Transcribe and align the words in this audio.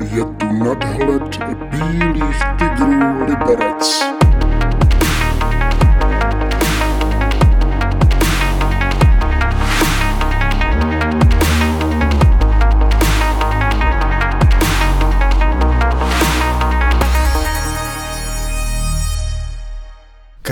Je 0.00 0.24
tu 0.24 0.52
nadhled 0.52 1.36
bílých 1.70 2.42
tigrů 2.58 3.24
Liberec. 3.26 4.04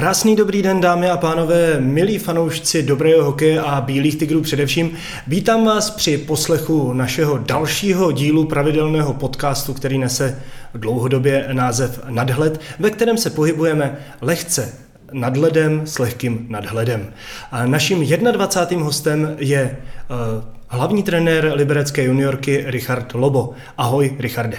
Krásný 0.04 0.36
dobrý 0.36 0.62
den, 0.62 0.80
dámy 0.80 1.10
a 1.10 1.16
pánové, 1.16 1.80
milí 1.80 2.18
fanoušci 2.18 2.82
dobrého 2.82 3.24
hokeje 3.24 3.60
a 3.60 3.80
bílých 3.80 4.16
tigrů 4.16 4.40
především. 4.40 4.90
Vítám 5.26 5.64
vás 5.64 5.90
při 5.90 6.18
poslechu 6.18 6.92
našeho 6.92 7.38
dalšího 7.38 8.12
dílu 8.12 8.44
pravidelného 8.44 9.14
podcastu, 9.14 9.74
který 9.74 9.98
nese 9.98 10.42
dlouhodobě 10.74 11.48
název 11.52 12.00
Nadhled, 12.08 12.60
ve 12.78 12.90
kterém 12.90 13.18
se 13.18 13.30
pohybujeme 13.30 13.96
lehce 14.20 14.74
nadhledem 15.12 15.86
s 15.86 15.98
lehkým 15.98 16.46
nadhledem. 16.48 17.12
A 17.52 17.66
naším 17.66 18.06
21. 18.32 18.84
hostem 18.84 19.36
je 19.38 19.76
uh, 20.10 20.44
hlavní 20.68 21.02
trenér 21.02 21.52
liberecké 21.54 22.04
juniorky 22.04 22.64
Richard 22.66 23.14
Lobo. 23.14 23.50
Ahoj, 23.78 24.16
Richarde. 24.18 24.58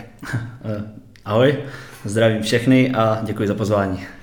Ahoj, 1.26 1.58
zdravím 2.06 2.42
všechny 2.42 2.92
a 2.92 3.20
děkuji 3.24 3.48
za 3.48 3.54
pozvání. 3.54 4.15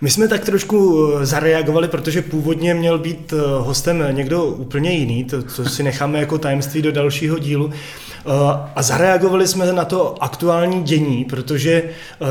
My 0.00 0.10
jsme 0.10 0.28
tak 0.28 0.44
trošku 0.44 1.08
eh, 1.12 1.26
zareagovali, 1.26 1.88
protože 1.88 2.22
původně 2.22 2.74
měl 2.74 2.98
být 2.98 3.32
eh, 3.32 3.36
hostem 3.58 4.04
někdo 4.10 4.44
úplně 4.44 4.90
jiný, 4.90 5.24
to, 5.24 5.42
co 5.42 5.64
si 5.64 5.82
necháme 5.82 6.20
jako 6.20 6.38
tajemství 6.38 6.82
do 6.82 6.92
dalšího 6.92 7.38
dílu. 7.38 7.70
Eh, 7.72 8.30
a 8.76 8.82
zareagovali 8.82 9.48
jsme 9.48 9.72
na 9.72 9.84
to 9.84 10.22
aktuální 10.22 10.82
dění, 10.82 11.24
protože 11.24 11.82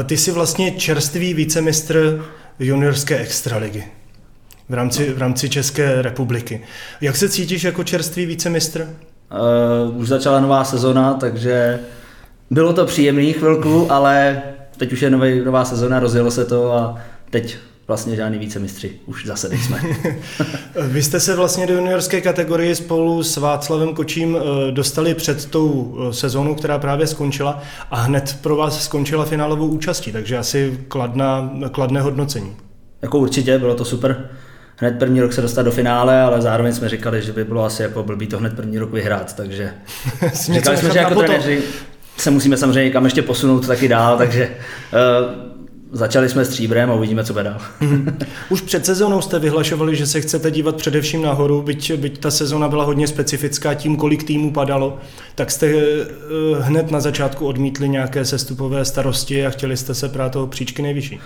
ty 0.06 0.18
jsi 0.18 0.32
vlastně 0.32 0.72
čerstvý 0.72 1.34
vícemistr 1.34 2.26
juniorské 2.60 3.18
extraligy 3.18 3.84
v 4.70 4.74
rámci, 4.74 5.14
v 5.14 5.18
rámci 5.18 5.50
České 5.50 6.02
republiky. 6.02 6.62
Jak 7.02 7.16
se 7.18 7.30
cítíš 7.30 7.64
jako 7.64 7.84
čerstvý 7.84 8.26
vícemistr? 8.26 8.88
Uh, 9.90 9.98
už 9.98 10.08
začala 10.08 10.40
nová 10.40 10.64
sezona, 10.64 11.14
takže 11.14 11.80
bylo 12.52 12.74
to 12.74 12.86
příjemný 12.86 13.34
chvilku, 13.34 13.92
ale 13.92 14.42
teď 14.78 14.94
už 14.94 15.02
je 15.02 15.10
nový, 15.10 15.42
nová 15.46 15.66
sezona, 15.66 16.00
rozjelo 16.00 16.32
se 16.32 16.46
to 16.46 16.74
a 16.74 16.98
teď 17.30 17.58
vlastně 17.88 18.16
žádný 18.16 18.38
více 18.38 18.60
mistři, 18.60 18.92
už 19.06 19.26
zase 19.26 19.50
nejsme. 19.50 19.82
Vy 20.88 21.04
jste 21.04 21.20
se 21.20 21.36
vlastně 21.36 21.68
do 21.68 21.74
juniorské 21.74 22.22
kategorie 22.22 22.76
spolu 22.76 23.24
s 23.24 23.38
Václavem 23.38 23.94
Kočím 23.94 24.38
eh, 24.38 24.72
dostali 24.72 25.14
před 25.14 25.46
tou 25.46 25.98
eh, 26.00 26.14
sezónou, 26.14 26.56
která 26.56 26.80
právě 26.80 27.08
skončila 27.08 27.62
a 27.92 27.96
hned 27.96 28.38
pro 28.42 28.56
vás 28.56 28.84
skončila 28.84 29.26
finálovou 29.26 29.68
účastí, 29.68 30.12
takže 30.12 30.38
asi 30.38 30.80
kladná, 30.88 31.52
kladné 31.72 32.02
hodnocení. 32.02 32.56
Jako 33.02 33.20
určitě, 33.20 33.60
bylo 33.60 33.76
to 33.76 33.86
super. 33.86 34.30
Hned 34.80 35.00
první 35.00 35.22
rok 35.22 35.34
se 35.34 35.42
dostat 35.42 35.62
do 35.62 35.72
finále, 35.72 36.22
ale 36.22 36.42
zároveň 36.42 36.74
jsme 36.74 36.90
říkali, 36.90 37.22
že 37.22 37.34
by 37.34 37.44
bylo 37.44 37.64
asi 37.64 37.84
jako 37.84 38.04
blbý 38.04 38.28
to 38.28 38.38
hned 38.38 38.56
první 38.56 38.80
rok 38.80 38.92
vyhrát, 38.92 39.36
takže 39.36 39.74
říkali 40.54 40.78
jsme, 40.78 40.92
že 40.92 41.00
jako 41.00 41.16
trenéři 41.16 41.64
se 42.18 42.32
musíme 42.32 42.58
samozřejmě 42.58 42.92
kam 42.92 43.06
ještě 43.06 43.22
posunout 43.22 43.68
taky 43.68 43.88
dál, 43.88 44.18
takže 44.18 44.50
uh, 44.50 45.48
Začali 45.92 46.30
jsme 46.30 46.46
stříbrem 46.46 46.92
a 46.92 46.94
uvidíme, 46.94 47.24
co 47.24 47.34
bude 47.34 47.44
dál. 47.44 47.58
Mhm. 47.82 48.18
Už 48.50 48.62
před 48.62 48.86
sezónou 48.86 49.22
jste 49.22 49.40
vyhlašovali, 49.40 49.96
že 49.96 50.08
se 50.08 50.22
chcete 50.22 50.52
dívat 50.52 50.76
především 50.76 51.22
nahoru, 51.22 51.62
byť, 51.62 51.94
byť 51.94 52.20
ta 52.20 52.32
sezona 52.32 52.68
byla 52.68 52.84
hodně 52.84 53.08
specifická 53.08 53.74
tím, 53.74 53.96
kolik 53.96 54.24
týmů 54.24 54.52
padalo, 54.54 54.98
tak 55.36 55.52
jste 55.52 55.68
eh, 55.68 56.06
hned 56.60 56.92
na 56.92 57.00
začátku 57.00 57.48
odmítli 57.48 57.90
nějaké 57.90 58.26
sestupové 58.26 58.86
starosti 58.86 59.46
a 59.46 59.50
chtěli 59.50 59.78
jste 59.78 59.94
se 59.94 60.10
prát 60.10 60.32
toho 60.32 60.48
příčky 60.48 60.82
nejvyšší. 60.82 61.20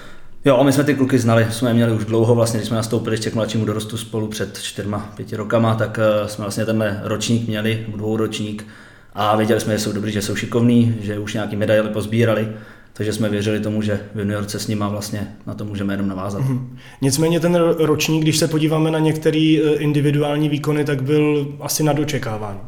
Jo, 0.46 0.64
my 0.64 0.74
jsme 0.74 0.84
ty 0.84 0.96
kluky 0.96 1.20
znali, 1.20 1.48
jsme 1.52 1.74
měli 1.74 1.92
už 1.92 2.06
dlouho, 2.06 2.36
vlastně, 2.36 2.58
když 2.58 2.68
jsme 2.68 2.78
nastoupili 2.78 3.14
ještě 3.14 3.30
k 3.30 3.36
mladšímu 3.36 3.66
dorostu 3.66 3.98
spolu 3.98 4.28
před 4.28 4.62
čtyřma, 4.62 5.12
pěti 5.16 5.36
rokama, 5.36 5.76
tak 5.76 6.00
eh, 6.02 6.28
jsme 6.28 6.42
vlastně 6.42 6.66
tenhle 6.66 7.00
ročník 7.04 7.48
měli, 7.48 7.86
dvouročník, 7.96 8.68
a 9.14 9.36
věděli 9.36 9.60
jsme, 9.60 9.74
že 9.74 9.80
jsou 9.80 9.92
dobří, 9.92 10.12
že 10.12 10.22
jsou 10.22 10.36
šikovní, 10.36 10.96
že 11.02 11.20
už 11.20 11.34
nějaký 11.34 11.56
medaily 11.56 11.90
pozbírali 11.90 12.48
takže 12.94 13.14
jsme 13.14 13.30
věřili 13.30 13.60
tomu, 13.60 13.82
že 13.82 14.00
v 14.16 14.20
juniorce 14.20 14.60
s 14.60 14.68
nima 14.68 14.88
vlastně 14.88 15.28
na 15.48 15.54
to 15.54 15.66
můžeme 15.66 15.94
jenom 15.94 16.08
navázat. 16.08 16.42
Mm-hmm. 16.42 16.68
Nicméně 17.02 17.40
ten 17.40 17.56
ročník, 17.78 18.22
když 18.22 18.38
se 18.38 18.48
podíváme 18.48 18.92
na 18.92 19.00
některé 19.00 19.58
eh, 19.64 19.74
individuální 19.74 20.50
výkony, 20.50 20.86
tak 20.86 21.04
byl 21.04 21.48
asi 21.62 21.84
na 21.84 21.94
dočekávání. 21.94 22.60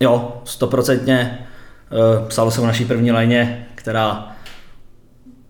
Jo, 0.00 0.42
stoprocentně. 0.44 1.38
Eh, 1.92 2.28
psalo 2.28 2.50
se 2.50 2.60
o 2.60 2.66
naší 2.66 2.84
první 2.84 3.12
lajně, 3.12 3.66
která, 3.74 4.36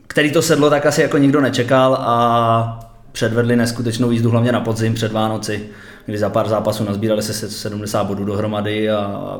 který 0.06 0.32
to 0.32 0.42
sedlo 0.42 0.70
tak 0.70 0.86
asi 0.86 1.02
jako 1.02 1.18
nikdo 1.18 1.40
nečekal 1.40 1.94
a 1.94 2.88
předvedli 3.12 3.56
neskutečnou 3.56 4.10
jízdu 4.10 4.30
hlavně 4.30 4.52
na 4.52 4.60
podzim 4.60 4.94
před 4.94 5.12
Vánoci, 5.12 5.68
kdy 6.06 6.18
za 6.18 6.30
pár 6.30 6.48
zápasů 6.48 6.84
nazbírali 6.84 7.22
se 7.22 7.50
70 7.50 8.04
bodů 8.04 8.24
dohromady 8.24 8.90
a 8.90 9.38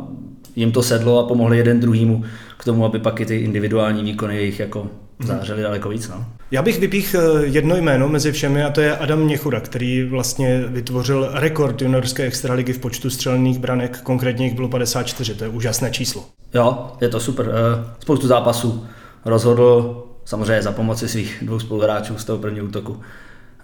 jim 0.56 0.72
to 0.72 0.82
sedlo 0.82 1.18
a 1.18 1.28
pomohli 1.28 1.56
jeden 1.56 1.80
druhýmu 1.80 2.24
k 2.56 2.64
tomu, 2.64 2.84
aby 2.84 2.98
pak 2.98 3.20
i 3.20 3.26
ty 3.26 3.36
individuální 3.36 4.02
výkony 4.02 4.36
jejich 4.36 4.60
jako 4.60 4.86
zářily 5.24 5.62
daleko 5.62 5.88
víc. 5.88 6.08
No. 6.08 6.24
Já 6.50 6.62
bych 6.62 6.80
vypích 6.80 7.16
eh, 7.18 7.46
jedno 7.46 7.76
jméno 7.76 8.08
mezi 8.08 8.32
všemi 8.32 8.64
a 8.64 8.70
to 8.70 8.80
je 8.80 8.96
Adam 8.96 9.20
Měchura, 9.20 9.60
který 9.60 10.04
vlastně 10.04 10.64
vytvořil 10.66 11.28
rekord 11.32 11.82
juniorské 11.82 12.22
extraligy 12.22 12.72
v 12.72 12.78
počtu 12.78 13.10
střelených 13.10 13.58
branek, 13.58 14.00
konkrétně 14.02 14.46
jich 14.46 14.54
bylo 14.54 14.68
54, 14.68 15.34
to 15.34 15.44
je 15.44 15.50
úžasné 15.50 15.90
číslo. 15.90 16.24
Jo, 16.54 16.92
je 17.00 17.08
to 17.08 17.20
super. 17.20 17.50
Eh, 17.50 17.94
spoustu 18.00 18.26
zápasů 18.26 18.86
rozhodl 19.24 20.02
samozřejmě 20.24 20.62
za 20.62 20.72
pomoci 20.72 21.08
svých 21.08 21.38
dvou 21.42 21.60
spoluhráčů 21.60 22.18
z 22.18 22.24
toho 22.24 22.38
prvního 22.38 22.66
útoku. 22.66 23.00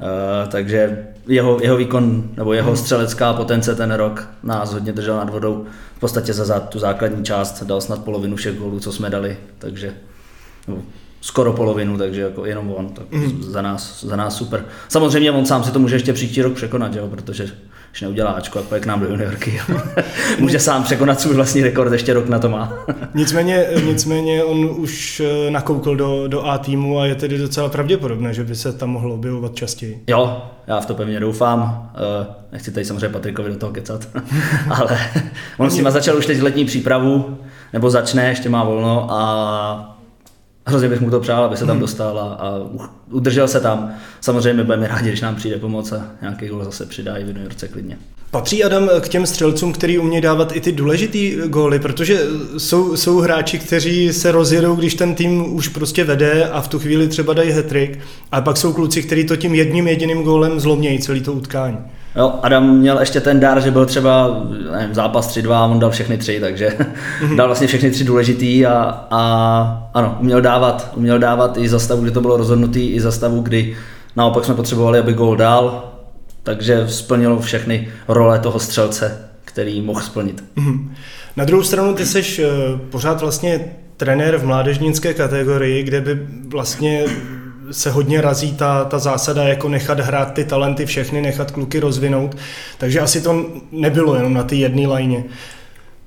Uh, 0.00 0.50
takže 0.50 1.06
jeho, 1.26 1.58
jeho 1.62 1.76
výkon 1.76 2.30
nebo 2.36 2.52
jeho 2.52 2.68
hmm. 2.68 2.76
střelecká 2.76 3.32
potence 3.32 3.74
ten 3.74 3.92
rok 3.92 4.28
nás 4.42 4.72
hodně 4.72 4.92
držel 4.92 5.16
nad 5.16 5.30
vodou. 5.30 5.66
V 5.96 6.00
podstatě 6.00 6.32
za 6.32 6.60
tu 6.60 6.78
základní 6.78 7.24
část 7.24 7.62
dal 7.62 7.80
snad 7.80 8.04
polovinu 8.04 8.36
všech 8.36 8.58
gólů, 8.58 8.80
co 8.80 8.92
jsme 8.92 9.10
dali, 9.10 9.36
takže 9.58 9.94
no, 10.68 10.76
skoro 11.20 11.52
polovinu, 11.52 11.98
takže 11.98 12.20
jako 12.20 12.46
jenom 12.46 12.72
on, 12.72 12.88
tak 12.88 13.10
mm. 13.10 13.42
za, 13.42 13.62
nás, 13.62 14.04
za 14.04 14.16
nás 14.16 14.36
super. 14.36 14.64
Samozřejmě 14.88 15.30
on 15.32 15.46
sám 15.46 15.64
si 15.64 15.70
to 15.70 15.78
může 15.78 15.96
ještě 15.96 16.12
příští 16.12 16.42
rok 16.42 16.54
překonat, 16.54 16.94
jo, 16.94 17.08
protože 17.08 17.50
když 17.98 18.02
neudělá 18.02 18.30
Ačko 18.30 18.62
pojď 18.62 18.82
k 18.82 18.86
nám 18.86 19.00
do 19.00 19.06
juniorky. 19.06 19.60
Může 20.38 20.60
sám 20.60 20.82
překonat 20.82 21.20
svůj 21.20 21.34
vlastní 21.34 21.62
rekord, 21.62 21.92
ještě 21.92 22.14
rok 22.14 22.28
na 22.28 22.38
to 22.38 22.48
má. 22.48 22.72
nicméně, 23.14 23.66
nicméně 23.84 24.44
on 24.44 24.70
už 24.76 25.20
eh, 25.20 25.50
nakoukl 25.50 25.96
do, 25.96 26.28
do 26.28 26.46
A 26.46 26.58
týmu 26.58 26.98
a 26.98 27.06
je 27.06 27.14
tedy 27.14 27.38
docela 27.38 27.68
pravděpodobné, 27.68 28.34
že 28.34 28.44
by 28.44 28.56
se 28.56 28.72
tam 28.72 28.90
mohlo 28.90 29.14
objevovat 29.14 29.54
častěji. 29.54 30.02
Jo, 30.06 30.42
já 30.66 30.80
v 30.80 30.86
to 30.86 30.94
pevně 30.94 31.20
doufám. 31.20 31.90
Eh, 31.94 32.26
nechci 32.52 32.72
tady 32.72 32.86
samozřejmě 32.86 33.08
Patrikovi 33.08 33.50
do 33.50 33.56
toho 33.56 33.72
kecat, 33.72 34.08
ale 34.70 34.98
on 35.58 35.70
s 35.70 35.76
nima 35.76 35.90
začal 35.90 36.16
už 36.16 36.26
teď 36.26 36.42
letní 36.42 36.64
přípravu, 36.64 37.38
nebo 37.72 37.90
začne, 37.90 38.28
ještě 38.28 38.48
má 38.48 38.64
volno 38.64 39.06
a 39.10 39.97
hrozně 40.68 40.88
bych 40.88 41.00
mu 41.00 41.10
to 41.10 41.20
přál, 41.20 41.44
aby 41.44 41.56
se 41.56 41.66
tam 41.66 41.76
mhm. 41.76 41.80
dostal 41.80 42.18
a, 42.18 42.22
a 42.22 42.60
udržel 43.10 43.48
se 43.48 43.60
tam. 43.60 43.90
Samozřejmě 44.20 44.64
budeme 44.64 44.88
rádi, 44.88 45.08
když 45.08 45.20
nám 45.20 45.36
přijde 45.36 45.56
pomoc 45.56 45.92
a 45.92 46.06
nějaký 46.20 46.46
gol 46.46 46.64
zase 46.64 46.86
přidá 46.86 47.16
i 47.16 47.24
v 47.24 47.28
juniorce 47.28 47.68
klidně. 47.68 47.98
Patří 48.30 48.64
Adam 48.64 48.88
k 49.00 49.08
těm 49.08 49.26
střelcům, 49.26 49.72
který 49.72 49.98
umějí 49.98 50.20
dávat 50.22 50.56
i 50.56 50.60
ty 50.60 50.72
důležitý 50.72 51.36
góly, 51.46 51.78
protože 51.78 52.20
jsou, 52.58 52.96
jsou 52.96 53.18
hráči, 53.18 53.58
kteří 53.58 54.12
se 54.12 54.32
rozjedou, 54.32 54.74
když 54.74 54.94
ten 54.94 55.14
tým 55.14 55.54
už 55.54 55.68
prostě 55.68 56.04
vede 56.04 56.48
a 56.48 56.60
v 56.60 56.68
tu 56.68 56.78
chvíli 56.78 57.08
třeba 57.08 57.32
dají 57.32 57.50
hetrik, 57.50 57.98
a 58.32 58.40
pak 58.40 58.56
jsou 58.56 58.72
kluci, 58.72 59.02
kteří 59.02 59.24
to 59.24 59.36
tím 59.36 59.54
jedním 59.54 59.88
jediným 59.88 60.22
gólem 60.22 60.60
zlomnějí 60.60 60.98
celý 60.98 61.20
to 61.20 61.32
utkání. 61.32 61.78
Jo, 62.16 62.32
Adam 62.42 62.76
měl 62.76 63.00
ještě 63.00 63.20
ten 63.20 63.40
dar, 63.40 63.60
že 63.60 63.70
byl 63.70 63.86
třeba 63.86 64.40
nevím, 64.72 64.94
zápas 64.94 65.36
3-2 65.36 65.70
on 65.70 65.78
dal 65.78 65.90
všechny 65.90 66.18
tři, 66.18 66.40
takže 66.40 66.68
mm-hmm. 66.68 67.36
dal 67.36 67.46
vlastně 67.46 67.66
všechny 67.66 67.90
tři 67.90 68.04
důležitý 68.04 68.66
a, 68.66 69.06
a 69.10 69.90
ano, 69.94 70.16
uměl 70.20 70.40
dávat, 70.40 70.92
uměl 70.96 71.18
dávat 71.18 71.56
i 71.56 71.68
za 71.68 71.78
stavu, 71.78 72.02
kdy 72.02 72.10
to 72.10 72.20
bylo 72.20 72.36
rozhodnutý, 72.36 72.88
i 72.88 73.00
za 73.00 73.12
stavu, 73.12 73.40
kdy 73.40 73.76
naopak 74.16 74.44
jsme 74.44 74.54
potřebovali, 74.54 74.98
aby 74.98 75.12
gól 75.12 75.36
dal, 75.36 75.92
takže 76.42 76.88
splnilo 76.88 77.40
všechny 77.40 77.88
role 78.08 78.38
toho 78.38 78.58
střelce, 78.58 79.18
který 79.44 79.82
mohl 79.82 80.00
splnit. 80.00 80.44
Mm-hmm. 80.56 80.88
Na 81.36 81.44
druhou 81.44 81.62
stranu 81.62 81.94
ty 81.94 82.06
jsi 82.06 82.44
uh, 82.44 82.80
pořád 82.90 83.20
vlastně 83.20 83.64
trenér 83.96 84.36
v 84.36 84.46
mládežnické 84.46 85.14
kategorii, 85.14 85.82
kde 85.82 86.00
by 86.00 86.18
vlastně 86.48 87.04
se 87.70 87.90
hodně 87.90 88.20
razí 88.20 88.52
ta, 88.52 88.84
ta 88.84 88.98
zásada 88.98 89.44
jako 89.44 89.68
nechat 89.68 90.00
hrát 90.00 90.32
ty 90.32 90.44
talenty 90.44 90.86
všechny, 90.86 91.22
nechat 91.22 91.50
kluky 91.50 91.80
rozvinout. 91.80 92.36
Takže 92.78 93.00
asi 93.00 93.20
to 93.20 93.46
nebylo 93.72 94.14
jenom 94.14 94.34
na 94.34 94.42
ty 94.42 94.56
jedné 94.56 94.86
lajně. 94.86 95.24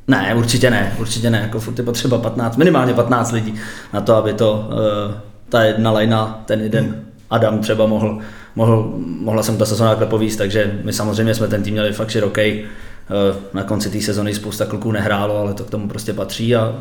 Ne, 0.07 0.35
určitě 0.35 0.69
ne, 0.69 0.95
určitě 0.99 1.29
ne. 1.29 1.39
Jako 1.39 1.59
furt 1.59 1.77
je 1.77 1.83
potřeba 1.83 2.17
15, 2.17 2.57
minimálně 2.57 2.93
15 2.93 3.31
lidí 3.31 3.55
na 3.93 4.01
to, 4.01 4.15
aby 4.15 4.33
to 4.33 4.53
uh, 4.53 5.15
ta 5.49 5.63
jedna 5.63 5.91
lajna, 5.91 6.43
ten 6.45 6.61
jeden. 6.61 7.03
Adam 7.29 7.59
třeba 7.59 7.85
mohl, 7.85 8.19
mohl, 8.55 8.93
mohla 8.97 9.43
jsem 9.43 9.57
ta 9.57 9.65
sezóna 9.65 9.89
takhle 9.89 10.07
povíst, 10.07 10.37
takže 10.37 10.79
my 10.83 10.93
samozřejmě 10.93 11.35
jsme 11.35 11.47
ten 11.47 11.63
tým 11.63 11.73
měli 11.73 11.93
fakt 11.93 12.09
široký. 12.09 12.61
Uh, 12.61 13.37
na 13.53 13.63
konci 13.63 13.89
té 13.89 14.01
sezony 14.01 14.35
spousta 14.35 14.65
kluků 14.65 14.91
nehrálo, 14.91 15.37
ale 15.37 15.53
to 15.53 15.63
k 15.63 15.69
tomu 15.69 15.87
prostě 15.87 16.13
patří 16.13 16.55
a 16.55 16.75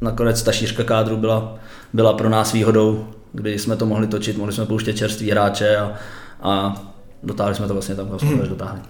nakonec 0.00 0.42
ta 0.42 0.52
šířka 0.52 0.84
kádru 0.84 1.16
byla, 1.16 1.54
byla 1.92 2.12
pro 2.12 2.28
nás 2.28 2.52
výhodou, 2.52 3.06
kdy 3.32 3.58
jsme 3.58 3.76
to 3.76 3.86
mohli 3.86 4.06
točit, 4.06 4.36
mohli 4.36 4.52
jsme 4.52 4.66
pouštět 4.66 4.96
čerství 4.96 5.30
hráče 5.30 5.76
a, 5.76 5.92
a 6.42 6.82
dotáhli 7.22 7.54
jsme 7.54 7.66
to 7.66 7.72
vlastně 7.72 7.94
tam, 7.94 8.08
kam 8.08 8.18
jsme 8.18 8.28
hmm. 8.28 8.48
dotáhli. 8.48 8.80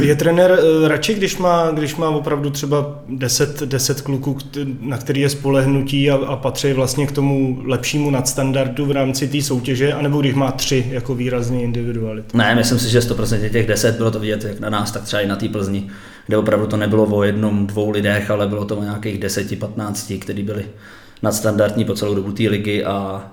Je 0.00 0.16
trenér 0.16 0.50
uh, 0.50 0.88
radši, 0.88 1.14
když 1.14 1.36
má, 1.36 1.70
když 1.70 1.96
má 1.96 2.08
opravdu 2.08 2.50
třeba 2.50 3.02
10, 3.08 3.62
10 3.62 4.00
kluků, 4.00 4.38
na 4.80 4.98
který 4.98 5.20
je 5.20 5.28
spolehnutí 5.28 6.10
a, 6.10 6.14
a 6.14 6.36
patří 6.36 6.72
vlastně 6.72 7.06
k 7.06 7.12
tomu 7.12 7.62
lepšímu 7.64 8.10
nadstandardu 8.10 8.86
v 8.86 8.90
rámci 8.90 9.28
té 9.28 9.42
soutěže, 9.42 9.92
anebo 9.92 10.20
když 10.20 10.34
má 10.34 10.52
tři 10.52 10.86
jako 10.90 11.14
výrazný 11.14 11.62
individuality? 11.62 12.36
Ne, 12.36 12.54
myslím 12.54 12.78
si, 12.78 12.90
že 12.90 12.98
100% 12.98 13.50
těch 13.50 13.66
10 13.66 13.96
bylo 13.96 14.10
to 14.10 14.20
vidět 14.20 14.44
jak 14.44 14.60
na 14.60 14.70
nás, 14.70 14.92
tak 14.92 15.02
třeba 15.02 15.22
i 15.22 15.26
na 15.26 15.36
té 15.36 15.48
Plzni, 15.48 15.88
kde 16.26 16.36
opravdu 16.36 16.66
to 16.66 16.76
nebylo 16.76 17.04
o 17.04 17.22
jednom, 17.22 17.66
dvou 17.66 17.90
lidech, 17.90 18.30
ale 18.30 18.48
bylo 18.48 18.64
to 18.64 18.76
o 18.76 18.82
nějakých 18.82 19.20
10-15, 19.20 20.18
kteří 20.18 20.42
byli 20.42 20.64
nadstandardní 21.22 21.84
po 21.84 21.94
celou 21.94 22.14
dobu 22.14 22.32
té 22.32 22.42
ligy 22.42 22.84
a 22.84 23.26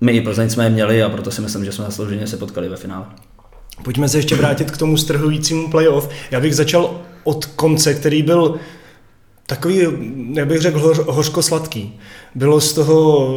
my 0.00 0.12
i 0.12 0.20
Plzeň 0.20 0.50
jsme 0.50 0.64
je 0.64 0.70
měli 0.70 1.02
a 1.02 1.08
proto 1.08 1.30
si 1.30 1.40
myslím, 1.40 1.64
že 1.64 1.72
jsme 1.72 1.84
zaslouženě 1.84 2.26
se 2.26 2.36
potkali 2.36 2.68
ve 2.68 2.76
finále. 2.76 3.06
Pojďme 3.84 4.08
se 4.08 4.18
ještě 4.18 4.34
vrátit 4.34 4.70
k 4.70 4.76
tomu 4.76 4.96
strhujícímu 4.96 5.70
playoff. 5.70 6.08
Já 6.30 6.40
bych 6.40 6.56
začal 6.56 7.00
od 7.24 7.46
konce, 7.46 7.94
který 7.94 8.22
byl 8.22 8.60
takový, 9.48 9.86
já 10.32 10.44
bych 10.44 10.60
řekl, 10.60 10.78
hoř, 10.80 10.98
hořko-sladký. 10.98 11.94
Bylo 12.34 12.60
z 12.60 12.72
toho 12.72 13.28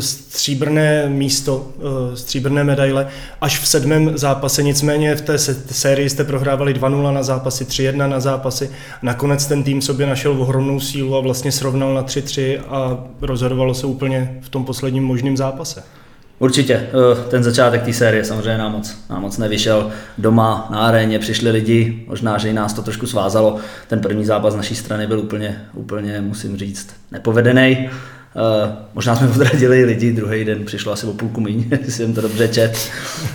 stříbrné 0.00 1.08
místo, 1.08 1.66
eh, 1.78 2.16
stříbrné 2.16 2.64
medaile 2.64 3.08
až 3.40 3.58
v 3.58 3.68
sedmém 3.68 4.18
zápase, 4.18 4.62
nicméně 4.62 5.16
v 5.16 5.20
té 5.20 5.38
sérii 5.38 6.10
jste 6.10 6.24
prohrávali 6.24 6.74
2-0 6.74 7.12
na 7.12 7.22
zápasy, 7.22 7.64
3-1 7.64 8.06
na 8.06 8.20
zápasy. 8.20 8.70
Nakonec 9.02 9.46
ten 9.46 9.62
tým 9.62 9.82
sobě 9.82 10.06
našel 10.06 10.42
ohromnou 10.42 10.80
sílu 10.80 11.16
a 11.16 11.20
vlastně 11.20 11.52
srovnal 11.52 11.94
na 11.94 12.02
3-3 12.02 12.60
a 12.68 13.04
rozhodovalo 13.20 13.74
se 13.74 13.86
úplně 13.86 14.38
v 14.40 14.48
tom 14.48 14.64
posledním 14.64 15.04
možném 15.04 15.36
zápase. 15.36 15.82
Určitě, 16.38 16.74
eh, 16.74 17.30
ten 17.30 17.42
začátek 17.42 17.82
té 17.82 17.92
série 17.92 18.24
samozřejmě 18.24 18.58
nám 18.58 18.72
moc, 18.72 18.96
nám 19.10 19.22
moc 19.22 19.38
nevyšel. 19.38 19.90
Doma 20.18 20.68
na 20.70 20.78
aréně 20.78 21.18
přišli 21.18 21.50
lidi, 21.50 22.04
možná, 22.08 22.38
že 22.38 22.48
i 22.48 22.52
nás 22.52 22.72
to 22.72 22.82
trošku 22.82 23.06
svázalo. 23.06 23.58
Ten 23.88 24.00
první 24.00 24.24
zápas 24.24 24.52
z 24.52 24.56
naší 24.56 24.74
strany 24.74 25.06
byl 25.06 25.18
úplně, 25.18 25.60
úplně 25.74 26.20
musím 26.20 26.56
říct, 26.56 26.88
nepovedený. 27.12 27.90
Uh, 28.34 28.72
možná 28.94 29.16
jsme 29.16 29.28
odradili 29.34 29.84
lidi, 29.84 30.12
druhý 30.12 30.44
den 30.44 30.64
přišlo 30.64 30.92
asi 30.92 31.06
o 31.06 31.12
půlku 31.12 31.40
míň, 31.40 31.64
jestli 31.70 31.92
jsem 31.92 32.14
to 32.14 32.20
dobře 32.20 32.48
čet, 32.48 32.90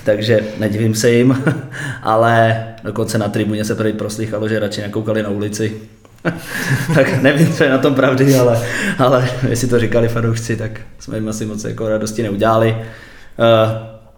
takže 0.06 0.40
nedivím 0.58 0.96
se 0.96 1.12
jim, 1.12 1.44
ale 2.04 2.66
dokonce 2.84 3.18
na 3.18 3.30
tribuně 3.30 3.66
se 3.66 3.76
prý 3.76 3.94
proslýchalo, 3.94 4.50
že 4.50 4.60
radši 4.60 4.82
nekoukali 4.82 5.24
na 5.24 5.30
ulici, 5.30 5.82
tak 6.94 7.22
nevím, 7.22 7.54
co 7.54 7.64
je 7.64 7.70
na 7.70 7.78
tom 7.78 7.96
pravdy, 7.96 8.36
ale, 8.36 8.62
ale 8.98 9.30
jestli 9.50 9.68
to 9.68 9.80
říkali 9.80 10.08
fanoušci, 10.08 10.56
tak 10.56 10.82
jsme 11.00 11.18
jim 11.18 11.30
asi 11.30 11.46
moc 11.46 11.64
jako 11.64 11.90
radosti 11.90 12.24
neudělali. 12.24 12.78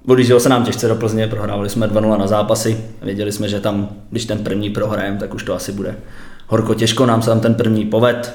Uh, 0.07 0.39
se 0.39 0.49
nám 0.49 0.63
těžce 0.63 0.87
do 0.87 0.95
Plzně, 0.95 1.27
prohrávali 1.27 1.69
jsme 1.69 1.87
2-0 1.87 2.17
na 2.17 2.27
zápasy. 2.27 2.77
Věděli 3.01 3.31
jsme, 3.31 3.49
že 3.49 3.59
tam, 3.59 3.89
když 4.09 4.25
ten 4.25 4.37
první 4.37 4.69
prohrajem, 4.69 5.17
tak 5.17 5.33
už 5.33 5.43
to 5.43 5.55
asi 5.55 5.71
bude 5.71 5.95
horko 6.47 6.73
těžko. 6.73 7.05
Nám 7.05 7.21
se 7.21 7.29
tam 7.29 7.39
ten 7.39 7.55
první 7.55 7.85
poved. 7.85 8.33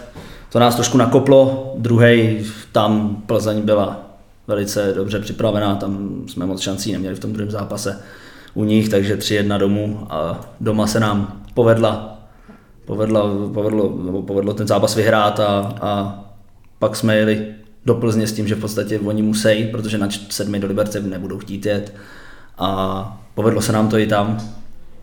To 0.53 0.59
nás 0.59 0.75
trošku 0.75 0.99
nakoplo. 0.99 1.75
Druhý 1.79 2.39
tam 2.73 3.23
Plzeň 3.27 3.63
byla 3.63 4.01
velice 4.47 4.93
dobře 4.97 5.21
připravená, 5.21 5.75
tam 5.75 6.23
jsme 6.27 6.47
moc 6.47 6.61
šancí 6.61 6.93
neměli 6.93 7.15
v 7.15 7.21
tom 7.21 7.33
druhém 7.33 7.51
zápase 7.51 8.01
u 8.55 8.65
nich, 8.65 8.89
takže 8.89 9.17
3-1 9.17 9.59
domů 9.59 10.07
a 10.11 10.41
doma 10.61 10.87
se 10.87 11.01
nám 11.01 11.43
povedla 11.55 12.16
povedlo, 12.87 13.51
povedlo, 13.55 13.93
nebo 14.05 14.23
povedlo 14.23 14.55
ten 14.55 14.67
zápas 14.67 14.95
vyhrát 14.95 15.41
a, 15.41 15.75
a 15.81 16.25
pak 16.79 16.97
jsme 16.97 17.17
jeli 17.17 17.47
do 17.87 17.95
Plzně 17.95 18.27
s 18.27 18.33
tím, 18.33 18.49
že 18.49 18.55
v 18.55 18.61
podstatě 18.61 18.99
oni 18.99 19.23
musí, 19.23 19.69
protože 19.71 19.99
na 19.99 20.09
sedmi 20.29 20.59
do 20.59 20.67
Liberce 20.67 21.01
nebudou 21.01 21.39
chtít 21.39 21.67
jet 21.67 21.95
a 22.59 23.21
povedlo 23.35 23.63
se 23.63 23.73
nám 23.73 23.89
to 23.89 23.99
i 23.99 24.07
tam. 24.07 24.39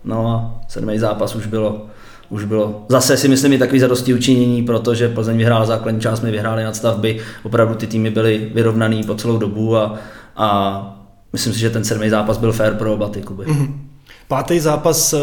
No 0.03 0.27
a 0.27 0.61
sedmý 0.67 0.99
zápas 0.99 1.35
už 1.35 1.45
bylo, 1.45 1.85
už 2.29 2.43
bylo 2.43 2.85
zase 2.89 3.17
si 3.17 3.27
myslím 3.27 3.53
i 3.53 3.57
takový 3.57 3.79
zadosti 3.79 4.13
učinění, 4.13 4.63
protože 4.63 5.09
Plzeň 5.09 5.37
vyhrála 5.37 5.65
základní 5.65 6.01
část, 6.01 6.21
my 6.21 6.31
vyhráli 6.31 6.63
nadstavby, 6.63 7.19
opravdu 7.43 7.75
ty 7.75 7.87
týmy 7.87 8.11
byly 8.11 8.51
vyrovnaný 8.53 9.03
po 9.03 9.15
celou 9.15 9.37
dobu 9.37 9.77
a, 9.77 9.95
a 10.35 10.99
myslím 11.33 11.53
si, 11.53 11.59
že 11.59 11.69
ten 11.69 11.83
sedmý 11.83 12.09
zápas 12.09 12.37
byl 12.37 12.51
fair 12.51 12.73
pro 12.73 12.93
oba 12.93 13.09
ty 13.09 13.21
kluby. 13.21 13.45
Mm-hmm. 13.45 13.73
Pátý 14.27 14.59
zápas 14.59 15.15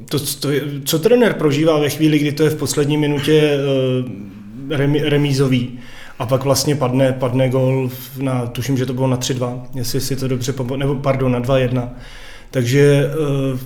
eh, 0.00 0.04
to, 0.04 0.18
to, 0.18 0.48
co 0.84 0.98
trenér 0.98 1.34
prožívá 1.34 1.78
ve 1.78 1.90
chvíli, 1.90 2.18
kdy 2.18 2.32
to 2.32 2.42
je 2.42 2.50
v 2.50 2.56
poslední 2.56 2.96
minutě 2.96 3.52
uh, 3.56 4.76
remi, 4.76 5.00
remízový 5.04 5.78
a 6.18 6.26
pak 6.26 6.44
vlastně 6.44 6.76
padne, 6.76 7.12
padne 7.12 7.48
gol 7.48 7.90
na, 8.18 8.46
tuším, 8.46 8.78
že 8.78 8.86
to 8.86 8.94
bylo 8.94 9.06
na 9.06 9.16
3-2, 9.16 9.62
jestli 9.74 10.00
si 10.00 10.16
to 10.16 10.28
dobře 10.28 10.52
pamatuju, 10.52 10.80
nebo 10.80 10.94
pardon, 10.94 11.32
na 11.32 11.40
2-1. 11.40 11.88
Takže 12.50 13.10
uh, 13.52 13.58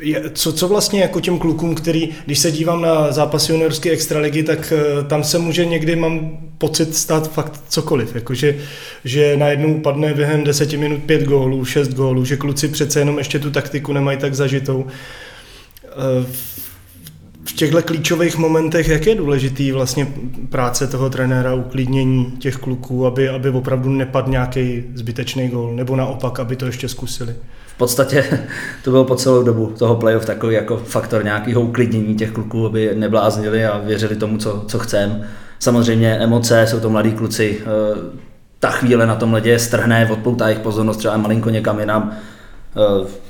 je, 0.00 0.30
co, 0.30 0.52
co 0.52 0.68
vlastně 0.68 1.00
jako 1.00 1.20
těm 1.20 1.38
klukům, 1.38 1.74
který, 1.74 2.08
když 2.26 2.38
se 2.38 2.52
dívám 2.52 2.82
na 2.82 3.12
zápasy 3.12 3.52
juniorské 3.52 3.90
extraligy, 3.90 4.42
tak 4.42 4.72
uh, 4.72 5.06
tam 5.06 5.24
se 5.24 5.38
může 5.38 5.64
někdy, 5.64 5.96
mám 5.96 6.38
pocit, 6.58 6.96
stát 6.96 7.32
fakt 7.32 7.62
cokoliv. 7.68 8.14
Jakože, 8.14 8.58
že 9.04 9.36
najednou 9.36 9.80
padne 9.80 10.14
během 10.14 10.44
deseti 10.44 10.76
minut 10.76 11.02
pět 11.02 11.24
gólů, 11.24 11.64
šest 11.64 11.88
gólů, 11.88 12.24
že 12.24 12.36
kluci 12.36 12.68
přece 12.68 12.98
jenom 13.00 13.18
ještě 13.18 13.38
tu 13.38 13.50
taktiku 13.50 13.92
nemají 13.92 14.18
tak 14.18 14.34
zažitou. 14.34 14.86
Eh, 15.90 16.26
v 17.44 17.52
těchto 17.52 17.82
klíčových 17.82 18.36
momentech, 18.36 18.88
jak 18.88 19.06
je 19.06 19.14
důležitý 19.14 19.72
vlastně 19.72 20.06
práce 20.48 20.86
toho 20.86 21.10
trenéra, 21.10 21.54
uklidnění 21.54 22.32
těch 22.38 22.56
kluků, 22.56 23.06
aby, 23.06 23.28
aby 23.28 23.50
opravdu 23.50 23.90
nepadl 23.90 24.30
nějaký 24.30 24.84
zbytečný 24.94 25.48
gol, 25.48 25.74
nebo 25.74 25.96
naopak, 25.96 26.40
aby 26.40 26.56
to 26.56 26.66
ještě 26.66 26.88
zkusili? 26.88 27.34
V 27.66 27.78
podstatě 27.78 28.24
to 28.84 28.90
bylo 28.90 29.04
po 29.04 29.16
celou 29.16 29.42
dobu 29.42 29.72
toho 29.78 29.96
playoff 29.96 30.24
takový 30.24 30.54
jako 30.54 30.76
faktor 30.76 31.24
nějakého 31.24 31.62
uklidnění 31.62 32.14
těch 32.14 32.30
kluků, 32.30 32.66
aby 32.66 32.90
nebláznili 32.94 33.66
a 33.66 33.78
věřili 33.78 34.16
tomu, 34.16 34.38
co, 34.38 34.64
co 34.68 34.78
chcem. 34.78 35.22
Samozřejmě 35.58 36.18
emoce, 36.18 36.66
jsou 36.66 36.80
to 36.80 36.90
mladí 36.90 37.12
kluci, 37.12 37.60
eh, 37.60 37.66
ta 38.58 38.70
chvíle 38.70 39.06
na 39.06 39.16
tom 39.16 39.32
ledě 39.32 39.58
strhne, 39.58 40.08
odpoutá 40.12 40.48
jejich 40.48 40.62
pozornost 40.62 40.96
třeba 40.96 41.16
malinko 41.16 41.50
někam 41.50 41.80
jinam 41.80 42.12
eh, 42.76 43.29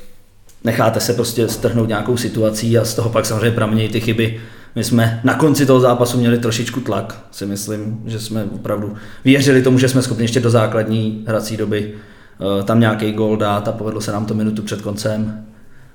necháte 0.63 0.99
se 0.99 1.13
prostě 1.13 1.47
strhnout 1.47 1.87
nějakou 1.87 2.17
situací 2.17 2.77
a 2.77 2.85
z 2.85 2.95
toho 2.95 3.09
pak 3.09 3.25
samozřejmě 3.25 3.51
pramějí 3.51 3.89
ty 3.89 4.01
chyby. 4.01 4.41
My 4.75 4.83
jsme 4.83 5.21
na 5.23 5.33
konci 5.33 5.65
toho 5.65 5.79
zápasu 5.79 6.17
měli 6.17 6.37
trošičku 6.37 6.79
tlak, 6.79 7.19
si 7.31 7.45
myslím, 7.45 8.01
že 8.05 8.19
jsme 8.19 8.45
opravdu 8.55 8.95
věřili 9.25 9.61
tomu, 9.61 9.79
že 9.79 9.89
jsme 9.89 10.01
schopni 10.01 10.23
ještě 10.23 10.39
do 10.39 10.49
základní 10.49 11.23
hrací 11.27 11.57
doby 11.57 11.93
uh, 12.39 12.63
tam 12.63 12.79
nějaký 12.79 13.11
gol 13.11 13.37
dát 13.37 13.67
a 13.67 13.71
povedlo 13.71 14.01
se 14.01 14.11
nám 14.11 14.25
to 14.25 14.33
minutu 14.33 14.61
před 14.61 14.81
koncem. 14.81 15.45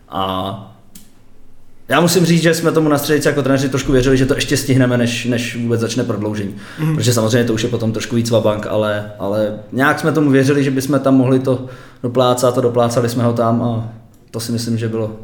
A 0.08 0.72
já 1.88 2.00
musím 2.00 2.24
říct, 2.24 2.42
že 2.42 2.54
jsme 2.54 2.72
tomu 2.72 2.88
na 2.88 2.98
středici 2.98 3.28
jako 3.28 3.42
trenéři 3.42 3.68
trošku 3.68 3.92
věřili, 3.92 4.16
že 4.16 4.26
to 4.26 4.34
ještě 4.34 4.56
stihneme, 4.56 4.98
než, 4.98 5.24
než 5.24 5.56
vůbec 5.56 5.80
začne 5.80 6.04
prodloužení. 6.04 6.54
Mm. 6.78 6.96
Protože 6.96 7.12
samozřejmě 7.12 7.44
to 7.44 7.54
už 7.54 7.62
je 7.62 7.68
potom 7.68 7.92
trošku 7.92 8.16
víc 8.16 8.30
vabank, 8.30 8.66
ale, 8.66 9.12
ale 9.18 9.54
nějak 9.72 10.00
jsme 10.00 10.12
tomu 10.12 10.30
věřili, 10.30 10.64
že 10.64 10.70
bychom 10.70 11.00
tam 11.00 11.14
mohli 11.14 11.38
to 11.38 11.66
doplácat 12.02 12.58
a 12.58 12.60
doplácali 12.60 13.08
jsme 13.08 13.24
ho 13.24 13.32
tam 13.32 13.62
a 13.62 13.88
to 14.30 14.40
si 14.40 14.52
myslím, 14.52 14.78
že 14.78 14.88
bylo 14.88 15.16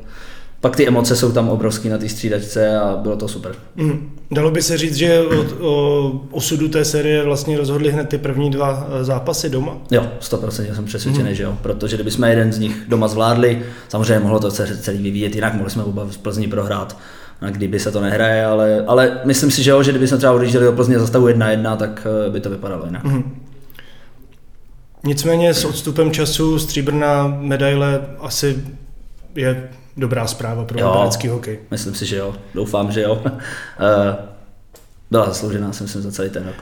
pak 0.62 0.76
ty 0.76 0.88
emoce 0.88 1.16
jsou 1.16 1.32
tam 1.32 1.48
obrovský 1.48 1.88
na 1.88 1.98
té 1.98 2.08
střídačce 2.08 2.76
a 2.76 2.96
bylo 2.96 3.16
to 3.16 3.28
super. 3.28 3.54
Mm. 3.76 4.10
Dalo 4.30 4.50
by 4.50 4.62
se 4.62 4.78
říct, 4.78 4.94
že 4.94 5.20
o, 5.20 5.44
o 5.68 6.12
osudu 6.30 6.68
té 6.68 6.84
série 6.84 7.22
vlastně 7.22 7.58
rozhodli 7.58 7.92
hned 7.92 8.08
ty 8.08 8.18
první 8.18 8.50
dva 8.50 8.88
e, 9.00 9.04
zápasy 9.04 9.50
doma? 9.50 9.76
Jo, 9.90 10.06
100% 10.20 10.74
jsem 10.74 10.84
přesvědčený, 10.84 11.28
mm. 11.28 11.34
že 11.34 11.42
jo, 11.42 11.58
protože 11.62 11.96
kdybychom 11.96 12.24
jeden 12.24 12.52
z 12.52 12.58
nich 12.58 12.82
doma 12.88 13.08
zvládli, 13.08 13.62
samozřejmě 13.88 14.18
mohlo 14.18 14.40
to 14.40 14.50
celý 14.50 15.02
vyvíjet 15.02 15.34
jinak, 15.34 15.54
mohli 15.54 15.70
jsme 15.70 15.84
oba 15.84 16.06
v 16.10 16.18
Plzni 16.18 16.48
prohrát, 16.48 16.96
a 17.40 17.50
kdyby 17.50 17.80
se 17.80 17.92
to 17.92 18.00
nehraje, 18.00 18.44
ale, 18.44 18.84
ale 18.86 19.20
myslím 19.24 19.50
si, 19.50 19.62
že 19.62 19.70
jo, 19.70 19.82
že 19.82 19.90
kdyby 19.90 20.08
jsme 20.08 20.18
třeba 20.18 20.32
odjížděli 20.32 20.64
do 20.64 20.72
Plzně 20.72 20.98
za 20.98 21.06
stavu 21.06 21.26
1-1, 21.26 21.76
tak 21.76 22.06
e, 22.26 22.30
by 22.30 22.40
to 22.40 22.50
vypadalo 22.50 22.86
jinak. 22.86 23.04
Mm. 23.04 23.42
Nicméně 25.04 25.54
s 25.54 25.64
odstupem 25.64 26.10
času 26.10 26.58
stříbrná 26.58 27.36
medaile 27.40 28.00
asi 28.20 28.64
je 29.34 29.68
dobrá 29.96 30.26
zpráva 30.26 30.64
pro 30.64 30.88
liberecký 30.88 31.28
hokej. 31.28 31.58
Myslím 31.70 31.94
si, 31.94 32.06
že 32.06 32.16
jo. 32.16 32.34
Doufám, 32.54 32.92
že 32.92 33.02
jo. 33.02 33.22
Eh, 33.80 34.16
byla 35.10 35.26
zasloužená, 35.26 35.72
si 35.72 35.82
myslím, 35.82 36.02
za 36.02 36.10
celý 36.12 36.30
ten 36.30 36.46
rok. 36.46 36.54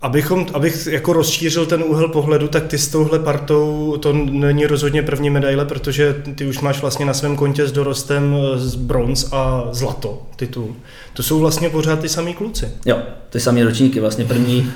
Abychom, 0.00 0.46
abych 0.54 0.86
jako 0.86 1.12
rozšířil 1.12 1.66
ten 1.66 1.84
úhel 1.86 2.08
pohledu, 2.08 2.48
tak 2.48 2.66
ty 2.66 2.78
s 2.78 2.88
touhle 2.88 3.18
partou, 3.18 3.96
to 4.00 4.12
není 4.12 4.66
rozhodně 4.66 5.02
první 5.02 5.30
medaile, 5.30 5.64
protože 5.64 6.22
ty 6.34 6.46
už 6.46 6.60
máš 6.60 6.80
vlastně 6.80 7.06
na 7.06 7.14
svém 7.14 7.36
kontě 7.36 7.66
s 7.66 7.72
dorostem 7.72 8.36
z 8.56 8.74
bronz 8.74 9.32
a 9.32 9.68
zlato 9.72 10.22
titul. 10.36 10.76
To 11.12 11.22
jsou 11.22 11.38
vlastně 11.38 11.70
pořád 11.70 12.00
ty 12.00 12.08
samý 12.08 12.34
kluci. 12.34 12.68
Jo, 12.86 12.98
ty 13.30 13.40
samý 13.40 13.62
ročníky. 13.62 14.00
Vlastně 14.00 14.24
první 14.24 14.72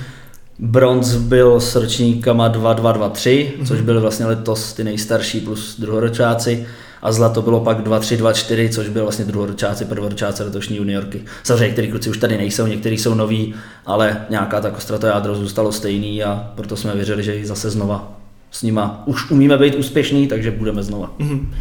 bronz 0.58 1.14
byl 1.14 1.60
s 1.60 1.74
ročníkama 1.74 2.52
2-2-2-3, 2.52 3.12
mm-hmm. 3.12 3.66
což 3.66 3.80
byly 3.80 4.00
vlastně 4.00 4.26
letos 4.26 4.72
ty 4.72 4.84
nejstarší 4.84 5.40
plus 5.40 5.80
druhoročáci. 5.80 6.66
A 7.02 7.12
zlato 7.12 7.42
bylo 7.42 7.60
pak 7.60 7.86
2-3, 7.86 8.16
2-4, 8.16 8.68
což 8.68 8.88
byl 8.88 9.02
vlastně 9.02 9.24
druhoročáci, 9.24 9.84
prvoročáci 9.84 10.42
letošní 10.42 10.76
juniorky. 10.76 11.22
Samozřejmě 11.42 11.66
některý 11.66 11.90
kluci 11.90 12.10
už 12.10 12.18
tady 12.18 12.36
nejsou, 12.36 12.66
někteří 12.66 12.98
jsou 12.98 13.14
noví, 13.14 13.54
ale 13.86 14.26
nějaká 14.30 14.60
ta 14.60 14.70
kostra 14.70 14.98
to 14.98 15.06
jádro 15.06 15.34
zůstalo 15.34 15.72
stejný 15.72 16.24
a 16.24 16.50
proto 16.54 16.76
jsme 16.76 16.94
věřili, 16.94 17.22
že 17.22 17.34
ji 17.34 17.46
zase 17.46 17.70
znova 17.70 18.16
s 18.50 18.62
nima 18.62 19.02
už 19.06 19.30
umíme 19.30 19.58
být 19.58 19.74
úspěšní, 19.74 20.26
takže 20.26 20.50
budeme 20.50 20.82
znova. 20.82 21.14
Mhm. 21.18 21.54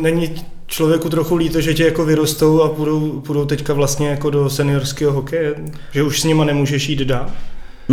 Není 0.00 0.34
člověku 0.66 1.08
trochu 1.08 1.36
líto, 1.36 1.60
že 1.60 1.74
tě 1.74 1.84
jako 1.84 2.04
vyrostou 2.04 2.62
a 2.62 2.68
půjdou, 2.68 3.20
půjdou 3.26 3.44
teďka 3.44 3.74
vlastně 3.74 4.08
jako 4.08 4.30
do 4.30 4.50
seniorského 4.50 5.12
hokeje, 5.12 5.54
že 5.92 6.02
už 6.02 6.20
s 6.20 6.24
nima 6.24 6.44
nemůžeš 6.44 6.88
jít 6.88 6.98
dál? 6.98 7.30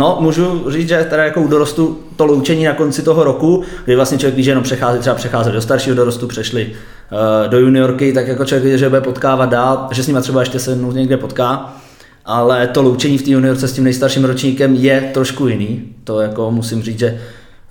No, 0.00 0.16
můžu 0.20 0.70
říct, 0.70 0.88
že 0.88 1.06
teda 1.10 1.24
jako 1.24 1.40
u 1.40 1.48
dorostu 1.48 1.98
to 2.16 2.26
loučení 2.26 2.64
na 2.64 2.74
konci 2.74 3.02
toho 3.02 3.24
roku, 3.24 3.62
kdy 3.84 3.96
vlastně 3.96 4.18
člověk 4.18 4.36
ví, 4.36 4.42
že 4.42 4.50
jenom 4.50 4.64
přechází, 4.64 4.98
třeba 4.98 5.16
přecházet 5.16 5.52
do 5.52 5.60
staršího 5.60 5.96
dorostu, 5.96 6.26
přešli 6.26 6.66
uh, 6.66 7.50
do 7.50 7.58
juniorky, 7.58 8.12
tak 8.12 8.28
jako 8.28 8.44
člověk 8.44 8.72
ví, 8.72 8.78
že 8.78 8.88
bude 8.88 9.00
potkávat 9.00 9.50
dál, 9.50 9.88
že 9.92 10.02
s 10.02 10.06
nimi 10.06 10.20
třeba 10.20 10.40
ještě 10.40 10.58
se 10.58 10.76
někde 10.76 11.16
potká, 11.16 11.76
ale 12.24 12.66
to 12.66 12.82
loučení 12.82 13.18
v 13.18 13.22
té 13.22 13.30
juniorce 13.30 13.68
s 13.68 13.72
tím 13.72 13.84
nejstarším 13.84 14.24
ročníkem 14.24 14.74
je 14.74 15.10
trošku 15.14 15.48
jiný. 15.48 15.82
To 16.04 16.20
jako 16.20 16.50
musím 16.50 16.82
říct, 16.82 16.98
že 16.98 17.20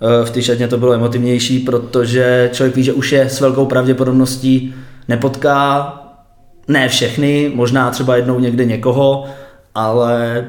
uh, 0.00 0.26
v 0.26 0.30
té 0.30 0.42
šatně 0.42 0.68
to 0.68 0.78
bylo 0.78 0.92
emotivnější, 0.92 1.58
protože 1.58 2.50
člověk 2.52 2.76
ví, 2.76 2.82
že 2.82 2.92
už 2.92 3.12
je 3.12 3.28
s 3.30 3.40
velkou 3.40 3.66
pravděpodobností 3.66 4.74
nepotká, 5.08 5.94
ne 6.68 6.88
všechny, 6.88 7.52
možná 7.54 7.90
třeba 7.90 8.16
jednou 8.16 8.38
někde 8.38 8.64
někoho, 8.64 9.24
ale 9.74 10.44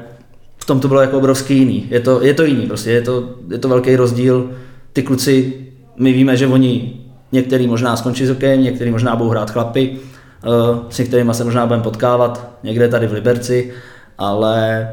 v 0.62 0.64
tom 0.64 0.80
to 0.80 0.88
bylo 0.88 1.00
jako 1.00 1.18
obrovský 1.18 1.58
jiný. 1.58 1.86
Je 1.90 2.00
to, 2.00 2.22
je 2.22 2.34
to 2.34 2.44
jiný 2.44 2.66
prostě, 2.66 2.90
je 2.90 3.02
to, 3.02 3.28
je 3.50 3.58
to 3.58 3.68
velký 3.68 3.96
rozdíl. 3.96 4.50
Ty 4.92 5.02
kluci, 5.02 5.54
my 5.96 6.12
víme, 6.12 6.36
že 6.36 6.46
oni 6.46 7.00
některý 7.32 7.66
možná 7.66 7.96
skončí 7.96 8.26
s 8.26 8.28
hokejem, 8.28 8.62
některý 8.62 8.90
možná 8.90 9.16
budou 9.16 9.30
hrát 9.30 9.50
chlapy, 9.50 9.96
eh, 9.98 10.48
s 10.90 10.98
některými 10.98 11.34
se 11.34 11.44
možná 11.44 11.66
budeme 11.66 11.82
potkávat 11.82 12.58
někde 12.62 12.88
tady 12.88 13.06
v 13.06 13.12
Liberci, 13.12 13.72
ale 14.18 14.88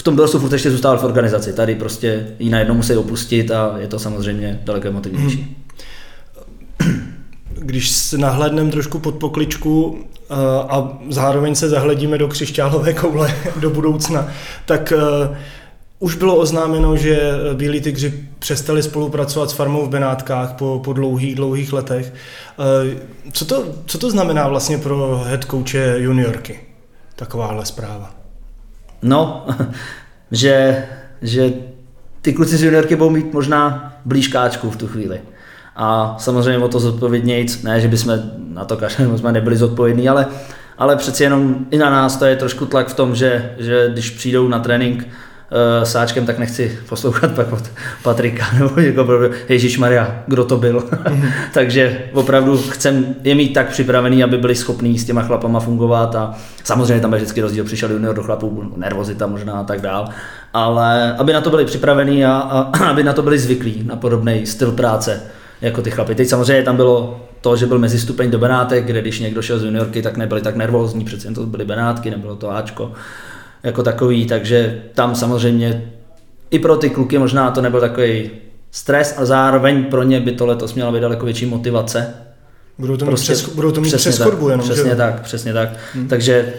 v 0.00 0.02
tom 0.02 0.16
dorostu 0.16 0.38
furt 0.38 0.52
ještě 0.52 0.70
zůstával 0.70 0.98
v 0.98 1.04
organizaci. 1.04 1.52
Tady 1.52 1.74
prostě 1.74 2.26
ji 2.38 2.50
najednou 2.50 2.74
musí 2.74 2.96
opustit 2.96 3.50
a 3.50 3.74
je 3.78 3.86
to 3.88 3.98
samozřejmě 3.98 4.60
daleko 4.64 4.88
emotivnější. 4.88 5.56
Když 7.68 7.90
se 7.90 8.18
nahlédneme 8.18 8.70
trošku 8.70 8.98
pod 8.98 9.14
pokličku 9.14 9.98
eh, 10.30 10.34
a 10.68 10.98
zároveň 11.08 11.54
se 11.54 11.68
zahledíme 11.68 12.18
do 12.18 12.28
křišťálové 12.28 12.94
koule 12.94 13.34
do 13.60 13.70
budoucna, 13.70 14.28
tak 14.66 14.92
eh, 14.92 15.38
už 15.98 16.14
bylo 16.14 16.36
oznámeno, 16.36 16.96
že 16.96 17.32
Bílí 17.54 17.80
tygři 17.80 18.28
přestali 18.38 18.82
spolupracovat 18.82 19.50
s 19.50 19.52
farmou 19.52 19.86
v 19.86 19.88
Benátkách 19.88 20.52
po, 20.52 20.80
po 20.84 20.92
dlouhých, 20.92 21.34
dlouhých 21.34 21.72
letech. 21.72 22.12
Eh, 22.58 22.96
co 23.32 23.44
to, 23.44 23.64
co 23.86 23.98
to 23.98 24.10
znamená 24.10 24.48
vlastně 24.48 24.78
pro 24.78 25.22
head 25.24 25.44
coache 25.44 25.94
juniorky, 25.98 26.60
takováhle 27.16 27.66
zpráva? 27.66 28.14
No, 29.02 29.46
že, 30.30 30.84
že 31.22 31.52
ty 32.22 32.32
kluci 32.32 32.56
z 32.56 32.62
juniorky 32.62 32.96
budou 32.96 33.10
mít 33.10 33.32
možná 33.32 33.94
blížkáčku 34.04 34.70
v 34.70 34.76
tu 34.76 34.86
chvíli 34.86 35.20
a 35.78 36.16
samozřejmě 36.18 36.64
o 36.64 36.68
to 36.68 36.80
zodpovědnějíc, 36.80 37.62
ne, 37.62 37.80
že 37.80 37.88
bychom 37.88 38.18
na 38.52 38.64
to 38.64 38.76
každý 38.76 39.04
jsme 39.16 39.32
nebyli 39.32 39.56
zodpovědní, 39.56 40.08
ale, 40.08 40.26
ale 40.78 40.96
přeci 40.96 41.22
jenom 41.22 41.56
i 41.70 41.78
na 41.78 41.90
nás 41.90 42.16
to 42.16 42.24
je 42.24 42.36
trošku 42.36 42.66
tlak 42.66 42.88
v 42.88 42.94
tom, 42.94 43.14
že, 43.14 43.54
že 43.58 43.88
když 43.92 44.10
přijdou 44.10 44.48
na 44.48 44.58
trénink 44.58 45.02
uh, 45.02 45.84
sáčkem, 45.84 46.26
tak 46.26 46.38
nechci 46.38 46.78
poslouchat 46.88 47.32
pak 47.32 47.52
od 47.52 47.70
Patrika 48.02 48.46
nebo 48.58 48.80
jako 48.80 49.20
Ježíš 49.48 49.78
Maria, 49.78 50.22
kdo 50.26 50.44
to 50.44 50.56
byl. 50.56 50.84
Takže 51.54 52.02
opravdu 52.12 52.58
chcem 52.58 53.14
je 53.24 53.34
mít 53.34 53.52
tak 53.52 53.68
připravený, 53.68 54.24
aby 54.24 54.38
byli 54.38 54.54
schopní 54.54 54.98
s 54.98 55.04
těma 55.04 55.22
chlapama 55.22 55.60
fungovat 55.60 56.14
a 56.14 56.34
samozřejmě 56.64 57.00
tam 57.00 57.12
je 57.12 57.16
vždycky 57.16 57.40
rozdíl, 57.40 57.64
přišel 57.64 57.90
junior 57.90 58.14
do 58.14 58.22
chlapů, 58.22 58.72
nervozita 58.76 59.26
možná 59.26 59.52
a 59.52 59.64
tak 59.64 59.80
dál, 59.80 60.08
ale 60.54 61.12
aby 61.12 61.32
na 61.32 61.40
to 61.40 61.50
byli 61.50 61.64
připravení 61.64 62.24
a, 62.24 62.32
a 62.32 62.84
aby 62.90 63.02
na 63.02 63.12
to 63.12 63.22
byli 63.22 63.38
zvyklí, 63.38 63.82
na 63.86 63.96
podobný 63.96 64.46
styl 64.46 64.72
práce 64.72 65.22
jako 65.60 65.82
ty 65.82 65.90
chlapy. 65.90 66.14
Teď 66.14 66.28
samozřejmě 66.28 66.62
tam 66.62 66.76
bylo 66.76 67.20
to, 67.40 67.56
že 67.56 67.66
byl 67.66 67.78
mezistupeň 67.78 68.30
do 68.30 68.38
Benátek, 68.38 68.84
kde 68.84 69.00
když 69.00 69.20
někdo 69.20 69.42
šel 69.42 69.58
z 69.58 69.64
juniorky, 69.64 70.02
tak 70.02 70.16
nebyli 70.16 70.40
tak 70.40 70.56
nervózní, 70.56 71.04
přece 71.04 71.26
jen 71.26 71.34
to 71.34 71.46
byly 71.46 71.64
Benátky, 71.64 72.10
nebylo 72.10 72.36
to 72.36 72.50
Ačko 72.50 72.92
jako 73.62 73.82
takový, 73.82 74.26
takže 74.26 74.82
tam 74.94 75.14
samozřejmě 75.14 75.92
i 76.50 76.58
pro 76.58 76.76
ty 76.76 76.90
kluky 76.90 77.18
možná 77.18 77.50
to 77.50 77.62
nebyl 77.62 77.80
takový 77.80 78.30
stres 78.70 79.14
a 79.18 79.24
zároveň 79.24 79.84
pro 79.84 80.02
ně 80.02 80.20
by 80.20 80.32
to 80.32 80.46
letos 80.46 80.74
měla 80.74 80.92
být 80.92 81.00
daleko 81.00 81.24
větší 81.24 81.46
motivace. 81.46 82.14
Budou 82.78 82.96
to 82.96 83.04
mít, 83.04 83.10
prostě, 83.10 83.32
přes, 83.32 83.48
budou 83.48 83.70
to 83.72 83.80
mít 83.80 83.94
přes 83.94 84.18
chodbu 84.18 84.48
jenom, 84.48 84.66
Přesně 84.66 84.90
že? 84.90 84.96
tak, 84.96 85.20
přesně 85.20 85.52
tak. 85.52 85.68
Hmm. 85.94 86.08
Takže 86.08 86.54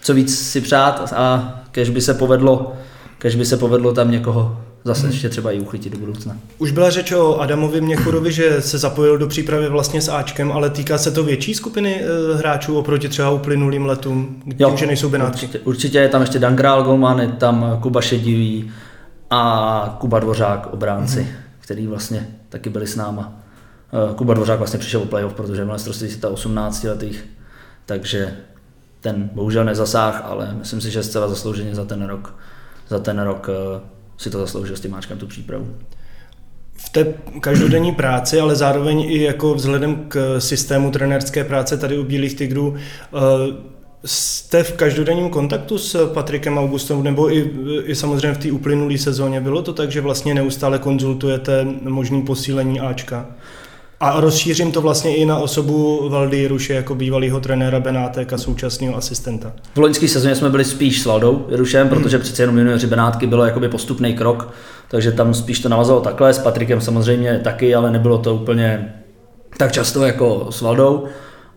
co 0.00 0.14
víc 0.14 0.38
si 0.38 0.60
přát 0.60 1.12
a 1.16 1.60
kež 1.70 1.90
by 1.90 2.00
se 2.00 2.14
povedlo, 2.14 2.72
kež 3.18 3.36
by 3.36 3.44
se 3.44 3.56
povedlo 3.56 3.92
tam 3.92 4.10
někoho 4.10 4.60
zase 4.84 5.02
hmm. 5.02 5.10
ještě 5.10 5.28
třeba 5.28 5.52
i 5.52 5.60
uchytit 5.60 5.92
do 5.92 5.98
budoucna. 5.98 6.36
Už 6.58 6.70
byla 6.70 6.90
řeč 6.90 7.12
o 7.12 7.40
Adamovi 7.40 7.80
Měchurovi, 7.80 8.32
že 8.32 8.62
se 8.62 8.78
zapojil 8.78 9.18
do 9.18 9.26
přípravy 9.26 9.68
vlastně 9.68 10.02
s 10.02 10.08
Ačkem, 10.08 10.52
ale 10.52 10.70
týká 10.70 10.98
se 10.98 11.10
to 11.10 11.24
větší 11.24 11.54
skupiny 11.54 12.02
e, 12.02 12.36
hráčů 12.36 12.78
oproti 12.78 13.08
třeba 13.08 13.30
uplynulým 13.30 13.86
letům, 13.86 14.42
jo, 14.58 14.68
tím, 14.68 14.78
že 14.78 14.86
nejsou 14.86 15.08
Benátky. 15.08 15.46
Určitě, 15.46 15.58
určitě 15.58 15.98
je 15.98 16.08
tam 16.08 16.20
ještě 16.20 16.38
Dan 16.38 16.56
Král 16.56 16.82
Golman, 16.82 17.20
je 17.20 17.28
tam 17.28 17.78
Kuba 17.82 18.00
Šedivý 18.00 18.70
a 19.30 19.96
Kuba 20.00 20.18
Dvořák 20.18 20.72
obránci, 20.72 21.22
hmm. 21.22 21.32
který 21.60 21.86
vlastně 21.86 22.28
taky 22.48 22.70
byli 22.70 22.86
s 22.86 22.96
náma. 22.96 23.32
E, 24.12 24.14
Kuba 24.14 24.34
Dvořák 24.34 24.58
vlastně 24.58 24.78
přišel 24.78 25.00
o 25.00 25.06
playoff, 25.06 25.34
protože 25.34 25.64
měl 25.64 25.74
mistrovství 25.74 26.16
ta 26.16 26.28
18 26.28 26.84
letých, 26.84 27.24
takže 27.86 28.36
ten 29.00 29.30
bohužel 29.32 29.64
nezasáh, 29.64 30.22
ale 30.24 30.54
myslím 30.58 30.80
si, 30.80 30.90
že 30.90 31.02
zcela 31.02 31.28
zaslouženě 31.28 31.74
za 31.74 31.84
ten 31.84 32.06
rok, 32.06 32.34
za 32.88 32.98
ten 32.98 33.20
rok 33.20 33.48
e, 33.48 33.93
si 34.18 34.30
to 34.30 34.38
zasloužil 34.38 34.76
s 34.76 34.80
tím 34.80 34.90
máčkem 34.90 35.18
tu 35.18 35.26
přípravu. 35.26 35.76
V 36.76 36.90
té 36.90 37.14
každodenní 37.40 37.92
práci, 37.92 38.40
ale 38.40 38.56
zároveň 38.56 39.00
i 39.00 39.22
jako 39.22 39.54
vzhledem 39.54 40.04
k 40.08 40.40
systému 40.40 40.90
trenérské 40.90 41.44
práce 41.44 41.76
tady 41.76 41.98
u 41.98 42.04
Bílých 42.04 42.34
tigrů, 42.34 42.74
eh, 42.74 43.18
jste 44.04 44.62
v 44.62 44.72
každodenním 44.72 45.30
kontaktu 45.30 45.78
s 45.78 46.12
Patrikem 46.12 46.58
Augustem, 46.58 47.02
nebo 47.02 47.32
i, 47.32 47.50
i 47.84 47.94
samozřejmě 47.94 48.32
v 48.32 48.38
té 48.38 48.52
uplynulé 48.52 48.98
sezóně? 48.98 49.40
Bylo 49.40 49.62
to 49.62 49.72
tak, 49.72 49.90
že 49.90 50.00
vlastně 50.00 50.34
neustále 50.34 50.78
konzultujete 50.78 51.66
možný 51.82 52.22
posílení 52.22 52.80
Ačka? 52.80 53.26
A 54.00 54.20
rozšířím 54.20 54.72
to 54.72 54.80
vlastně 54.80 55.16
i 55.16 55.26
na 55.26 55.36
osobu 55.38 56.08
Valdy 56.08 56.48
Ruše 56.48 56.74
jako 56.74 56.94
bývalého 56.94 57.40
trenéra 57.40 57.80
Benátek 57.80 58.32
a 58.32 58.38
současného 58.38 58.96
asistenta. 58.96 59.52
V 59.74 59.78
loňské 59.78 60.08
sezóně 60.08 60.34
jsme 60.34 60.50
byli 60.50 60.64
spíš 60.64 61.02
s 61.02 61.06
Valdou 61.06 61.46
Rušem, 61.50 61.88
hmm. 61.88 62.02
protože 62.02 62.18
přece 62.18 62.42
jenom 62.42 62.58
junioři 62.58 62.86
Benátky 62.86 63.26
bylo 63.26 63.44
jakoby 63.44 63.68
postupný 63.68 64.14
krok, 64.14 64.52
takže 64.88 65.12
tam 65.12 65.34
spíš 65.34 65.60
to 65.60 65.68
navazalo 65.68 66.00
takhle, 66.00 66.34
s 66.34 66.38
Patrikem 66.38 66.80
samozřejmě 66.80 67.40
taky, 67.44 67.74
ale 67.74 67.90
nebylo 67.90 68.18
to 68.18 68.34
úplně 68.34 68.94
tak 69.58 69.72
často 69.72 70.04
jako 70.04 70.46
s 70.50 70.60
Valdou. 70.60 71.04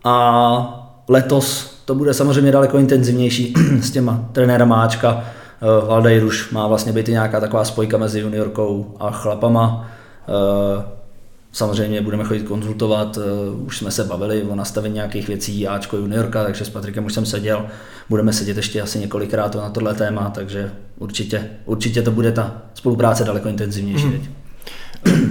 A 0.04 0.84
letos 1.08 1.78
to 1.86 1.96
bude 1.96 2.14
samozřejmě 2.14 2.52
daleko 2.52 2.78
intenzivnější 2.78 3.54
s 3.82 3.92
těma 3.92 4.26
trenéra 4.32 4.66
Máčka. 4.66 5.24
Eh, 5.62 5.88
Valda 5.88 6.10
Ruš 6.20 6.52
má 6.52 6.68
vlastně 6.68 6.92
být 6.92 7.08
nějaká 7.08 7.40
taková 7.40 7.66
spojka 7.66 7.98
mezi 7.98 8.20
juniorkou 8.20 8.96
a 9.00 9.12
chlapama 9.12 9.90
eh, 10.28 10.97
Samozřejmě 11.58 12.02
budeme 12.02 12.24
chodit 12.24 12.44
konzultovat, 12.44 13.18
uh, 13.18 13.66
už 13.66 13.78
jsme 13.78 13.92
se 13.92 14.04
bavili 14.04 14.44
o 14.44 14.56
nastavení 14.56 14.96
nějakých 14.96 15.28
věcí, 15.28 15.68
Ačko 15.68 15.98
juniorka, 15.98 16.44
takže 16.44 16.66
s 16.66 16.70
Patrikem 16.70 17.06
už 17.06 17.14
jsem 17.14 17.26
seděl, 17.26 17.66
budeme 18.10 18.34
sedět 18.34 18.58
ještě 18.58 18.82
asi 18.82 19.00
několikrát 19.00 19.56
na 19.56 19.70
tohle 19.70 19.94
téma, 19.94 20.32
takže 20.36 20.72
určitě, 20.98 21.50
určitě 21.66 22.02
to 22.02 22.12
bude 22.12 22.32
ta 22.32 22.62
spolupráce 22.74 23.24
daleko 23.24 23.50
intenzivnější 23.50 24.06
mm. 24.06 24.24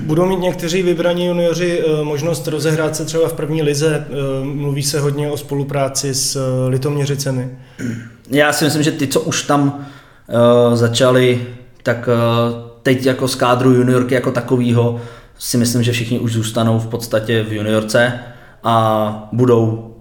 Budou 0.06 0.26
mít 0.26 0.40
někteří 0.40 0.82
vybraní 0.82 1.26
junioři 1.26 1.80
eh, 1.80 2.04
možnost 2.04 2.48
rozehrát 2.48 2.96
se 2.96 3.04
třeba 3.04 3.28
v 3.28 3.32
první 3.32 3.62
lize? 3.62 4.06
Eh, 4.08 4.44
mluví 4.44 4.82
se 4.82 5.00
hodně 5.00 5.30
o 5.30 5.36
spolupráci 5.36 6.14
s 6.14 6.40
Litoměřicemi. 6.68 7.58
Já 8.30 8.52
si 8.52 8.64
myslím, 8.64 8.82
že 8.82 8.92
ty, 8.92 9.06
co 9.06 9.20
už 9.20 9.42
tam 9.42 9.86
začali, 10.74 11.46
tak 11.82 12.08
teď 12.82 13.06
jako 13.06 13.28
z 13.28 13.34
kádru 13.34 13.70
juniorky 13.70 14.14
jako 14.14 14.32
takovýho 14.32 15.00
si 15.38 15.56
myslím, 15.56 15.82
že 15.82 15.92
všichni 15.92 16.18
už 16.18 16.32
zůstanou 16.32 16.78
v 16.78 16.86
podstatě 16.86 17.42
v 17.42 17.52
juniorce 17.52 18.12
a 18.64 19.28
budou 19.32 19.94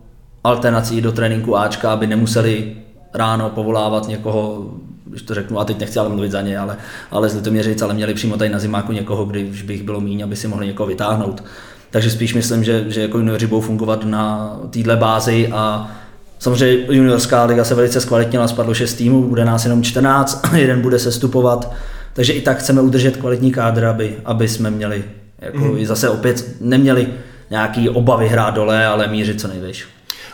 alternací 0.43 1.01
do 1.01 1.11
tréninku 1.11 1.57
Ačka, 1.57 1.91
aby 1.91 2.07
nemuseli 2.07 2.75
ráno 3.13 3.49
povolávat 3.49 4.07
někoho, 4.07 4.71
když 5.05 5.21
to 5.21 5.33
řeknu, 5.33 5.59
a 5.59 5.65
teď 5.65 5.79
nechci 5.79 5.99
ale 5.99 6.09
mluvit 6.09 6.31
za 6.31 6.41
ně, 6.41 6.57
ale, 6.59 6.77
ale 7.11 7.29
z 7.29 7.35
Litoměřic, 7.35 7.81
ale 7.81 7.93
měli 7.93 8.13
přímo 8.13 8.37
tady 8.37 8.49
na 8.49 8.59
zimáku 8.59 8.91
někoho, 8.91 9.25
když 9.25 9.61
by 9.61 9.73
jich 9.73 9.83
bylo 9.83 10.01
méně, 10.01 10.23
aby 10.23 10.35
si 10.35 10.47
mohli 10.47 10.67
někoho 10.67 10.87
vytáhnout. 10.87 11.43
Takže 11.91 12.11
spíš 12.11 12.33
myslím, 12.33 12.63
že, 12.63 12.85
že 12.87 13.01
jako 13.01 13.17
junioři 13.17 13.47
budou 13.47 13.61
fungovat 13.61 14.05
na 14.05 14.55
této 14.69 14.97
bázi 14.97 15.49
a 15.51 15.91
samozřejmě 16.39 16.85
juniorská 16.89 17.45
liga 17.45 17.63
se 17.63 17.75
velice 17.75 18.01
zkvalitnila, 18.01 18.47
spadlo 18.47 18.73
6 18.73 18.93
týmů, 18.93 19.29
bude 19.29 19.45
nás 19.45 19.65
jenom 19.65 19.83
14, 19.83 20.49
jeden 20.53 20.81
bude 20.81 20.99
sestupovat, 20.99 21.73
takže 22.13 22.33
i 22.33 22.41
tak 22.41 22.57
chceme 22.57 22.81
udržet 22.81 23.17
kvalitní 23.17 23.51
kádr, 23.51 23.85
aby, 23.85 24.15
aby 24.25 24.47
jsme 24.47 24.71
měli 24.71 25.03
jako 25.45 25.57
mm. 25.57 25.85
zase 25.85 26.09
opět 26.09 26.61
neměli 26.61 27.07
nějaký 27.49 27.89
obavy 27.89 28.27
hrát 28.27 28.55
dole, 28.55 28.85
ale 28.85 29.07
mířit 29.07 29.41
co 29.41 29.47
nejvejš. 29.47 29.85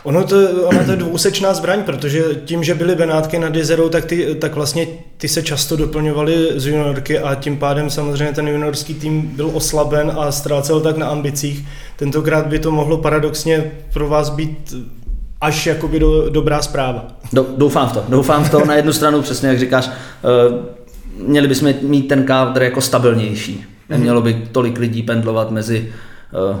Ono 0.04 0.24
to, 0.24 0.36
ona 0.64 0.84
to 0.84 0.90
je 0.90 0.96
dvousečná 0.96 1.54
zbraň, 1.54 1.82
protože 1.82 2.24
tím, 2.44 2.64
že 2.64 2.74
byly 2.74 2.94
Benátky 2.94 3.38
nad 3.38 3.54
jezerou, 3.54 3.88
tak, 3.88 4.04
ty, 4.04 4.34
tak 4.34 4.54
vlastně 4.54 4.86
ty 5.16 5.28
se 5.28 5.42
často 5.42 5.76
doplňovaly 5.76 6.48
z 6.56 6.66
juniorky 6.66 7.18
a 7.18 7.34
tím 7.34 7.56
pádem 7.56 7.90
samozřejmě 7.90 8.34
ten 8.34 8.48
juniorský 8.48 8.94
tým 8.94 9.22
byl 9.22 9.50
oslaben 9.54 10.12
a 10.18 10.32
ztrácel 10.32 10.80
tak 10.80 10.96
na 10.96 11.06
ambicích. 11.06 11.64
Tentokrát 11.96 12.46
by 12.46 12.58
to 12.58 12.70
mohlo 12.70 12.98
paradoxně 12.98 13.72
pro 13.92 14.08
vás 14.08 14.30
být 14.30 14.74
až 15.40 15.66
jakoby 15.66 15.98
do, 15.98 16.30
dobrá 16.30 16.62
zpráva. 16.62 17.06
Do, 17.32 17.46
doufám 17.56 17.88
v 17.88 17.92
to, 17.92 18.04
doufám 18.08 18.44
v 18.44 18.50
to. 18.50 18.64
Na 18.64 18.74
jednu 18.74 18.92
stranu 18.92 19.22
přesně, 19.22 19.48
jak 19.48 19.58
říkáš, 19.58 19.88
uh, 19.88 21.26
měli 21.26 21.48
bychom 21.48 21.74
mít 21.82 22.08
ten 22.08 22.24
kádr 22.24 22.62
jako 22.62 22.80
stabilnější. 22.80 23.64
Nemělo 23.92 24.22
by 24.22 24.48
tolik 24.52 24.78
lidí 24.78 25.02
pendlovat 25.02 25.50
mezi 25.50 25.92
uh, 26.50 26.56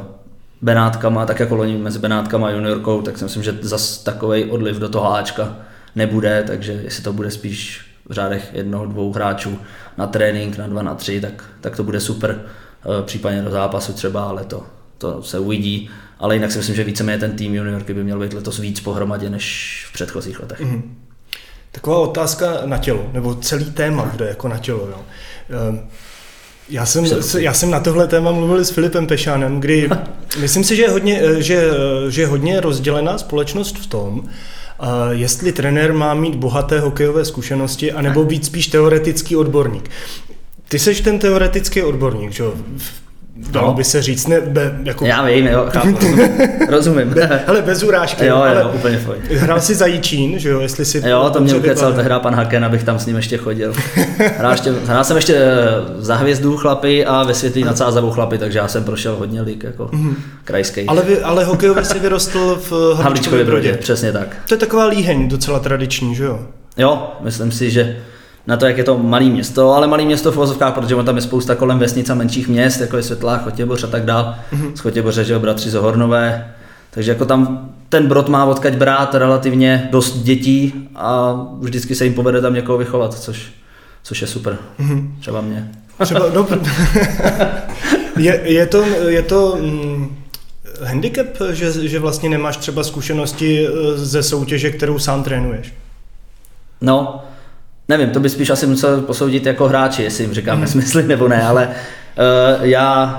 Benátkama, 0.62 1.26
tak 1.26 1.40
jako 1.40 1.56
loni 1.56 1.78
mezi 1.78 1.98
Benátkama 1.98 2.46
a 2.46 2.50
juniorkou, 2.50 3.02
tak 3.02 3.18
si 3.18 3.24
myslím, 3.24 3.42
že 3.42 3.58
zas 3.60 3.98
takový 3.98 4.44
odliv 4.44 4.76
do 4.76 4.88
toho 4.88 5.14
Ačka 5.14 5.56
nebude, 5.94 6.44
takže 6.46 6.72
jestli 6.72 7.02
to 7.02 7.12
bude 7.12 7.30
spíš 7.30 7.86
v 8.08 8.12
řádech 8.12 8.50
jednoho, 8.52 8.86
dvou 8.86 9.12
hráčů 9.12 9.58
na 9.98 10.06
trénink, 10.06 10.58
na 10.58 10.66
dva, 10.66 10.82
na 10.82 10.94
tři, 10.94 11.20
tak, 11.20 11.44
tak 11.60 11.76
to 11.76 11.84
bude 11.84 12.00
super, 12.00 12.40
uh, 12.84 13.06
případně 13.06 13.42
do 13.42 13.50
zápasu 13.50 13.92
třeba, 13.92 14.24
ale 14.24 14.44
to, 14.44 14.62
to 14.98 15.22
se 15.22 15.38
uvidí. 15.38 15.90
Ale 16.18 16.34
jinak 16.34 16.52
si 16.52 16.58
myslím, 16.58 16.76
že 16.76 16.84
víceméně 16.84 17.18
ten 17.18 17.32
tým 17.32 17.54
juniorky 17.54 17.94
by 17.94 18.04
měl 18.04 18.20
být 18.20 18.32
letos 18.32 18.58
víc 18.58 18.80
pohromadě 18.80 19.30
než 19.30 19.86
v 19.90 19.92
předchozích 19.92 20.40
letech. 20.40 20.60
Mm-hmm. 20.60 20.82
Taková 21.72 21.98
otázka 21.98 22.46
na 22.64 22.78
tělo, 22.78 23.10
nebo 23.12 23.34
celý 23.34 23.70
téma 23.70 24.04
kde 24.04 24.28
jako 24.28 24.48
na 24.48 24.58
tělo. 24.58 24.88
Jo. 24.88 25.02
Ehm, 25.50 25.80
já 26.68 26.86
jsem, 26.86 27.04
já 27.38 27.54
jsem 27.54 27.70
na 27.70 27.80
tohle 27.80 28.06
téma 28.06 28.32
mluvil 28.32 28.64
s 28.64 28.70
Filipem 28.70 29.06
Pešánem, 29.06 29.60
kdy 29.60 29.90
myslím 30.40 30.64
si, 30.64 30.76
že 30.76 30.82
je 30.82 30.90
hodně, 30.90 31.20
eh, 31.22 31.42
že, 31.42 31.70
eh, 31.70 32.10
že 32.10 32.22
je 32.22 32.26
hodně 32.26 32.60
rozdělená 32.60 33.18
společnost 33.18 33.78
v 33.78 33.86
tom, 33.86 34.24
eh, 34.28 34.84
jestli 35.10 35.52
trenér 35.52 35.92
má 35.92 36.14
mít 36.14 36.34
bohaté 36.34 36.80
hokejové 36.80 37.24
zkušenosti, 37.24 37.92
anebo 37.92 38.24
být 38.24 38.44
spíš 38.44 38.66
teoretický 38.66 39.36
odborník. 39.36 39.90
Ty 40.68 40.78
seš 40.78 41.00
ten 41.00 41.18
teoretický 41.18 41.82
odborník, 41.82 42.32
že? 42.32 42.44
Dalo 43.36 43.66
no. 43.66 43.74
by 43.74 43.84
se 43.84 44.02
říct, 44.02 44.26
ne, 44.26 44.40
be, 44.40 44.78
jako... 44.82 45.04
Já 45.04 45.26
vím, 45.26 45.46
jo, 45.46 45.66
chápu, 45.68 45.98
rozumím. 46.68 47.08
Be, 47.08 47.44
hele, 47.46 47.62
bez 47.62 47.82
urážky. 47.82 48.26
Jo, 48.26 48.36
jo, 48.36 48.42
ale 48.42 48.64
úplně 48.64 48.98
foj. 48.98 49.16
Hrál 49.30 49.60
si 49.60 49.74
za 49.74 49.86
Jičín, 49.86 50.38
že 50.38 50.48
jo, 50.48 50.60
jestli 50.60 50.84
si... 50.84 51.02
Jo, 51.08 51.30
to 51.32 51.40
mě 51.40 51.54
ukecal 51.54 51.92
tehdy 51.92 52.14
pan 52.22 52.34
Haken, 52.34 52.64
abych 52.64 52.84
tam 52.84 52.98
s 52.98 53.06
ním 53.06 53.16
ještě 53.16 53.36
chodil. 53.36 53.72
Hrál, 54.38 54.52
ještě, 54.52 54.72
hrál 54.86 55.04
jsem 55.04 55.16
ještě 55.16 55.36
eh, 55.36 55.48
za 55.98 56.14
hvězdu 56.14 56.56
chlapy 56.56 57.06
a 57.06 57.22
ve 57.22 57.34
světlí 57.34 57.64
na 57.64 57.72
Cázavou 57.72 58.10
chlapy, 58.10 58.38
takže 58.38 58.58
já 58.58 58.68
jsem 58.68 58.84
prošel 58.84 59.16
hodně 59.16 59.42
lík 59.42 59.64
jako 59.64 59.88
mm. 59.92 60.16
krajský. 60.44 60.86
Ale, 60.86 61.02
vy, 61.02 61.20
ale 61.20 61.44
hokejově 61.44 61.84
si 61.84 61.98
vyrostl 61.98 62.60
v 62.70 62.94
Havlíčkově 62.94 63.44
Brodě. 63.44 63.72
Přesně 63.72 64.12
tak. 64.12 64.36
To 64.48 64.54
je 64.54 64.58
taková 64.58 64.86
líheň 64.86 65.28
docela 65.28 65.58
tradiční, 65.58 66.14
že 66.14 66.24
jo? 66.24 66.40
Jo, 66.76 67.12
myslím 67.20 67.52
si, 67.52 67.70
že 67.70 67.96
na 68.46 68.56
to, 68.56 68.66
jak 68.66 68.78
je 68.78 68.84
to 68.84 68.98
malé 68.98 69.24
město, 69.24 69.72
ale 69.72 69.86
malé 69.86 70.04
město 70.04 70.32
v 70.32 70.36
Vozovkách, 70.36 70.74
protože 70.74 70.96
tam 70.96 71.16
je 71.16 71.22
spousta 71.22 71.54
kolem 71.54 71.78
vesnic 71.78 72.10
a 72.10 72.14
menších 72.14 72.48
měst, 72.48 72.80
jako 72.80 72.96
je 72.96 73.02
Světlá, 73.02 73.38
Chotěboř 73.38 73.84
a 73.84 73.86
tak 73.86 74.04
dál. 74.04 74.34
Mm-hmm. 74.52 74.72
Z 74.74 74.80
Chotěboře, 74.80 75.24
že 75.24 75.32
jo, 75.32 75.40
bratři 75.40 75.70
Zohornové. 75.70 76.52
Takže 76.90 77.10
jako 77.10 77.24
tam 77.24 77.70
ten 77.88 78.06
brod 78.06 78.28
má 78.28 78.44
odkaď 78.44 78.74
brát 78.74 79.14
relativně 79.14 79.88
dost 79.90 80.22
dětí 80.22 80.88
a 80.94 81.36
vždycky 81.60 81.94
se 81.94 82.04
jim 82.04 82.14
povede 82.14 82.40
tam 82.40 82.54
někoho 82.54 82.78
vychovat, 82.78 83.14
což, 83.14 83.52
což 84.02 84.20
je 84.20 84.26
super. 84.26 84.58
Mm-hmm. 84.80 85.10
Třeba 85.20 85.40
mě. 85.40 85.70
Třeba, 86.02 86.20
no, 86.34 86.48
je, 88.18 88.40
je 88.44 88.66
to, 88.66 88.84
je 89.08 89.22
to 89.22 89.56
mm, 89.60 90.16
handicap, 90.84 91.26
že, 91.50 91.88
že 91.88 91.98
vlastně 91.98 92.28
nemáš 92.28 92.56
třeba 92.56 92.84
zkušenosti 92.84 93.66
eh, 93.66 93.70
ze 93.96 94.22
soutěže, 94.22 94.70
kterou 94.70 94.98
sám 94.98 95.22
trénuješ? 95.22 95.74
No, 96.80 97.24
Nevím, 97.88 98.10
to 98.10 98.20
by 98.20 98.28
spíš 98.28 98.50
asi 98.50 98.66
musel 98.66 99.00
posoudit 99.00 99.46
jako 99.46 99.68
hráči, 99.68 100.02
jestli 100.02 100.24
jim 100.24 100.34
říkám 100.34 100.60
nesmysly 100.60 101.02
nebo 101.02 101.28
ne, 101.28 101.42
ale 101.42 101.68
uh, 101.68 102.66
já 102.66 103.18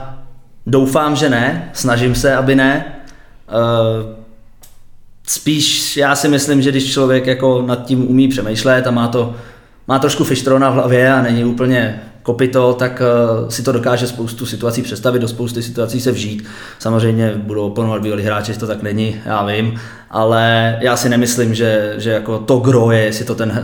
doufám, 0.65 1.15
že 1.15 1.29
ne, 1.29 1.69
snažím 1.73 2.15
se, 2.15 2.35
aby 2.35 2.55
ne. 2.55 2.85
Uh, 3.47 4.09
spíš 5.27 5.97
já 5.97 6.15
si 6.15 6.27
myslím, 6.27 6.61
že 6.61 6.71
když 6.71 6.91
člověk 6.91 7.27
jako 7.27 7.61
nad 7.61 7.85
tím 7.85 8.09
umí 8.09 8.27
přemýšlet 8.27 8.87
a 8.87 8.91
má 8.91 9.07
to 9.07 9.35
má 9.87 9.99
trošku 9.99 10.23
fištrona 10.23 10.69
v 10.69 10.73
hlavě 10.73 11.13
a 11.13 11.21
není 11.21 11.45
úplně 11.45 12.01
kopito, 12.23 12.73
tak 12.73 13.01
uh, 13.41 13.49
si 13.49 13.63
to 13.63 13.71
dokáže 13.71 14.07
spoustu 14.07 14.45
situací 14.45 14.81
představit, 14.81 15.19
do 15.19 15.27
spousty 15.27 15.63
situací 15.63 16.01
se 16.01 16.11
vžít. 16.11 16.45
Samozřejmě 16.79 17.33
budou 17.35 17.67
oponovat 17.67 18.01
bývalí 18.01 18.23
hráči, 18.23 18.59
to 18.59 18.67
tak 18.67 18.83
není, 18.83 19.15
já 19.25 19.45
vím, 19.45 19.79
ale 20.09 20.77
já 20.81 20.97
si 20.97 21.09
nemyslím, 21.09 21.53
že, 21.53 21.93
že 21.97 22.11
jako 22.11 22.39
to 22.39 22.57
gro 22.57 22.91
je, 22.91 22.99
jestli 22.99 23.25
to 23.25 23.35
ten 23.35 23.63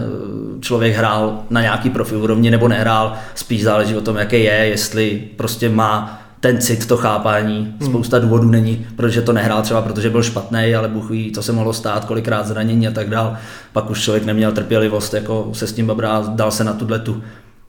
člověk 0.62 0.96
hrál 0.96 1.44
na 1.50 1.62
nějaký 1.62 1.90
profi 1.90 2.16
úrovni 2.16 2.52
nebo 2.52 2.68
nehrál, 2.68 3.14
spíš 3.36 3.64
záleží 3.64 3.96
o 3.96 4.02
tom, 4.02 4.18
jaký 4.18 4.44
je, 4.44 4.54
jestli 4.54 5.24
prostě 5.36 5.70
má 5.70 6.22
ten 6.40 6.62
cit, 6.62 6.86
to 6.86 6.98
chápání. 6.98 7.76
Hmm. 7.80 7.90
Spousta 7.90 8.20
důvodů 8.20 8.50
není, 8.50 8.88
protože 8.96 9.22
to 9.22 9.34
nehrál 9.34 9.62
třeba, 9.62 9.82
protože 9.82 10.10
byl 10.10 10.24
špatný, 10.24 10.76
ale 10.76 10.88
Bůh 10.88 11.10
ví, 11.10 11.32
co 11.32 11.44
se 11.44 11.52
mohlo 11.52 11.74
stát, 11.74 12.06
kolikrát 12.06 12.48
zranění 12.48 12.88
a 12.88 12.92
tak 12.92 13.10
dál. 13.10 13.38
Pak 13.74 13.90
už 13.90 14.02
člověk 14.02 14.26
neměl 14.26 14.52
trpělivost 14.52 15.14
jako 15.14 15.50
se 15.54 15.68
s 15.68 15.74
tím 15.74 15.88
babrát, 15.88 16.36
dal 16.36 16.52
se 16.52 16.64
na 16.64 16.74
tuhle 16.74 17.00
tu 17.00 17.24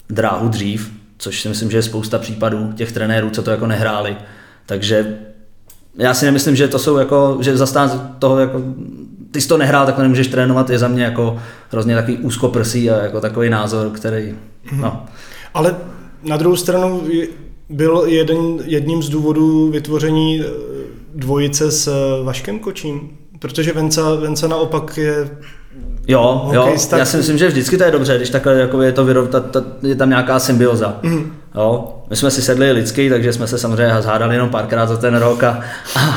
dráhu 0.09 0.48
dřív, 0.48 0.92
což 1.18 1.40
si 1.40 1.48
myslím, 1.48 1.70
že 1.70 1.76
je 1.76 1.83
spousta 1.83 2.18
případů 2.18 2.72
těch 2.72 2.92
trenérů, 2.92 3.31
co 3.31 3.42
to 3.42 3.50
jako 3.50 3.66
nehráli. 3.66 4.16
Takže 4.66 5.18
já 5.98 6.14
si 6.14 6.24
nemyslím, 6.24 6.57
že 6.57 6.68
to 6.68 6.79
jsou 6.79 6.96
jako, 6.96 7.38
že 7.40 7.57
zastán 7.57 8.16
toho 8.18 8.38
jako 8.38 8.62
ty 9.31 9.40
jsi 9.40 9.49
to 9.49 9.59
nehrál, 9.59 9.87
tak 9.87 9.97
to 9.97 10.03
nemůžeš 10.03 10.27
trénovat, 10.27 10.71
je 10.71 10.79
za 10.79 10.88
mě 10.88 11.05
jako 11.05 11.38
hrozně 11.71 11.95
takový 11.95 12.16
úzkoprsý 12.16 12.90
a 12.90 13.03
jako 13.03 13.21
takový 13.21 13.51
názor, 13.51 13.90
který, 13.90 14.35
no. 14.73 14.88
Mhm. 14.88 15.09
Ale 15.55 15.77
na 16.23 16.37
druhou 16.37 16.57
stranu 16.57 17.03
byl 17.69 18.05
jeden, 18.07 18.59
jedním 18.64 19.03
z 19.03 19.09
důvodů 19.09 19.71
vytvoření 19.71 20.40
eh, 20.40 20.45
dvojice 21.14 21.71
s 21.71 21.88
eh, 21.88 22.25
Vaškem 22.25 22.59
Kočím, 22.59 23.11
protože 23.38 23.73
Venca, 23.73 24.14
Venca 24.14 24.49
naopak 24.49 24.97
je 24.97 25.31
Jo, 26.08 26.50
jo, 26.52 26.74
já 26.96 27.04
si 27.04 27.16
myslím, 27.16 27.38
že 27.38 27.48
vždycky 27.48 27.78
to 27.78 27.84
je 27.84 27.90
dobře, 27.90 28.16
když 28.16 28.30
takhle 28.30 28.54
jako 28.54 28.82
je 28.82 28.92
to 28.92 29.04
vyrov, 29.04 29.28
ta, 29.28 29.40
ta, 29.40 29.62
je 29.82 29.94
tam 29.94 30.08
nějaká 30.08 30.38
symbioza. 30.38 30.98
Mm. 31.02 31.32
Jo, 31.54 31.94
my 32.10 32.16
jsme 32.16 32.30
si 32.30 32.42
sedli 32.42 32.72
lidsky, 32.72 33.10
takže 33.10 33.32
jsme 33.32 33.46
se 33.46 33.58
samozřejmě 33.58 33.94
zhádali 34.00 34.34
jenom 34.34 34.48
párkrát 34.48 34.86
za 34.86 34.96
ten 34.96 35.16
rok 35.16 35.42
a, 35.42 35.60
a, 35.96 36.10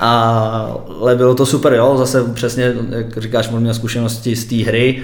a 0.00 0.76
ale 1.00 1.16
bylo 1.16 1.34
to 1.34 1.46
super, 1.46 1.72
jo, 1.72 1.96
zase 1.98 2.24
přesně, 2.24 2.74
jak 2.90 3.18
říkáš, 3.18 3.48
on 3.52 3.60
měl 3.60 3.74
zkušenosti 3.74 4.36
z 4.36 4.44
té 4.44 4.56
hry, 4.56 5.02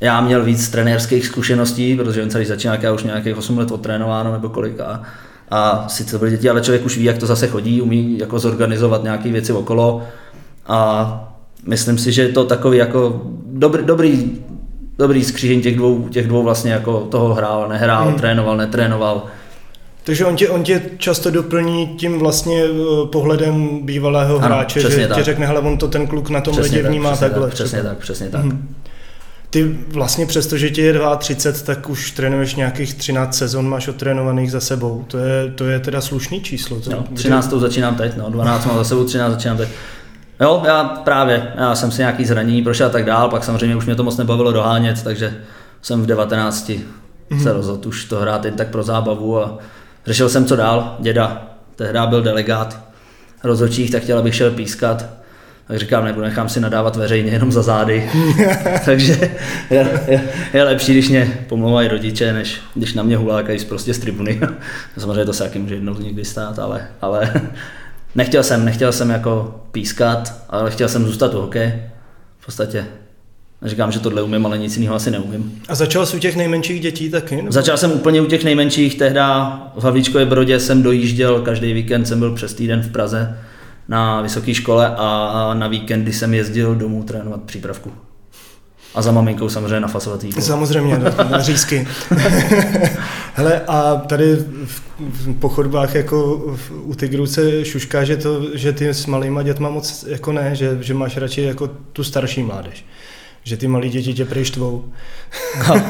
já 0.00 0.20
měl 0.20 0.44
víc 0.44 0.68
trenérských 0.68 1.26
zkušeností, 1.26 1.96
protože 1.96 2.22
on 2.22 2.30
celý 2.30 2.44
začíná, 2.44 2.74
já 2.80 2.92
už 2.92 3.02
nějakých 3.02 3.36
8 3.36 3.58
let 3.58 3.70
odtrénováno 3.70 4.32
nebo 4.32 4.48
kolik 4.48 4.80
a, 4.80 5.02
a 5.50 5.88
sice 5.88 6.10
to 6.10 6.18
byly 6.18 6.30
děti, 6.30 6.50
ale 6.50 6.60
člověk 6.60 6.84
už 6.84 6.96
ví, 6.96 7.04
jak 7.04 7.18
to 7.18 7.26
zase 7.26 7.46
chodí, 7.46 7.80
umí 7.82 8.18
jako 8.18 8.38
zorganizovat 8.38 9.02
nějaké 9.02 9.32
věci 9.32 9.52
okolo. 9.52 10.02
A 10.66 11.33
myslím 11.66 11.98
si, 11.98 12.12
že 12.12 12.22
je 12.22 12.28
to 12.28 12.44
takový 12.44 12.78
jako 12.78 13.22
dobrý, 13.46 13.84
dobrý, 13.84 14.32
dobrý 14.98 15.24
skřížení 15.24 15.62
těch 15.62 15.76
dvou, 15.76 16.08
těch 16.08 16.26
dvou 16.26 16.42
vlastně 16.42 16.72
jako 16.72 17.00
toho 17.00 17.34
hrál, 17.34 17.68
nehrál, 17.68 18.06
hmm. 18.06 18.14
trénoval, 18.14 18.56
netrénoval. 18.56 19.22
Takže 20.04 20.24
on 20.24 20.36
tě, 20.36 20.48
on 20.48 20.62
tě 20.62 20.82
často 20.98 21.30
doplní 21.30 21.86
tím 21.86 22.18
vlastně 22.18 22.64
eh, 22.64 23.06
pohledem 23.12 23.78
bývalého 23.82 24.36
ano, 24.38 24.46
hráče, 24.46 24.80
že 24.80 25.08
tak. 25.08 25.18
ti 25.18 25.22
řekne, 25.22 25.46
hele, 25.46 25.60
on 25.60 25.78
to 25.78 25.88
ten 25.88 26.06
kluk 26.06 26.30
na 26.30 26.40
tom 26.40 26.58
ledě 26.58 26.82
vnímá 26.82 27.10
přesně 27.10 27.28
takhle. 27.28 27.46
Tak, 27.46 27.54
přesně 27.54 27.82
tak, 27.82 27.98
přesně 27.98 28.28
tak. 28.28 28.42
Hmm. 28.42 28.74
Ty 29.50 29.76
vlastně 29.88 30.26
přesto, 30.26 30.56
že 30.56 30.70
ti 30.70 30.80
je 30.80 31.00
32, 31.18 31.74
tak 31.74 31.88
už 31.88 32.10
trénuješ 32.10 32.54
nějakých 32.54 32.94
13 32.94 33.38
sezon, 33.38 33.68
máš 33.68 33.88
otrénovaných 33.88 34.50
za 34.50 34.60
sebou. 34.60 35.04
To 35.08 35.18
je, 35.18 35.50
to 35.54 35.64
je 35.64 35.80
teda 35.80 36.00
slušný 36.00 36.40
číslo. 36.40 36.80
To, 36.80 36.90
no, 36.90 37.04
13 37.14 37.48
to 37.48 37.60
začínám 37.60 37.96
teď, 37.96 38.16
no, 38.16 38.30
12 38.30 38.66
mám 38.66 38.76
za 38.76 38.84
sebou, 38.84 39.04
13 39.04 39.32
začínám 39.32 39.56
teď. 39.56 39.68
Jo, 40.40 40.62
já 40.66 40.84
právě, 40.84 41.52
já 41.56 41.74
jsem 41.74 41.90
si 41.90 41.98
nějaký 41.98 42.24
zranění 42.24 42.62
prošel 42.62 42.86
a 42.86 42.90
tak 42.90 43.04
dál, 43.04 43.28
pak 43.28 43.44
samozřejmě 43.44 43.76
už 43.76 43.86
mě 43.86 43.94
to 43.94 44.04
moc 44.04 44.16
nebavilo 44.16 44.52
dohánět, 44.52 45.02
takže 45.02 45.36
jsem 45.82 46.02
v 46.02 46.06
19 46.06 46.68
mm-hmm. 46.68 47.42
se 47.42 47.52
rozhodl 47.52 47.88
už 47.88 48.04
to 48.04 48.16
hrát 48.16 48.44
jen 48.44 48.54
tak 48.54 48.68
pro 48.68 48.82
zábavu 48.82 49.42
a 49.42 49.58
řešil 50.06 50.28
jsem 50.28 50.44
co 50.44 50.56
dál. 50.56 50.96
Děda 51.00 51.42
tehdy 51.76 51.98
byl 52.08 52.22
delegát 52.22 52.80
rozhodčích, 53.44 53.90
tak 53.90 54.02
chtěl, 54.02 54.18
abych 54.18 54.34
šel 54.34 54.50
pískat. 54.50 55.06
Tak 55.68 55.78
říkám, 55.78 56.04
nebudu, 56.04 56.24
nechám 56.24 56.48
si 56.48 56.60
nadávat 56.60 56.96
veřejně 56.96 57.32
jenom 57.32 57.52
za 57.52 57.62
zády. 57.62 58.10
Takže 58.84 59.30
je, 59.70 60.02
je, 60.06 60.28
je, 60.52 60.64
lepší, 60.64 60.92
když 60.92 61.08
mě 61.08 61.44
pomlouvají 61.48 61.88
rodiče, 61.88 62.32
než 62.32 62.60
když 62.74 62.94
na 62.94 63.02
mě 63.02 63.16
hulákají 63.16 63.64
prostě 63.64 63.94
z 63.94 63.98
tribuny. 63.98 64.40
Samozřejmě 64.98 65.24
to 65.24 65.32
se 65.32 65.44
taky 65.44 65.58
může 65.58 65.74
jednou 65.74 65.94
někdy 65.94 66.24
stát, 66.24 66.58
ale, 66.58 66.86
ale 67.00 67.32
nechtěl 68.14 68.42
jsem, 68.42 68.64
nechtěl 68.64 68.92
jsem 68.92 69.10
jako 69.10 69.60
pískat, 69.72 70.34
ale 70.48 70.70
chtěl 70.70 70.88
jsem 70.88 71.06
zůstat 71.06 71.34
u 71.34 71.40
hokej. 71.40 71.82
V 72.38 72.44
podstatě 72.44 72.86
Neříkám, 73.64 73.92
že 73.92 74.00
tohle 74.00 74.22
umím, 74.22 74.46
ale 74.46 74.58
nic 74.58 74.76
jiného 74.76 74.94
asi 74.94 75.10
neumím. 75.10 75.62
A 75.68 75.74
začal 75.74 76.06
jsi 76.06 76.16
u 76.16 76.20
těch 76.20 76.36
nejmenších 76.36 76.80
dětí 76.80 77.10
taky? 77.10 77.36
Nebo? 77.36 77.52
Začal 77.52 77.76
jsem 77.76 77.92
úplně 77.92 78.20
u 78.20 78.26
těch 78.26 78.44
nejmenších, 78.44 78.98
tehda 78.98 79.72
v 79.76 79.84
Havlíčkově 79.84 80.26
Brodě 80.26 80.60
jsem 80.60 80.82
dojížděl, 80.82 81.40
každý 81.40 81.72
víkend 81.72 82.06
jsem 82.06 82.18
byl 82.18 82.34
přes 82.34 82.54
týden 82.54 82.82
v 82.82 82.92
Praze 82.92 83.38
na 83.88 84.20
vysoké 84.20 84.54
škole 84.54 84.94
a 84.96 85.50
na 85.54 85.68
víkendy 85.68 86.12
jsem 86.12 86.34
jezdil 86.34 86.74
domů 86.74 87.02
trénovat 87.02 87.42
přípravku. 87.42 87.92
A 88.94 89.02
za 89.02 89.12
maminkou 89.12 89.48
samozřejmě 89.48 89.80
na 89.80 89.88
fasovatý. 89.88 90.32
Samozřejmě, 90.32 90.98
na, 90.98 91.10
na 91.30 91.40
řízky. 91.40 91.88
Hele, 93.36 93.60
a 93.68 93.96
tady 93.96 94.36
v, 94.64 94.82
v 94.98 95.38
pochodbách 95.38 95.94
jako 95.94 96.36
v, 96.56 96.72
u 96.84 96.94
Tigru 96.94 97.26
se 97.26 97.64
šušká, 97.64 98.04
že, 98.04 98.16
to, 98.16 98.56
že 98.56 98.72
ty 98.72 98.88
s 98.88 99.06
malýma 99.06 99.42
dětma 99.42 99.70
moc 99.70 100.04
jako 100.08 100.32
ne, 100.32 100.50
že, 100.52 100.78
že 100.80 100.94
máš 100.94 101.16
radši 101.16 101.42
jako 101.42 101.70
tu 101.92 102.04
starší 102.04 102.42
mládež. 102.42 102.86
Že 103.42 103.56
ty 103.56 103.68
malí 103.68 103.90
děti 103.90 104.14
tě 104.14 104.24
přištvou. 104.24 104.84
no, 105.68 105.82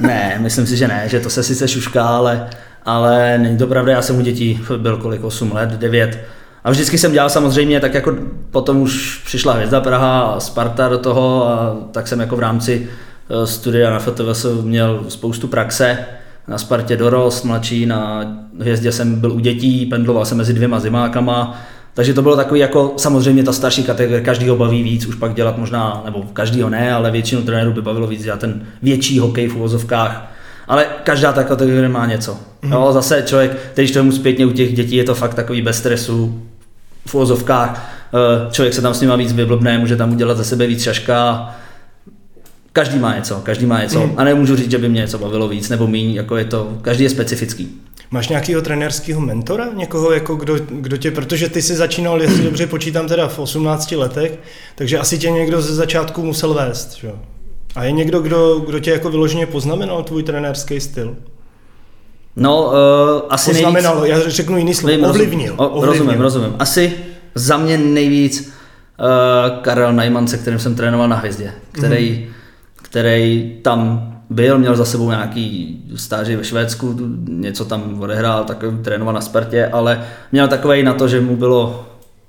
ne, 0.00 0.38
myslím 0.40 0.66
si, 0.66 0.76
že 0.76 0.88
ne, 0.88 1.02
že 1.06 1.20
to 1.20 1.30
se 1.30 1.42
sice 1.42 1.68
šušká, 1.68 2.04
ale, 2.04 2.50
ale 2.84 3.38
není 3.38 3.58
to 3.58 3.66
pravda, 3.66 3.92
já 3.92 4.02
jsem 4.02 4.18
u 4.18 4.20
dětí 4.20 4.60
byl 4.76 4.96
kolik, 4.96 5.24
8 5.24 5.52
let, 5.52 5.70
9, 5.70 6.18
a 6.64 6.70
vždycky 6.70 6.98
jsem 6.98 7.12
dělal 7.12 7.30
samozřejmě, 7.30 7.80
tak 7.80 7.94
jako 7.94 8.16
potom 8.50 8.80
už 8.80 9.22
přišla 9.24 9.52
Hvězda 9.52 9.80
Praha 9.80 10.20
a 10.20 10.40
Sparta 10.40 10.88
do 10.88 10.98
toho, 10.98 11.48
a 11.48 11.76
tak 11.92 12.08
jsem 12.08 12.20
jako 12.20 12.36
v 12.36 12.40
rámci 12.40 12.88
eh, 13.30 13.46
studia 13.46 13.90
na 13.90 13.98
FTVS 13.98 14.46
měl 14.62 15.04
spoustu 15.08 15.48
praxe. 15.48 15.98
Na 16.48 16.58
Spartě 16.58 16.96
dorost, 16.96 17.44
mladší, 17.44 17.86
na 17.86 18.24
Hvězdě 18.60 18.92
jsem 18.92 19.20
byl 19.20 19.32
u 19.32 19.38
dětí, 19.38 19.86
pendloval 19.86 20.24
jsem 20.24 20.38
mezi 20.38 20.52
dvěma 20.52 20.80
zimákama, 20.80 21.60
takže 21.94 22.14
to 22.14 22.22
bylo 22.22 22.36
takový 22.36 22.60
jako 22.60 22.94
samozřejmě 22.96 23.42
ta 23.42 23.52
starší 23.52 23.84
kategorie, 23.84 24.24
každý 24.24 24.48
ho 24.48 24.56
baví 24.56 24.82
víc, 24.82 25.06
už 25.06 25.14
pak 25.14 25.34
dělat 25.34 25.58
možná, 25.58 26.02
nebo 26.04 26.24
každýho 26.32 26.70
ne, 26.70 26.92
ale 26.92 27.10
většinu 27.10 27.42
trenérů 27.42 27.72
by 27.72 27.82
bavilo 27.82 28.06
víc 28.06 28.24
dělat 28.24 28.40
ten 28.40 28.62
větší 28.82 29.18
hokej 29.18 29.48
v 29.48 29.56
uvozovkách. 29.56 30.32
Ale 30.68 30.86
každá 31.04 31.32
ta 31.32 31.44
kategorie 31.44 31.88
má 31.88 32.06
něco. 32.06 32.38
Mm. 32.62 32.72
Jo, 32.72 32.88
zase 32.92 33.22
člověk, 33.26 33.56
když 33.74 33.90
to 33.90 34.04
mu 34.04 34.12
zpětně 34.12 34.46
u 34.46 34.50
těch 34.50 34.74
dětí, 34.74 34.96
je 34.96 35.04
to 35.04 35.14
fakt 35.14 35.34
takový 35.34 35.62
bez 35.62 35.78
stresu, 35.78 36.42
v 37.06 37.14
uvozovkách, 37.14 37.92
eh, 38.14 38.52
člověk 38.52 38.74
se 38.74 38.82
tam 38.82 38.94
s 38.94 39.00
nima 39.00 39.16
víc 39.16 39.32
vyblbne, 39.32 39.78
může 39.78 39.96
tam 39.96 40.12
udělat 40.12 40.36
za 40.36 40.44
sebe 40.44 40.66
víc 40.66 40.82
šaška, 40.82 41.54
každý 42.72 42.98
má 42.98 43.16
něco, 43.16 43.40
každý 43.44 43.66
má 43.66 43.82
něco. 43.82 44.06
Mm. 44.06 44.12
A 44.16 44.24
nemůžu 44.24 44.56
říct, 44.56 44.70
že 44.70 44.78
by 44.78 44.88
mě 44.88 45.00
něco 45.00 45.18
bavilo 45.18 45.48
víc 45.48 45.68
nebo 45.68 45.86
méně, 45.86 46.14
jako 46.14 46.36
je 46.36 46.44
to, 46.44 46.78
každý 46.82 47.04
je 47.04 47.10
specifický. 47.10 47.80
Máš 48.10 48.28
nějakého 48.28 48.62
trenérského 48.62 49.20
mentora? 49.20 49.66
Někoho, 49.74 50.12
jako 50.12 50.34
kdo, 50.34 50.56
kdo 50.70 50.96
tě, 50.96 51.10
protože 51.10 51.48
ty 51.48 51.62
jsi 51.62 51.76
začínal, 51.76 52.22
jestli 52.22 52.44
dobře 52.44 52.66
počítám, 52.66 53.08
teda 53.08 53.28
v 53.28 53.38
18 53.38 53.92
letech, 53.92 54.38
takže 54.74 54.98
asi 54.98 55.18
tě 55.18 55.30
někdo 55.30 55.62
ze 55.62 55.74
začátku 55.74 56.22
musel 56.22 56.54
vést, 56.54 56.96
že? 56.96 57.12
A 57.74 57.84
je 57.84 57.92
někdo, 57.92 58.20
kdo, 58.20 58.58
kdo 58.58 58.78
tě 58.78 58.90
jako 58.90 59.10
vyloženě 59.10 59.46
poznamenal 59.46 60.02
tvůj 60.02 60.22
trenérský 60.22 60.80
styl? 60.80 61.16
No, 62.36 62.66
uh, 62.66 62.72
asi 63.28 63.50
Poznamenalo, 63.50 64.00
nejvíc... 64.00 64.24
já 64.24 64.30
řeknu 64.30 64.58
jiný 64.58 64.74
slovo, 64.74 65.08
ovlivnil, 65.08 65.54
o, 65.56 65.68
ovlivnil. 65.68 65.92
Rozumím, 65.92 66.20
rozumím. 66.20 66.54
Asi 66.58 66.92
za 67.34 67.56
mě 67.56 67.78
nejvíc 67.78 68.52
uh, 69.00 69.62
Karel 69.62 69.92
Najman, 69.92 70.26
se 70.28 70.38
kterým 70.38 70.58
jsem 70.58 70.74
trénoval 70.74 71.08
na 71.08 71.16
Hvězdě, 71.16 71.52
který, 71.72 72.26
mm. 72.26 72.34
Který 72.90 73.52
tam 73.62 74.12
byl, 74.30 74.58
měl 74.58 74.76
za 74.76 74.84
sebou 74.84 75.10
nějaký 75.10 75.78
stáži 75.96 76.36
ve 76.36 76.44
Švédsku, 76.44 76.96
něco 77.28 77.64
tam 77.64 78.00
odehrál, 78.00 78.44
takový 78.44 78.78
trénoval 78.82 79.14
na 79.14 79.20
Spartě, 79.20 79.66
ale 79.66 80.04
měl 80.32 80.48
takový 80.48 80.82
na 80.82 80.94
to, 80.94 81.08
že 81.08 81.20
mu 81.20 81.36
bylo 81.36 81.86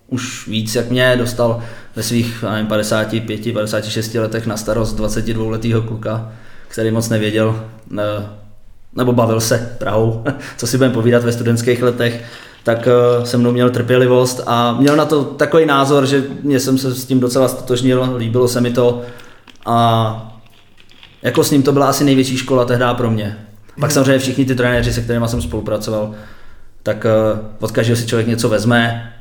už 0.07 0.47
víc 0.47 0.75
jak 0.75 0.89
mě, 0.89 1.15
dostal 1.17 1.61
ve 1.95 2.03
svých 2.03 2.43
nevím, 2.51 2.67
55, 2.67 3.53
56 3.53 4.13
letech 4.13 4.45
na 4.45 4.57
starost 4.57 4.93
22 4.93 5.51
letého 5.51 5.81
kluka, 5.81 6.31
který 6.67 6.91
moc 6.91 7.09
nevěděl, 7.09 7.63
nebo 8.95 9.13
bavil 9.13 9.41
se 9.41 9.75
Prahou, 9.77 10.23
co 10.57 10.67
si 10.67 10.77
budeme 10.77 10.93
povídat 10.93 11.23
ve 11.23 11.31
studentských 11.31 11.83
letech, 11.83 12.23
tak 12.63 12.87
eh, 12.87 13.25
se 13.25 13.37
mnou 13.37 13.51
měl 13.51 13.69
trpělivost 13.69 14.41
a 14.45 14.77
měl 14.79 14.95
na 14.95 15.05
to 15.05 15.23
takový 15.23 15.65
názor, 15.65 16.05
že 16.05 16.23
mě 16.43 16.59
jsem 16.59 16.77
se 16.77 16.95
s 16.95 17.05
tím 17.05 17.19
docela 17.19 17.47
stotožnil, 17.47 18.13
líbilo 18.17 18.47
se 18.47 18.61
mi 18.61 18.71
to 18.71 19.01
a 19.65 20.38
jako 21.21 21.43
s 21.43 21.51
ním 21.51 21.63
to 21.63 21.71
byla 21.71 21.89
asi 21.89 22.03
největší 22.03 22.37
škola 22.37 22.65
tehdy 22.65 22.85
pro 22.97 23.11
mě. 23.11 23.37
Pak 23.79 23.89
mhm. 23.89 23.93
samozřejmě 23.93 24.19
všichni 24.19 24.45
ty 24.45 24.55
trenéři, 24.55 24.93
se 24.93 25.01
kterými 25.01 25.27
jsem 25.27 25.41
spolupracoval, 25.41 26.11
tak 26.83 27.05
eh, 27.05 27.39
od 27.59 27.71
každého 27.71 27.97
si 27.97 28.07
člověk 28.07 28.27
něco 28.27 28.49
vezme, 28.49 29.13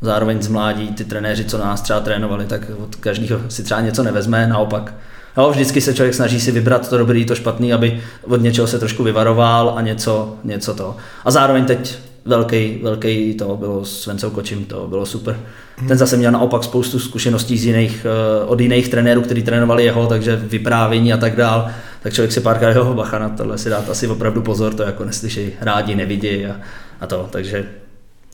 zároveň 0.00 0.42
z 0.42 0.48
mládí 0.48 0.88
ty 0.88 1.04
trenéři, 1.04 1.44
co 1.44 1.58
nás 1.58 1.80
třeba 1.80 2.00
trénovali, 2.00 2.46
tak 2.46 2.70
od 2.84 2.96
každého 2.96 3.40
si 3.48 3.62
třeba 3.62 3.80
něco 3.80 4.02
nevezme, 4.02 4.46
naopak. 4.46 4.94
Jo, 5.36 5.50
vždycky 5.50 5.80
se 5.80 5.94
člověk 5.94 6.14
snaží 6.14 6.40
si 6.40 6.52
vybrat 6.52 6.88
to 6.88 6.98
dobrý, 6.98 7.24
to 7.24 7.34
špatný, 7.34 7.72
aby 7.72 8.00
od 8.22 8.42
něčeho 8.42 8.66
se 8.66 8.78
trošku 8.78 9.02
vyvaroval 9.02 9.74
a 9.76 9.80
něco, 9.80 10.36
něco 10.44 10.74
to. 10.74 10.96
A 11.24 11.30
zároveň 11.30 11.64
teď 11.64 11.98
velký, 12.26 12.78
velký 12.82 13.34
to 13.34 13.56
bylo 13.56 13.84
s 13.84 14.06
Vencou 14.06 14.30
Kočím, 14.30 14.64
to 14.64 14.86
bylo 14.88 15.06
super. 15.06 15.40
Ten 15.88 15.98
zase 15.98 16.16
měl 16.16 16.32
naopak 16.32 16.64
spoustu 16.64 16.98
zkušeností 16.98 17.58
z 17.58 17.64
jiných, 17.66 18.06
eh, 18.06 18.44
od 18.44 18.60
jiných 18.60 18.88
trenérů, 18.88 19.22
kteří 19.22 19.42
trénovali 19.42 19.84
jeho, 19.84 20.06
takže 20.06 20.36
vyprávění 20.36 21.12
a 21.12 21.16
tak 21.16 21.36
dál. 21.36 21.68
Tak 22.02 22.12
člověk 22.12 22.32
si 22.32 22.40
párkrát, 22.40 22.76
jo, 22.76 22.94
bacha 22.94 23.18
na 23.18 23.28
tohle 23.28 23.58
si 23.58 23.70
dát 23.70 23.90
asi 23.90 24.08
opravdu 24.08 24.42
pozor, 24.42 24.74
to 24.74 24.82
jako 24.82 25.04
neslyší, 25.04 25.52
rádi, 25.60 25.94
nevidí 25.94 26.46
a, 26.46 26.56
a 27.00 27.06
to. 27.06 27.28
Takže 27.30 27.64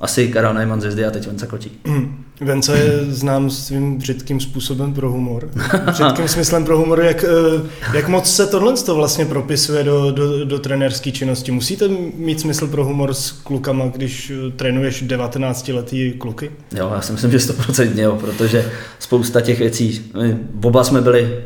asi 0.03 0.29
Karel 0.29 0.55
Najman 0.55 0.81
z 0.81 0.83
Zezdy 0.83 1.05
a 1.05 1.11
teď 1.11 1.27
Vence 1.27 1.47
Kotí. 1.47 1.71
Mm. 1.85 2.25
Vence 2.41 2.79
je 2.79 3.05
znám 3.05 3.51
svým 3.51 3.99
břitkým 3.99 4.41
způsobem 4.41 4.95
pro 4.95 5.11
humor. 5.11 5.51
Břitkým 5.87 6.29
smyslem 6.29 6.65
pro 6.65 6.79
humor. 6.79 7.01
Jak, 7.01 7.25
eh, 7.25 7.97
jak 7.97 8.09
moc 8.09 8.35
se 8.35 8.47
tohle 8.47 8.73
to 8.73 8.95
vlastně 8.95 9.27
propisuje 9.27 9.85
do, 9.85 10.11
do, 10.11 10.45
do 10.45 10.59
trenérské 10.59 11.13
činnosti? 11.13 11.53
Musíte 11.53 11.89
mít 12.17 12.41
smysl 12.41 12.67
pro 12.67 12.85
humor 12.85 13.15
s 13.15 13.31
klukama, 13.31 13.89
když 13.95 14.31
eh, 14.31 14.51
trénuješ 14.51 15.05
19-letý 15.05 16.13
kluky? 16.13 16.51
Jo, 16.77 16.91
já 16.95 17.01
si 17.01 17.13
myslím, 17.13 17.31
že 17.31 17.39
100% 17.39 17.99
jo, 17.99 18.19
protože 18.21 18.73
spousta 18.99 19.41
těch 19.41 19.59
věcí, 19.59 20.11
my 20.23 20.39
oba 20.63 20.85
jsme 20.85 21.01
byli, 21.01 21.45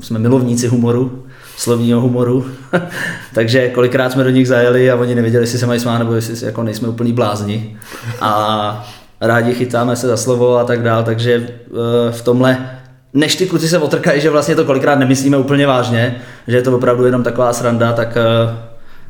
jsme 0.00 0.18
milovníci 0.18 0.66
humoru, 0.66 1.24
slovního 1.58 2.00
humoru, 2.00 2.46
takže 3.34 3.68
kolikrát 3.68 4.12
jsme 4.12 4.24
do 4.24 4.30
nich 4.30 4.48
zajeli 4.48 4.90
a 4.90 4.96
oni 4.96 5.14
nevěděli, 5.14 5.42
jestli 5.42 5.58
se 5.58 5.66
mají 5.66 5.80
smát 5.80 5.98
nebo 5.98 6.14
jestli 6.14 6.46
jako 6.46 6.62
nejsme 6.62 6.88
úplný 6.88 7.12
blázni. 7.12 7.76
A 8.20 8.90
rádi 9.20 9.54
chytáme 9.54 9.96
se 9.96 10.06
za 10.06 10.16
slovo 10.16 10.58
a 10.58 10.64
tak 10.64 10.82
dál, 10.82 11.04
takže 11.04 11.48
eh, 11.50 12.12
v 12.12 12.22
tomhle 12.22 12.70
než 13.14 13.36
ty 13.36 13.46
kluci 13.46 13.68
se 13.68 13.78
otrkají, 13.78 14.20
že 14.20 14.30
vlastně 14.30 14.56
to 14.56 14.64
kolikrát 14.64 14.98
nemyslíme 14.98 15.36
úplně 15.36 15.66
vážně, 15.66 16.16
že 16.48 16.56
je 16.56 16.62
to 16.62 16.76
opravdu 16.76 17.04
jenom 17.06 17.22
taková 17.22 17.52
sranda, 17.52 17.92
tak, 17.92 18.16
eh, 18.16 18.56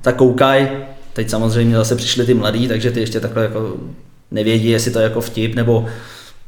tak 0.03 0.17
koukaj. 0.17 0.69
Teď 1.13 1.31
samozřejmě 1.31 1.77
zase 1.77 1.97
přišli 1.97 2.27
ty 2.27 2.35
mladí, 2.35 2.69
takže 2.69 2.91
ty 2.91 3.01
ještě 3.01 3.21
takhle 3.21 3.43
jako 3.43 3.77
nevědí, 4.31 4.71
jestli 4.71 4.91
to 4.91 4.99
je 4.99 5.03
jako 5.03 5.21
vtip, 5.21 5.55
nebo 5.55 5.87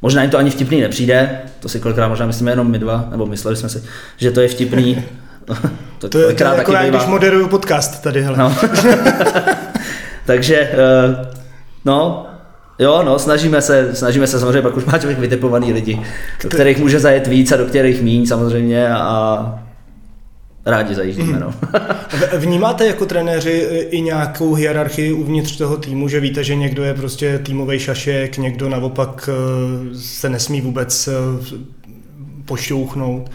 možná 0.02 0.22
jim 0.22 0.30
to 0.30 0.38
ani 0.38 0.50
vtipný 0.50 0.80
nepřijde, 0.80 1.40
to 1.60 1.68
si 1.68 1.80
kolikrát 1.80 2.08
možná 2.08 2.26
myslíme 2.26 2.52
jenom 2.52 2.70
my 2.70 2.78
dva, 2.78 3.08
nebo 3.10 3.26
mysleli 3.26 3.56
jsme 3.56 3.68
si, 3.68 3.82
že 4.16 4.30
to 4.30 4.40
je 4.40 4.48
vtipný, 4.48 5.04
to, 5.98 6.08
to, 6.08 6.18
je, 6.18 6.34
to 6.34 6.44
je 6.44 6.50
jako 6.56 6.72
já, 6.72 6.88
když 6.88 7.06
moderuju 7.06 7.48
podcast 7.48 8.02
tady, 8.02 8.22
hele. 8.22 8.38
No. 8.38 8.56
Takže, 10.26 10.70
uh, 10.72 11.26
no, 11.84 12.26
Jo, 12.80 13.02
no, 13.04 13.18
snažíme 13.18 13.62
se, 13.62 13.94
snažíme 13.94 14.26
se 14.26 14.40
samozřejmě, 14.40 14.62
pak 14.62 14.76
už 14.76 14.84
má 14.84 14.98
člověk 14.98 15.18
vytipovaný 15.18 15.72
lidi, 15.72 16.02
do 16.42 16.48
kterých 16.48 16.78
může 16.78 17.00
zajet 17.00 17.26
víc 17.26 17.52
a 17.52 17.56
do 17.56 17.64
kterých 17.64 18.02
míň 18.02 18.26
samozřejmě 18.26 18.88
a 18.88 19.64
rádi 20.66 20.94
zajíždíme. 20.94 21.40
No. 21.40 21.54
Vnímáte 22.38 22.86
jako 22.86 23.06
trenéři 23.06 23.50
i 23.90 24.00
nějakou 24.00 24.54
hierarchii 24.54 25.12
uvnitř 25.12 25.56
toho 25.56 25.76
týmu, 25.76 26.08
že 26.08 26.20
víte, 26.20 26.44
že 26.44 26.54
někdo 26.54 26.84
je 26.84 26.94
prostě 26.94 27.38
týmový 27.38 27.78
šašek, 27.78 28.38
někdo 28.38 28.68
naopak 28.68 29.28
eh, 29.32 29.94
se 29.94 30.28
nesmí 30.28 30.60
vůbec 30.60 31.08
eh, 31.08 31.12
pošťouchnout? 32.44 33.30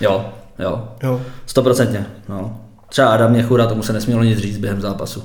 Jo, 0.00 0.32
Jo. 0.58 0.88
jo. 1.02 1.20
Stoprocentně. 1.46 2.06
No. 2.28 2.60
Třeba 2.88 3.08
Adam 3.08 3.30
Měchura, 3.30 3.66
tomu 3.66 3.82
se 3.82 3.92
nesmělo 3.92 4.22
nic 4.22 4.38
říct 4.38 4.58
během 4.58 4.80
zápasu. 4.80 5.24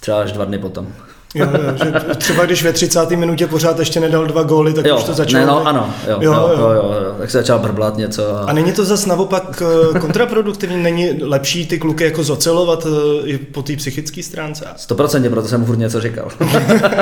Třeba 0.00 0.20
až 0.22 0.32
dva 0.32 0.44
dny 0.44 0.58
potom. 0.58 0.86
Jo, 1.34 1.46
jo, 1.52 1.72
že 1.84 2.14
třeba 2.14 2.44
když 2.44 2.64
ve 2.64 2.72
30. 2.72 3.10
minutě 3.10 3.46
pořád 3.46 3.78
ještě 3.78 4.00
nedal 4.00 4.26
dva 4.26 4.42
góly, 4.42 4.74
tak 4.74 4.86
jo, 4.86 4.96
už 4.96 5.04
to 5.04 5.14
začalo. 5.14 5.40
Ne, 5.40 5.46
no, 5.46 5.66
ano, 5.66 5.90
jo, 6.08 6.18
jo, 6.20 6.32
jo, 6.32 6.48
jo, 6.58 6.70
jo, 6.70 6.94
jo, 7.04 7.14
tak 7.18 7.30
se 7.30 7.38
začal 7.38 7.58
brblat 7.58 7.96
něco. 7.96 8.36
A... 8.36 8.40
a 8.40 8.52
není 8.52 8.72
to 8.72 8.84
zase 8.84 9.08
naopak 9.08 9.62
eh, 9.94 9.98
kontraproduktivní, 9.98 10.82
není 10.82 11.10
lepší 11.22 11.66
ty 11.66 11.78
kluky 11.78 12.04
jako 12.04 12.24
zocelovat 12.24 12.86
eh, 12.86 13.26
i 13.26 13.38
po 13.38 13.62
té 13.62 13.76
psychické 13.76 14.22
stránce? 14.22 14.64
100%, 14.76 15.30
proto 15.30 15.48
jsem 15.48 15.64
furt 15.64 15.78
něco 15.78 16.00
říkal. 16.00 16.28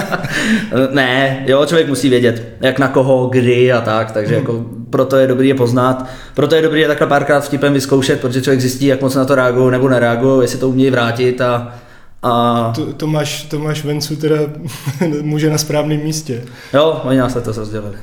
ne, 0.92 1.44
jo, 1.46 1.66
člověk 1.66 1.88
musí 1.88 2.08
vědět, 2.08 2.48
jak 2.60 2.78
na 2.78 2.88
koho, 2.88 3.26
kdy 3.26 3.72
a 3.72 3.80
tak, 3.80 4.10
takže 4.10 4.34
hmm. 4.34 4.42
jako 4.42 4.64
proto 4.90 5.16
je 5.16 5.26
dobrý 5.26 5.48
je 5.48 5.54
poznat, 5.54 6.06
proto 6.34 6.54
je 6.54 6.62
dobrý 6.62 6.80
je 6.80 6.88
takhle 6.88 7.06
párkrát 7.06 7.40
vtipem 7.40 7.72
vyzkoušet, 7.72 8.20
protože 8.20 8.42
člověk 8.42 8.60
zjistí, 8.60 8.86
jak 8.86 9.00
moc 9.00 9.14
na 9.14 9.24
to 9.24 9.34
reagují 9.34 9.70
nebo 9.70 9.88
nereagují, 9.88 10.40
jestli 10.42 10.58
to 10.58 10.68
umějí 10.68 10.90
vrátit 10.90 11.40
a 11.40 11.74
A 12.22 12.72
To, 12.76 12.92
Tomáš, 12.92 13.42
Tomáš 13.42 13.84
Vencu 13.84 14.16
teda 14.16 14.36
může 15.22 15.50
na 15.50 15.58
správném 15.58 16.00
místě. 16.00 16.44
jo, 16.74 17.00
oni 17.04 17.18
nás 17.18 17.34
letos 17.34 17.56
rozdělili. 17.56 17.96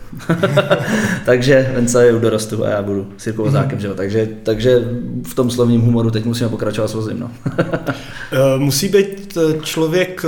takže 1.26 1.72
Venca 1.76 2.02
je 2.02 2.14
u 2.14 2.20
dorostu 2.20 2.66
a 2.66 2.70
já 2.70 2.82
budu 2.82 3.08
s 3.18 3.26
Jirkou 3.28 3.44
Vozákem, 3.44 3.80
že 3.80 3.88
jo. 3.88 3.94
Takže, 3.96 4.28
takže 4.44 4.80
v 5.28 5.34
tom 5.36 5.52
slovním 5.52 5.82
humoru 5.82 6.12
teď 6.12 6.26
musíme 6.26 6.50
pokračovat 6.50 6.88
s 6.88 6.94
vozím, 6.94 7.20
no. 7.20 7.32
Eh, 8.32 8.58
Musí 8.58 8.90
být 8.90 9.38
eh, 9.38 9.60
člověk 9.62 10.26
eh, 10.26 10.28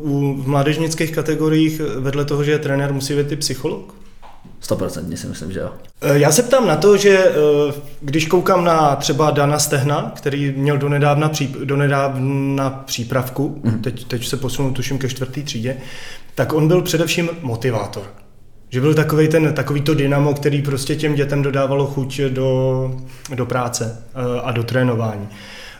u 0.00 0.36
v 0.42 0.46
mládežnických 0.48 1.12
kategoriích 1.12 1.80
vedle 1.98 2.24
toho, 2.24 2.44
že 2.44 2.50
je 2.50 2.58
trenér, 2.58 2.92
musí 2.92 3.14
být 3.14 3.32
i 3.32 3.36
psycholog? 3.36 3.94
100% 4.68 5.14
si 5.16 5.26
myslím, 5.26 5.52
že 5.52 5.60
jo. 5.60 5.70
Eh, 6.00 6.18
Já 6.18 6.32
se 6.32 6.42
ptám 6.42 6.66
na 6.66 6.76
to, 6.76 6.96
že 6.96 7.18
eh, 7.18 7.32
když 8.00 8.26
koukám 8.26 8.64
na 8.64 8.96
třeba 8.96 9.30
Dana 9.30 9.58
Stehna, 9.58 10.12
který 10.16 10.54
měl 10.56 10.78
donedávna, 10.78 11.28
pří, 11.28 11.56
donedávna 11.64 12.70
přípravku, 12.70 13.60
Mhm. 13.64 13.82
teď, 13.82 14.04
teď 14.04 14.26
se 14.26 14.36
posunul 14.36 14.72
tuším 14.72 14.98
ke 14.98 15.08
čtvrtý 15.08 15.42
třídě, 15.42 15.76
tak 16.34 16.52
on 16.52 16.68
byl 16.68 16.82
především 16.82 17.28
motivátor. 17.42 18.02
Že 18.70 18.80
byl 18.80 18.94
takový 18.94 19.28
ten, 19.28 19.52
takový 19.54 19.80
to 19.80 19.94
dynamo, 19.94 20.34
který 20.34 20.62
prostě 20.62 20.96
těm 20.96 21.14
dětem 21.14 21.42
dodávalo 21.42 21.86
chuť 21.86 22.20
do, 22.20 22.90
do 23.34 23.46
práce 23.46 24.02
eh, 24.14 24.40
a 24.44 24.52
do 24.52 24.62
trénování. 24.64 25.28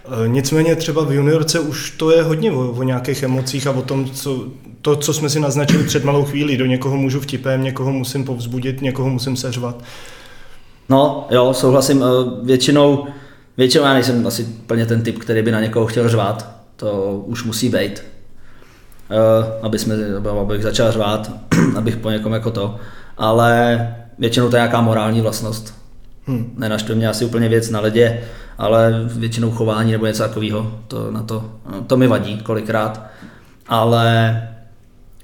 Eh, 0.05 0.29
Nicméně 0.29 0.77
třeba 0.77 1.05
v 1.05 1.13
juniorce 1.13 1.61
už 1.61 1.91
to 1.91 2.11
je 2.11 2.23
hodně 2.23 2.53
o, 2.53 2.71
o 2.71 2.83
nějakých 2.83 3.23
emocích 3.23 3.67
a 3.67 3.71
o 3.71 3.83
tom, 3.83 4.11
co, 4.11 4.45
to, 4.83 4.97
co 4.97 5.15
jsme 5.15 5.31
si 5.31 5.41
naznačili 5.41 5.85
před 5.85 6.05
malou 6.05 6.25
chvílí. 6.25 6.57
Do 6.57 6.67
někoho 6.67 6.97
můžu 6.97 7.21
vtipem, 7.21 7.63
někoho 7.63 7.93
musím 7.93 8.25
povzbudit, 8.25 8.83
někoho 8.83 9.11
musím 9.11 9.37
seřvat. 9.37 9.83
No, 10.89 11.27
jo, 11.31 11.55
souhlasím. 11.55 12.03
eh, 12.03 12.07
Většinou, 12.47 13.07
většinou 13.57 13.85
já 13.85 13.95
nejsem 13.95 14.27
asi 14.27 14.45
plně 14.67 14.87
ten 14.87 15.03
typ, 15.03 15.19
který 15.19 15.43
by 15.43 15.51
na 15.53 15.61
někoho 15.61 15.87
chtěl 15.87 16.09
řvát. 16.09 16.51
To 16.77 17.23
už 17.27 17.45
musí 17.45 17.69
být. 17.69 18.03
Eh, 19.11 19.59
Aby 19.63 19.79
jsme, 19.79 19.95
abych 20.41 20.63
začal 20.63 20.93
řvát, 20.93 21.31
abych 21.77 21.97
po 21.97 22.11
někom 22.11 22.33
jako 22.33 22.51
to. 22.51 22.77
Ale 23.19 23.89
většinou 24.19 24.49
to 24.51 24.57
je 24.57 24.61
nějaká 24.61 24.81
morální 24.81 25.21
vlastnost. 25.21 25.75
Hmm. 26.27 26.55
Nenaštve 26.59 26.95
mě 26.95 27.09
asi 27.09 27.25
úplně 27.25 27.49
věc 27.49 27.71
na 27.71 27.81
ledě, 27.81 28.21
ale 28.63 29.05
většinou 29.07 29.51
chování 29.51 29.93
nebo 29.93 30.07
něco 30.07 30.23
takového, 30.23 30.79
to, 30.89 31.11
na 31.11 31.23
to, 31.23 31.51
to 31.87 31.97
mi 31.97 32.07
vadí 32.07 32.39
kolikrát. 32.39 33.07
Ale 33.67 34.37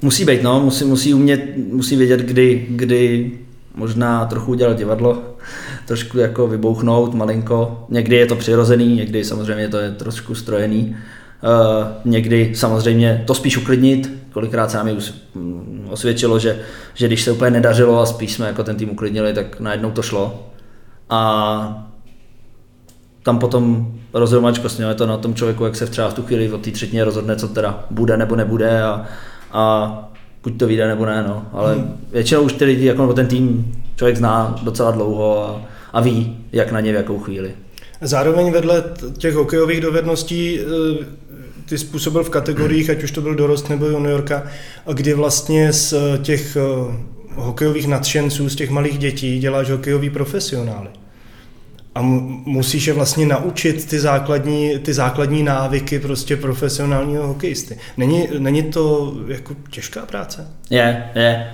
musí 0.02 0.24
být, 0.24 0.42
no, 0.42 0.60
musí, 0.60 0.84
musí 0.84 1.14
umět, 1.14 1.56
musí 1.72 1.96
vědět, 1.96 2.20
kdy, 2.20 2.66
kdy 2.70 3.30
možná 3.74 4.24
trochu 4.26 4.50
udělat 4.50 4.76
divadlo, 4.76 5.22
trošku 5.86 6.18
jako 6.18 6.46
vybouchnout 6.46 7.14
malinko. 7.14 7.86
Někdy 7.88 8.16
je 8.16 8.26
to 8.26 8.36
přirozený, 8.36 8.96
někdy 8.96 9.24
samozřejmě 9.24 9.68
to 9.68 9.78
je 9.78 9.90
trošku 9.90 10.34
strojený. 10.34 10.96
Uh, 11.42 11.86
někdy 12.12 12.52
samozřejmě 12.54 13.24
to 13.26 13.34
spíš 13.34 13.56
uklidnit, 13.56 14.12
kolikrát 14.32 14.70
se 14.70 14.76
nám 14.76 14.88
mm, 15.34 15.86
osvědčilo, 15.90 16.38
že, 16.38 16.60
že 16.94 17.06
když 17.06 17.22
se 17.22 17.32
úplně 17.32 17.50
nedařilo 17.50 18.00
a 18.00 18.06
spíš 18.06 18.32
jsme 18.32 18.46
jako 18.46 18.64
ten 18.64 18.76
tým 18.76 18.90
uklidnili, 18.90 19.32
tak 19.32 19.60
najednou 19.60 19.90
to 19.90 20.02
šlo. 20.02 20.50
A 21.10 21.87
tam 23.28 23.38
potom 23.38 23.92
rozhodovačkost, 24.14 24.80
je 24.80 24.94
to 24.94 25.06
na 25.06 25.16
tom 25.16 25.34
člověku, 25.34 25.64
jak 25.64 25.76
se 25.76 25.86
třeba 25.86 26.08
v 26.08 26.14
tu 26.14 26.22
chvíli 26.22 26.52
od 26.52 26.60
té 26.60 26.70
třetině 26.70 27.04
rozhodne, 27.04 27.36
co 27.36 27.48
teda 27.48 27.84
bude 27.90 28.16
nebo 28.16 28.36
nebude 28.36 28.82
a, 28.82 29.04
a 29.52 29.64
buď 30.42 30.58
to 30.58 30.66
vyjde 30.66 30.88
nebo 30.88 31.06
ne, 31.06 31.24
no. 31.28 31.46
Ale 31.52 31.74
hmm. 31.74 31.96
většinou 32.12 32.42
už 32.42 32.52
ty 32.52 32.64
lidi, 32.64 32.86
jako 32.86 33.02
nebo 33.02 33.12
ten 33.12 33.26
tým 33.26 33.74
člověk 33.96 34.16
zná 34.16 34.58
docela 34.62 34.90
dlouho 34.90 35.48
a, 35.48 35.60
a 35.92 36.00
ví, 36.00 36.36
jak 36.52 36.72
na 36.72 36.80
ně 36.80 36.92
v 36.92 36.94
jakou 36.94 37.18
chvíli. 37.18 37.52
Zároveň 38.00 38.52
vedle 38.52 38.84
těch 39.18 39.34
hokejových 39.34 39.80
dovedností 39.80 40.60
eh, 40.60 41.04
ty 41.68 41.78
způsobil 41.78 42.24
v 42.24 42.30
kategoriích, 42.30 42.90
ať 42.90 43.02
už 43.02 43.10
to 43.10 43.20
byl 43.20 43.34
dorost 43.34 43.68
nebo 43.68 43.86
juniorka, 43.86 44.42
kdy 44.92 45.14
vlastně 45.14 45.72
z 45.72 45.94
těch 46.22 46.56
eh, 46.56 46.94
hokejových 47.34 47.88
nadšenců, 47.88 48.48
z 48.48 48.56
těch 48.56 48.70
malých 48.70 48.98
dětí 48.98 49.38
děláš 49.38 49.70
hokejový 49.70 50.10
profesionály. 50.10 50.88
A 51.98 52.02
mu- 52.02 52.42
musíš 52.44 52.86
je 52.86 52.92
vlastně 52.92 53.26
naučit 53.26 53.86
ty 53.86 54.00
základní, 54.00 54.78
ty 54.78 54.94
základní 54.94 55.42
návyky 55.42 55.98
prostě 55.98 56.36
profesionálního 56.36 57.26
hokejisty. 57.26 57.78
Není, 57.96 58.28
není 58.38 58.62
to 58.62 59.14
jako 59.26 59.54
těžká 59.70 60.06
práce? 60.06 60.48
Je, 60.70 61.04
je. 61.14 61.50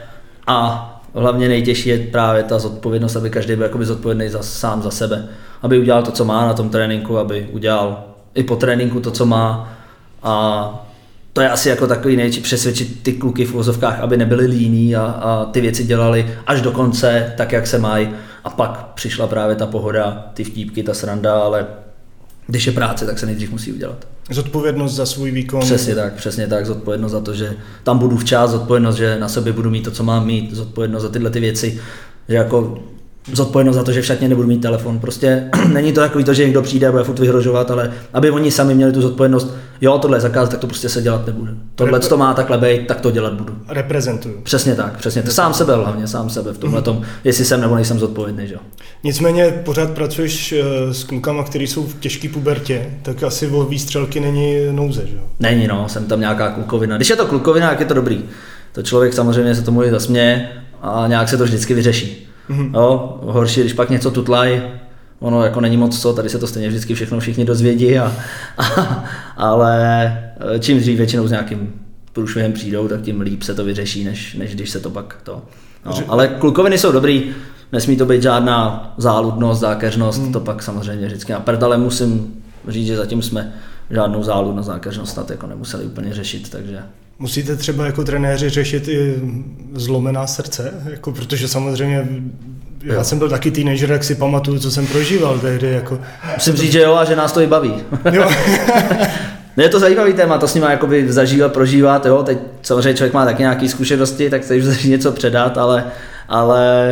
A 0.46 0.90
hlavně 1.14 1.48
nejtěžší 1.48 1.88
je 1.88 1.98
právě 1.98 2.42
ta 2.42 2.58
zodpovědnost, 2.58 3.16
aby 3.16 3.30
každý 3.30 3.54
byl 3.54 3.62
jakoby 3.62 3.84
zodpovědný 3.84 4.28
za, 4.28 4.42
sám 4.42 4.82
za 4.82 4.90
sebe. 4.90 5.28
Aby 5.62 5.78
udělal 5.78 6.02
to, 6.02 6.10
co 6.10 6.24
má 6.24 6.46
na 6.46 6.54
tom 6.54 6.68
tréninku, 6.68 7.18
aby 7.18 7.48
udělal 7.52 8.04
i 8.34 8.42
po 8.42 8.56
tréninku 8.56 9.00
to, 9.00 9.10
co 9.10 9.26
má. 9.26 9.74
A 10.22 10.86
to 11.32 11.40
je 11.40 11.50
asi 11.50 11.68
jako 11.68 11.86
takový 11.86 12.16
největší 12.16 12.40
přesvědčit 12.40 13.02
ty 13.02 13.12
kluky 13.12 13.44
v 13.44 13.52
vozovkách, 13.52 14.00
aby 14.00 14.16
nebyli 14.16 14.46
líní 14.46 14.96
a, 14.96 15.02
a 15.02 15.44
ty 15.44 15.60
věci 15.60 15.84
dělali 15.84 16.26
až 16.46 16.60
do 16.60 16.72
konce, 16.72 17.34
tak 17.36 17.52
jak 17.52 17.66
se 17.66 17.78
mají. 17.78 18.08
A 18.44 18.50
pak 18.50 18.86
přišla 18.94 19.26
právě 19.26 19.56
ta 19.56 19.66
pohoda, 19.66 20.30
ty 20.34 20.44
vtípky, 20.44 20.82
ta 20.82 20.94
sranda, 20.94 21.40
ale 21.40 21.66
když 22.46 22.66
je 22.66 22.72
práce, 22.72 23.06
tak 23.06 23.18
se 23.18 23.26
nejdřív 23.26 23.50
musí 23.50 23.72
udělat. 23.72 24.06
Zodpovědnost 24.30 24.94
za 24.94 25.06
svůj 25.06 25.30
výkon. 25.30 25.60
Přesně 25.60 25.94
tak, 25.94 26.14
přesně 26.14 26.46
tak, 26.46 26.66
zodpovědnost 26.66 27.12
za 27.12 27.20
to, 27.20 27.34
že 27.34 27.56
tam 27.82 27.98
budu 27.98 28.16
včas, 28.16 28.50
zodpovědnost, 28.50 28.96
že 28.96 29.18
na 29.18 29.28
sobě 29.28 29.52
budu 29.52 29.70
mít 29.70 29.82
to, 29.82 29.90
co 29.90 30.04
mám 30.04 30.26
mít, 30.26 30.54
zodpovědnost 30.54 31.02
za 31.02 31.08
tyhle 31.08 31.30
ty 31.30 31.40
věci, 31.40 31.80
že 32.28 32.34
jako 32.34 32.78
zodpovědnost 33.32 33.76
za 33.76 33.84
to, 33.84 33.92
že 33.92 34.02
v 34.02 34.06
šatně 34.06 34.28
nebudu 34.28 34.48
mít 34.48 34.62
telefon. 34.62 34.98
Prostě 34.98 35.48
není 35.72 35.92
to 35.92 36.00
takový 36.00 36.24
to, 36.24 36.34
že 36.34 36.44
někdo 36.44 36.62
přijde 36.62 36.88
a 36.88 36.90
bude 36.90 37.04
furt 37.04 37.18
vyhrožovat, 37.18 37.70
ale 37.70 37.92
aby 38.12 38.30
oni 38.30 38.50
sami 38.50 38.74
měli 38.74 38.92
tu 38.92 39.02
zodpovědnost, 39.02 39.54
jo, 39.80 39.98
tohle 39.98 40.16
je 40.16 40.20
zakaz, 40.20 40.48
tak 40.48 40.60
to 40.60 40.66
prostě 40.66 40.88
se 40.88 41.02
dělat 41.02 41.26
nebude. 41.26 41.52
Tohle 41.74 42.00
to 42.00 42.16
má 42.16 42.34
takhle 42.34 42.58
být, 42.58 42.86
tak 42.86 43.00
to 43.00 43.10
dělat 43.10 43.32
budu. 43.32 43.56
Reprezentuju. 43.68 44.40
Přesně 44.42 44.74
tak, 44.74 44.96
přesně. 44.96 45.22
To 45.22 45.30
sám 45.30 45.54
sebe 45.54 45.74
hlavně, 45.74 46.06
sám 46.06 46.30
sebe 46.30 46.52
v 46.52 46.58
tomhle 46.58 46.82
tom, 46.82 47.02
jestli 47.24 47.44
jsem 47.44 47.60
nebo 47.60 47.74
nejsem 47.74 47.98
zodpovědný, 47.98 48.46
že 48.46 48.54
jo. 48.54 48.60
Nicméně 49.04 49.50
pořád 49.64 49.90
pracuješ 49.90 50.52
eh, 50.52 50.94
s 50.94 51.04
klukama, 51.04 51.44
kteří 51.44 51.66
jsou 51.66 51.86
v 51.86 52.00
těžké 52.00 52.28
pubertě, 52.28 52.90
tak 53.02 53.22
asi 53.22 53.46
o 53.46 53.64
výstřelky 53.64 54.20
není 54.20 54.56
nouze, 54.72 55.06
že 55.06 55.14
jo? 55.14 55.22
Není, 55.40 55.66
no, 55.66 55.88
jsem 55.88 56.04
tam 56.04 56.20
nějaká 56.20 56.50
klukovina. 56.50 56.96
Když 56.96 57.10
je 57.10 57.16
to 57.16 57.26
klukovina, 57.26 57.70
jak 57.70 57.80
je 57.80 57.86
to 57.86 57.94
dobrý. 57.94 58.24
To 58.72 58.82
člověk 58.82 59.12
samozřejmě 59.12 59.54
se 59.54 59.62
tomu 59.62 59.84
i 59.84 59.90
zasměje 59.90 60.48
a 60.82 61.04
nějak 61.08 61.28
se 61.28 61.36
to 61.36 61.44
vždycky 61.44 61.74
vyřeší. 61.74 62.28
Mm-hmm. 62.50 62.74
Jo, 62.74 63.18
horší, 63.22 63.60
když 63.60 63.72
pak 63.72 63.90
něco 63.90 64.10
tutlaj, 64.10 64.62
ono 65.20 65.44
jako 65.44 65.60
není 65.60 65.76
moc 65.76 66.00
co, 66.00 66.12
tady 66.12 66.28
se 66.28 66.38
to 66.38 66.46
stejně 66.46 66.68
vždycky 66.68 66.94
všechno 66.94 67.20
všichni 67.20 67.44
dozvědí, 67.44 67.98
a, 67.98 68.12
a, 68.58 68.64
ale 69.36 70.34
čím 70.60 70.78
dřív 70.78 70.96
většinou 70.96 71.26
s 71.26 71.30
nějakým 71.30 71.72
průšvihem 72.12 72.52
přijdou, 72.52 72.88
tak 72.88 73.02
tím 73.02 73.20
líp 73.20 73.42
se 73.42 73.54
to 73.54 73.64
vyřeší, 73.64 74.04
než, 74.04 74.34
než 74.34 74.54
když 74.54 74.70
se 74.70 74.80
to 74.80 74.90
pak 74.90 75.16
to. 75.22 75.42
No, 75.86 75.92
ale 76.08 76.28
klukoviny 76.28 76.78
jsou 76.78 76.92
dobrý, 76.92 77.24
nesmí 77.72 77.96
to 77.96 78.06
být 78.06 78.22
žádná 78.22 78.94
záludnost, 78.96 79.60
zákeřnost, 79.60 80.22
hmm. 80.22 80.32
to 80.32 80.40
pak 80.40 80.62
samozřejmě 80.62 81.06
vždycky 81.06 81.32
na 81.32 81.40
prd, 81.40 81.62
ale 81.62 81.78
musím 81.78 82.34
říct, 82.68 82.86
že 82.86 82.96
zatím 82.96 83.22
jsme 83.22 83.52
žádnou 83.90 84.22
záludnost, 84.22 84.66
zákeřnost 84.66 85.12
snad 85.12 85.30
jako 85.30 85.46
nemuseli 85.46 85.84
úplně 85.84 86.14
řešit, 86.14 86.50
takže 86.50 86.78
Musíte 87.18 87.56
třeba 87.56 87.86
jako 87.86 88.04
trenéři 88.04 88.48
řešit 88.48 88.88
i 88.88 89.14
zlomená 89.74 90.26
srdce, 90.26 90.72
jako, 90.90 91.12
protože 91.12 91.48
samozřejmě 91.48 92.08
já 92.84 92.94
Jo. 92.94 93.04
jsem 93.04 93.18
byl 93.18 93.28
taky 93.28 93.50
teenager, 93.50 93.90
jak 93.92 94.04
si 94.04 94.14
pamatuju, 94.14 94.58
co 94.58 94.70
jsem 94.70 94.86
prožíval 94.86 95.38
tehdy. 95.38 95.70
Jako, 95.70 95.98
musím 96.34 96.54
říct, 96.56 96.72
že 96.72 96.80
jo 96.82 96.94
a 96.94 97.04
že 97.04 97.16
nás 97.16 97.32
to 97.32 97.40
i 97.40 97.46
baví. 97.46 97.74
jo, 98.12 98.30
No 99.56 99.62
je 99.62 99.68
to 99.68 99.80
zajímavý 99.80 100.12
téma, 100.12 100.38
to 100.38 100.48
s 100.48 100.54
nima 100.54 100.70
jakoby 100.70 101.12
zažívat, 101.12 101.52
prožívat, 101.52 102.06
jo, 102.06 102.22
teď 102.22 102.38
samozřejmě 102.62 102.94
člověk 102.94 103.14
má 103.14 103.24
taky 103.24 103.42
nějaké 103.42 103.68
zkušenosti, 103.68 104.30
tak 104.30 104.42
chce 104.42 104.54
už 104.56 104.84
něco 104.84 105.12
předat, 105.12 105.58
ale, 105.58 105.84
ale 106.28 106.88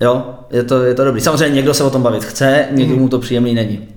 jo, 0.00 0.24
je 0.50 0.62
to, 0.62 0.82
je 0.84 0.94
to 0.94 1.04
dobrý. 1.04 1.20
Samozřejmě 1.20 1.54
někdo 1.56 1.74
se 1.74 1.84
o 1.84 1.90
tom 1.90 2.02
bavit 2.02 2.24
chce, 2.24 2.64
někdo 2.70 2.96
mu 2.96 3.08
to 3.08 3.18
příjemný 3.18 3.54
není. 3.54 3.88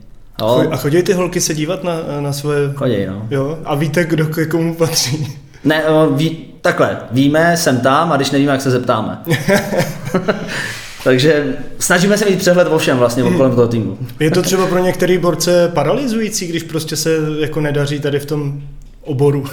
Jo, 0.42 0.68
a 0.72 0.78
chodí 0.78 1.04
ty 1.04 1.14
holky 1.14 1.42
se 1.42 1.54
dívat 1.54 1.84
na, 1.84 1.94
na 2.20 2.34
svoje... 2.34 2.60
choděj, 2.76 3.08
no. 3.08 3.28
Jo, 3.32 3.58
a 3.66 3.76
víte, 3.76 4.04
kdo 4.04 4.26
k 4.26 4.48
komu 4.52 4.76
patří. 4.76 5.38
Ne, 5.66 5.86
o, 5.86 6.10
ví, 6.10 6.46
takhle, 6.62 6.98
víme, 7.12 7.58
jsem 7.58 7.80
tam 7.80 8.12
a 8.12 8.16
když 8.16 8.32
nevíme, 8.32 8.52
jak 8.52 8.62
se 8.62 8.72
zeptáme. 8.72 9.18
Takže 11.04 11.58
snažíme 11.80 12.18
se 12.18 12.26
mít 12.26 12.40
přehled 12.40 12.68
o 12.68 12.78
všem 12.78 12.98
vlastně 12.98 13.24
okolo 13.24 13.56
toho 13.56 13.68
týmu. 13.68 13.98
Je 14.20 14.32
to 14.32 14.42
třeba 14.42 14.68
pro 14.68 14.80
některé 14.80 15.20
borce 15.20 15.72
paralyzující, 15.74 16.48
když 16.48 16.64
prostě 16.64 16.96
se 16.96 17.18
jako 17.40 17.62
nedaří 17.62 18.00
tady 18.00 18.20
v 18.20 18.26
tom 18.26 18.62
oboru. 19.06 19.40
uh, 19.40 19.48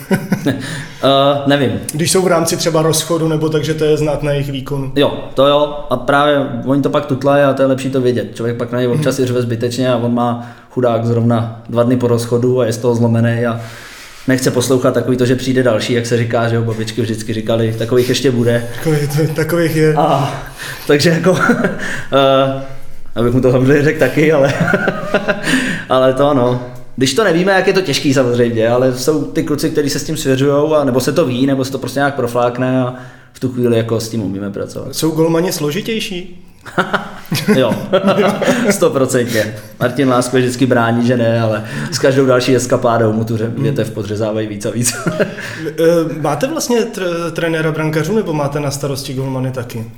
nevím, 1.46 1.72
když 1.92 2.10
jsou 2.10 2.22
v 2.22 2.26
rámci 2.26 2.56
třeba 2.56 2.82
rozchodu, 2.82 3.28
nebo 3.28 3.48
takže 3.48 3.74
to 3.74 3.84
je 3.84 3.96
znát 3.96 4.22
na 4.22 4.32
jejich 4.32 4.50
výkonu. 4.52 4.92
Jo, 4.96 5.24
to 5.34 5.46
jo. 5.46 5.86
A 5.90 5.96
právě 5.96 6.46
oni 6.66 6.82
to 6.82 6.90
pak 6.90 7.06
tutlají 7.06 7.44
a 7.44 7.52
to 7.52 7.62
je 7.62 7.68
lepší 7.68 7.90
to 7.90 8.00
vědět. 8.00 8.36
Člověk 8.36 8.56
pak 8.56 8.72
na 8.72 8.78
něj 8.78 8.88
občas 8.88 9.18
i 9.18 9.26
řve 9.26 9.42
zbytečně 9.42 9.92
a 9.92 9.96
on 9.96 10.14
má 10.14 10.50
chudák 10.70 11.06
zrovna 11.06 11.62
dva 11.68 11.82
dny 11.82 11.96
po 11.96 12.06
rozchodu 12.06 12.60
a 12.60 12.66
je 12.66 12.72
z 12.72 12.78
toho 12.78 12.94
zlomený 12.94 13.46
a 13.46 13.60
nechce 14.30 14.50
poslouchat 14.50 14.94
takový 14.94 15.16
to, 15.16 15.26
že 15.26 15.36
přijde 15.36 15.62
další, 15.62 15.92
jak 15.92 16.06
se 16.06 16.16
říká, 16.16 16.48
že 16.48 16.56
jo, 16.56 16.62
babičky 16.62 17.02
vždycky 17.02 17.32
říkali, 17.32 17.74
takových 17.78 18.08
ještě 18.08 18.30
bude. 18.30 18.68
Takových, 18.74 19.16
to, 19.16 19.34
takových 19.34 19.76
je. 19.76 19.94
A, 19.94 20.42
takže 20.86 21.10
jako, 21.10 21.30
uh, 21.30 21.38
abych 23.14 23.32
mu 23.32 23.40
to 23.40 23.50
samozřejmě 23.50 23.82
řekl 23.82 23.98
taky, 23.98 24.32
ale, 24.32 24.54
ale 25.88 26.12
to 26.12 26.34
no, 26.34 26.62
když 26.96 27.14
to 27.14 27.24
nevíme, 27.24 27.52
jak 27.52 27.66
je 27.66 27.72
to 27.72 27.80
těžký 27.80 28.14
samozřejmě, 28.14 28.68
ale 28.68 28.98
jsou 28.98 29.24
ty 29.24 29.42
kluci, 29.42 29.70
kteří 29.70 29.90
se 29.90 29.98
s 29.98 30.04
tím 30.04 30.16
svěřují, 30.16 30.72
a 30.74 30.84
nebo 30.84 31.00
se 31.00 31.12
to 31.12 31.26
ví, 31.26 31.46
nebo 31.46 31.64
se 31.64 31.72
to 31.72 31.78
prostě 31.78 31.98
nějak 31.98 32.14
proflákne 32.14 32.82
a 32.82 32.94
v 33.32 33.40
tu 33.40 33.48
chvíli 33.52 33.76
jako 33.76 34.00
s 34.00 34.08
tím 34.08 34.22
umíme 34.22 34.50
pracovat. 34.50 34.96
Jsou 34.96 35.10
golmani 35.10 35.52
složitější? 35.52 36.44
Jo, 37.56 37.74
stoprocentně. 38.70 39.54
Martin 39.80 40.08
Lásko 40.08 40.36
vždycky 40.36 40.66
brání, 40.66 41.06
že 41.06 41.16
ne, 41.16 41.40
ale 41.40 41.64
s 41.92 41.98
každou 41.98 42.26
další 42.26 42.56
eskapádou 42.56 43.12
mu 43.12 43.24
tu 43.24 43.38
větev 43.48 43.90
podřezávají 43.90 44.48
víc 44.48 44.66
a 44.66 44.70
víc. 44.70 44.96
Eh, 45.66 46.20
máte 46.20 46.46
vlastně 46.46 46.80
tr- 46.80 47.30
trenéra 47.30 47.72
brankařů 47.72 48.16
nebo 48.16 48.32
máte 48.32 48.60
na 48.60 48.70
starosti 48.70 49.14
golmany 49.14 49.50
taky? 49.50 49.92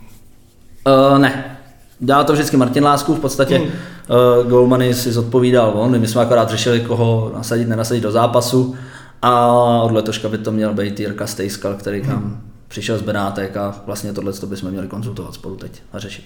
Uh, 0.87 1.19
ne, 1.19 1.59
Dělal 2.05 2.25
to 2.25 2.33
vždycky 2.33 2.57
Martin 2.57 2.85
Lásku, 2.85 3.15
v 3.15 3.21
podstatě 3.21 3.59
hmm. 3.59 3.67
uh, 3.67 4.51
golmany 4.51 4.95
si 4.95 5.13
zodpovídal 5.13 5.73
on, 5.75 6.01
my 6.01 6.09
jsme 6.09 6.23
akorát 6.23 6.51
řešili, 6.51 6.81
koho 6.81 7.33
nasadit, 7.35 7.69
nenasadit 7.69 8.03
do 8.03 8.13
zápasu 8.13 8.77
a 9.23 9.53
od 9.83 9.93
letoška 9.93 10.29
by 10.29 10.39
to 10.39 10.53
měl 10.53 10.75
být 10.75 11.01
Jirka 11.01 11.27
Stejskal, 11.27 11.75
který 11.75 12.01
hmm. 12.01 12.11
nám 12.11 12.41
přišel 12.69 12.99
z 12.99 13.03
Benátek 13.03 13.57
a 13.57 13.75
vlastně 13.87 14.13
tohle 14.13 14.33
bychom 14.47 14.71
měli 14.71 14.89
konzultovat 14.89 15.35
spolu 15.35 15.57
teď 15.57 15.83
a 15.93 15.99
řešit. 15.99 16.25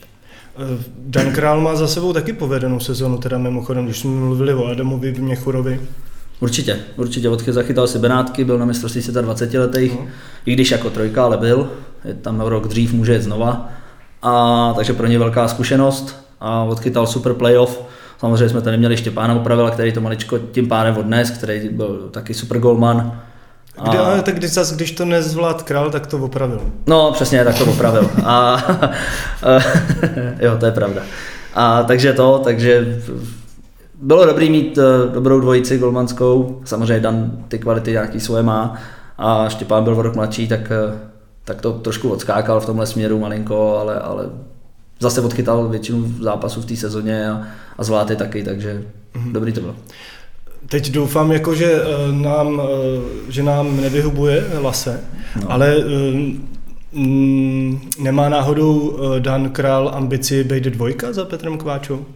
Eh, 0.59 0.83
Dan 0.99 1.33
Král 1.33 1.61
má 1.61 1.77
za 1.77 1.87
sebou 1.87 2.13
taky 2.13 2.33
povedenou 2.33 2.81
sezonu, 2.81 3.19
teda 3.19 3.39
mimochodem, 3.39 3.85
když 3.85 3.99
jsme 3.99 4.11
mluvili 4.11 4.55
o 4.55 4.67
Adamovi 4.67 5.13
Měchurovi. 5.13 5.81
Určitě, 6.41 6.79
určitě 6.97 7.29
odchy 7.29 7.53
zachytal 7.53 7.87
si 7.87 7.99
Benátky, 7.99 8.45
byl 8.45 8.59
na 8.59 8.65
mistrovství 8.65 9.03
světa 9.03 9.21
20 9.21 9.55
letých, 9.55 9.93
no. 9.93 10.07
i 10.47 10.53
když 10.53 10.71
jako 10.71 10.91
trojka, 10.91 11.25
ale 11.25 11.37
byl, 11.37 11.71
je 12.05 12.15
tam 12.15 12.41
rok 12.41 12.69
dřív, 12.69 12.93
může 12.93 13.15
jít 13.15 13.23
znova. 13.23 13.69
A, 14.23 14.73
takže 14.77 14.93
pro 14.93 15.07
ně 15.07 15.19
velká 15.19 15.49
zkušenost 15.49 16.17
a 16.41 16.63
odchytal 16.63 17.07
super 17.07 17.33
playoff. 17.33 17.83
Samozřejmě 18.19 18.49
jsme 18.49 18.61
tady 18.61 18.77
měli 18.77 18.97
Štěpána 18.97 19.35
Opravila, 19.35 19.71
který 19.71 19.93
to 19.93 20.01
maličko 20.01 20.39
tím 20.39 20.69
pádem 20.69 20.97
odnes, 20.97 21.31
který 21.31 21.69
byl 21.69 22.09
taky 22.11 22.35
super 22.35 22.59
golman. 22.59 23.21
A... 23.79 23.89
Kdy, 23.89 23.99
ale 23.99 24.23
tak 24.23 24.35
když, 24.35 24.53
zas, 24.53 24.73
když 24.73 24.91
to 24.91 25.05
nezvlád 25.05 25.63
král, 25.63 25.91
tak 25.91 26.07
to 26.07 26.19
opravil. 26.19 26.61
No 26.87 27.13
přesně, 27.13 27.45
tak 27.45 27.59
to 27.59 27.65
opravil. 27.65 28.11
A, 28.25 28.65
jo, 30.41 30.57
to 30.61 30.67
je 30.67 30.73
pravda. 30.73 31.03
A 31.55 31.83
takže 31.83 32.13
to, 32.13 32.41
takže 32.45 33.03
bylo 34.03 34.27
dobrý 34.27 34.51
mít 34.51 34.79
uh, 34.79 35.13
dobrou 35.13 35.41
dvojici 35.41 35.79
golmanskou, 35.79 36.61
samozřejmě 36.65 37.01
Dan 37.01 37.31
ty 37.49 37.59
kvality 37.59 37.93
nějaký 37.93 38.21
svoje 38.21 38.43
má 38.43 38.75
a 39.19 39.49
Štěpán 39.49 39.85
byl 39.85 39.99
o 39.99 40.03
rok 40.03 40.15
mladší, 40.15 40.49
tak 40.49 40.61
uh, 40.61 40.95
tak 41.47 41.61
to 41.61 41.73
trošku 41.73 42.09
odskákal 42.09 42.61
v 42.61 42.67
tomhle 42.67 42.87
směru 42.87 43.19
malinko, 43.19 43.79
ale, 43.79 44.01
ale 44.01 44.31
zase 45.01 45.21
odchytal 45.21 45.69
většinu 45.69 46.15
zápasů 46.21 46.61
v 46.61 46.67
té 46.67 46.77
sezóně 46.77 47.31
a, 47.31 47.43
a 47.79 47.85
zvládl 47.85 48.17
taky, 48.17 48.45
takže 48.45 48.83
mm-hmm. 49.15 49.33
dobrý 49.33 49.53
to 49.53 49.61
bylo. 49.61 49.75
Teď 50.69 50.91
doufám, 50.91 51.33
jako, 51.33 51.55
že, 51.55 51.73
eh, 51.73 52.13
nám, 52.13 52.63
eh, 52.65 53.33
že 53.33 53.43
nám 53.43 53.81
nevyhubuje 53.81 54.45
lase, 54.59 55.01
no. 55.43 55.53
ale 55.53 55.77
mm, 56.93 57.81
nemá 57.99 58.29
náhodou 58.29 58.99
Dan 59.19 59.51
Král 59.51 59.91
ambici 59.95 60.45
být 60.45 60.65
dvojka 60.65 61.13
za 61.13 61.25
Petrem 61.25 61.59
Kváčou? 61.59 62.07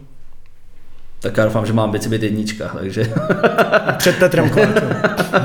tak 1.21 1.37
já 1.37 1.45
doufám, 1.45 1.65
že 1.65 1.73
mám 1.73 1.85
ambici 1.85 2.09
být 2.09 2.23
jednička, 2.23 2.71
takže... 2.79 3.13
Před 3.97 4.15
Petrem 4.15 4.49
Kváčou. 4.49 4.85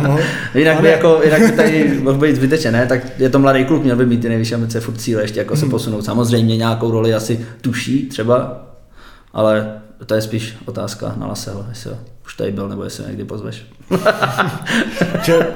No. 0.03 0.19
Jinak, 0.55 0.81
by 0.81 0.89
jako, 0.89 1.21
jinak 1.25 1.41
by 1.41 1.53
tady 1.53 2.01
mohl 2.03 2.19
být 2.19 2.37
zbytečně, 2.37 2.73
ne? 2.73 2.87
Tak 2.87 3.21
je 3.21 3.31
to 3.31 3.39
mladý 3.39 3.65
kluk, 3.65 3.83
měl 3.83 3.97
by 3.97 4.07
mít 4.07 4.23
ty 4.23 4.29
nejvyšší 4.29 4.55
ambice, 4.55 4.81
furt 4.81 4.97
cíle 4.97 5.23
ještě 5.23 5.39
jako 5.39 5.55
hmm. 5.55 5.61
se 5.61 5.67
posunout. 5.67 6.05
Samozřejmě 6.05 6.57
nějakou 6.57 6.91
roli 6.91 7.15
asi 7.15 7.47
tuší 7.61 8.09
třeba, 8.09 8.67
ale 9.33 9.73
to 10.07 10.15
je 10.15 10.23
spíš 10.23 10.57
otázka 10.67 11.15
na 11.17 11.27
Laseho, 11.27 11.67
jestli 11.69 11.91
už 11.91 11.97
tady 12.37 12.53
byl, 12.53 12.69
nebo 12.69 12.85
jestli 12.85 13.05
někdy 13.07 13.25
pozveš. 13.25 13.63
že 15.23 15.47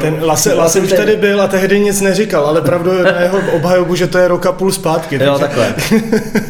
ten 0.00 0.24
Lase, 0.24 0.54
Lase 0.54 0.80
už 0.80 0.92
tady 0.92 1.16
byl 1.16 1.42
a 1.42 1.48
tehdy 1.48 1.80
nic 1.80 2.00
neříkal, 2.00 2.46
ale 2.46 2.60
pravdu 2.60 2.94
je 2.94 3.02
na 3.04 3.20
jeho 3.20 3.38
obhajobu, 3.52 3.94
že 3.94 4.06
to 4.06 4.18
je 4.18 4.28
roka 4.28 4.52
půl 4.52 4.72
zpátky. 4.72 5.18
Jo, 5.24 5.38
takhle. 5.38 5.74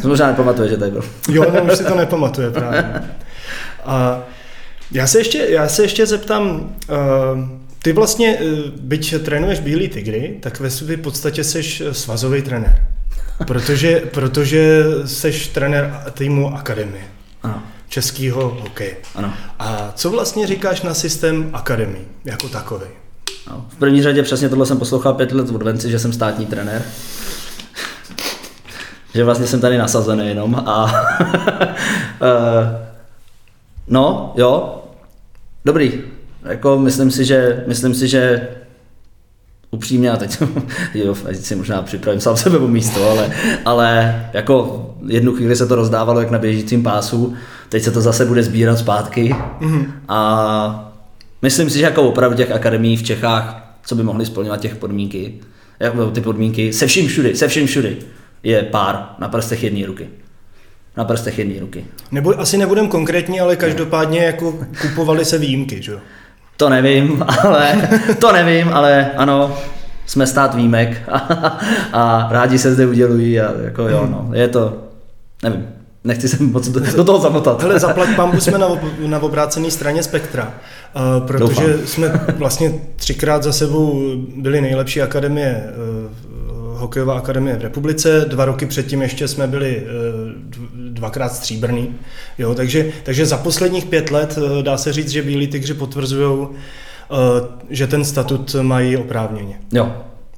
To 0.03 0.09
možná 0.09 0.27
nepamatuje, 0.27 0.69
že 0.69 0.77
tady 0.77 0.91
byl. 0.91 1.05
jo, 1.29 1.47
no 1.55 1.63
už 1.73 1.79
si 1.79 1.85
to 1.85 1.95
nepamatuje 1.95 2.51
právě. 2.51 3.03
A 3.85 4.23
já 4.93 5.07
se 5.07 5.19
ještě, 5.19 5.47
já 5.49 5.69
se 5.69 5.83
ještě 5.83 6.07
zeptám, 6.07 6.51
uh, 6.51 6.99
ty 7.83 7.93
vlastně, 7.93 8.37
uh, 8.37 8.59
byť 8.81 9.23
trénuješ 9.23 9.61
Bílý 9.61 9.89
tygry, 9.89 10.37
tak 10.41 10.61
ve 10.61 10.71
své 10.71 10.97
podstatě 10.97 11.45
seš 11.45 11.83
svazový 11.93 12.43
trenér. 12.43 12.87
Protože, 13.47 14.03
protože 14.11 14.85
seš 15.05 15.49
trenér 15.49 16.01
týmu 16.15 16.55
Akademie. 16.55 17.05
Ano 17.43 17.63
českého 17.89 18.59
hokeje. 18.61 18.97
Ano. 19.15 19.35
A 19.59 19.93
co 19.95 20.11
vlastně 20.11 20.47
říkáš 20.47 20.83
na 20.83 20.95
systém 20.95 21.51
akademii 21.53 22.09
jako 22.25 22.49
takový? 22.49 22.87
No, 23.51 23.67
v 23.69 23.77
první 23.77 24.03
řadě 24.03 24.23
přesně 24.23 24.49
tohle 24.49 24.67
jsem 24.67 24.79
poslouchal 24.79 25.15
pět 25.15 25.33
let 25.33 25.51
od 25.51 25.63
Venci, 25.63 25.91
že 25.91 25.99
jsem 25.99 26.13
státní 26.13 26.47
trenér. 26.47 26.83
že 29.15 29.25
vlastně 29.25 29.47
jsem 29.47 29.61
tady 29.61 29.79
nasazený 29.79 30.29
jenom 30.29 30.55
a 30.55 30.93
eh, 32.23 32.89
no, 33.89 34.33
jo, 34.37 34.85
dobrý. 35.65 36.03
Jako 36.45 36.79
myslím 36.79 37.11
si, 37.11 37.25
že, 37.25 37.65
myslím 37.67 37.95
si, 37.95 38.09
že 38.09 38.49
upřímně, 39.71 40.11
a 40.11 40.17
teď, 40.17 40.43
jo, 40.95 41.15
teď 41.15 41.37
si 41.37 41.57
možná 41.57 41.83
připravím 41.83 42.21
sám 42.21 42.37
sebe 42.37 42.59
o 42.59 42.69
místo, 42.69 43.11
ale, 43.11 43.33
ale 43.65 44.17
jako 44.33 44.87
jednu 45.07 45.35
chvíli 45.35 45.57
se 45.57 45.67
to 45.67 45.75
rozdávalo 45.75 46.21
jak 46.21 46.31
na 46.31 46.39
běžícím 46.39 46.83
pásu, 46.83 47.35
teď 47.69 47.83
se 47.83 47.91
to 47.91 48.01
zase 48.01 48.25
bude 48.25 48.43
sbírat 48.43 48.79
zpátky 48.79 49.35
mm-hmm. 49.61 49.87
a 50.09 50.93
myslím 51.43 51.71
si, 51.71 51.79
že 51.79 51.85
jako 51.85 52.03
opravdu 52.03 52.37
těch 52.37 52.51
akademií 52.51 52.97
v 52.97 53.03
Čechách, 53.03 53.77
co 53.87 53.95
by 53.95 54.03
mohly 54.03 54.27
splňovat 54.27 54.61
těch 54.61 54.77
podmínky, 54.77 55.35
jako 55.81 56.11
ty 56.11 56.21
podmínky, 56.21 56.73
se 56.73 56.87
vším 56.87 57.09
všudy, 57.09 57.37
se 57.37 57.49
vším 57.49 57.67
všudy, 57.67 57.97
je 58.43 58.63
pár 58.63 59.09
na 59.19 59.29
prstech 59.29 59.63
jedné 59.65 59.87
ruky 59.87 60.09
na 60.99 61.05
prstech 61.05 61.39
jedné 61.39 61.61
ruky. 61.61 61.85
Nebo 62.13 62.41
asi 62.41 62.59
nebudem 62.59 62.89
konkrétní, 62.89 63.41
ale 63.41 63.57
každopádně 63.57 64.25
jako 64.25 64.59
kupovali 64.83 65.25
se 65.25 65.39
výjimky, 65.39 65.83
že 65.83 65.93
jo? 65.93 65.99
To 66.57 66.69
nevím, 66.69 67.25
ale 67.45 67.89
to 68.19 68.33
nevím, 68.33 68.69
ale 68.73 69.11
ano, 69.17 69.59
jsme 70.07 70.27
stát 70.27 70.55
výjimek 70.55 71.03
a, 71.09 71.19
a 71.93 72.29
rádi 72.31 72.59
se 72.59 72.75
zde 72.75 72.87
udělují 72.87 73.41
a 73.41 73.53
jako 73.65 73.89
jo, 73.89 74.07
no, 74.11 74.31
je 74.33 74.49
to, 74.49 74.77
nevím, 75.43 75.67
nechci 76.09 76.29
se 76.29 76.43
moc 76.43 76.69
do, 76.69 76.81
do 76.97 77.05
toho 77.05 77.21
zamotat. 77.21 77.63
Hele, 77.63 77.81
zaplať 77.81 78.17
pambu 78.17 78.41
jsme 78.41 78.59
na, 78.59 78.67
ob, 78.67 78.81
na 79.07 79.19
obrácené 79.19 79.71
straně 79.71 80.03
spektra, 80.03 80.55
uh, 80.97 81.27
protože 81.27 81.69
Doufám. 81.69 81.87
jsme 81.87 82.21
vlastně 82.37 82.73
třikrát 82.97 83.43
za 83.43 83.53
sebou 83.53 84.03
byli 84.37 84.61
nejlepší 84.61 85.03
akademie 85.03 85.65
uh, 85.65 86.29
hokejová 86.79 87.19
akademie 87.19 87.57
v 87.57 87.63
republice. 87.63 88.25
Dva 88.29 88.45
roky 88.45 88.67
předtím 88.67 89.03
ještě 89.03 89.29
jsme 89.29 89.47
byli 89.47 89.83
eh, 89.83 89.89
dvakrát 90.91 91.33
stříbrný. 91.33 91.95
Jo, 92.39 92.55
takže, 92.55 92.93
takže 93.03 93.27
za 93.27 93.37
posledních 93.37 93.87
pět 93.87 94.11
let 94.11 94.39
eh, 94.39 94.63
dá 94.63 94.77
se 94.77 94.93
říct, 94.93 95.09
že 95.09 95.23
Bílí 95.23 95.47
tygři 95.47 95.75
potvrzují, 95.75 96.49
že 97.71 97.87
ten 97.87 98.05
statut 98.05 98.57
mají 98.63 98.97
oprávněně. 98.97 99.61
Jo. 99.73 99.93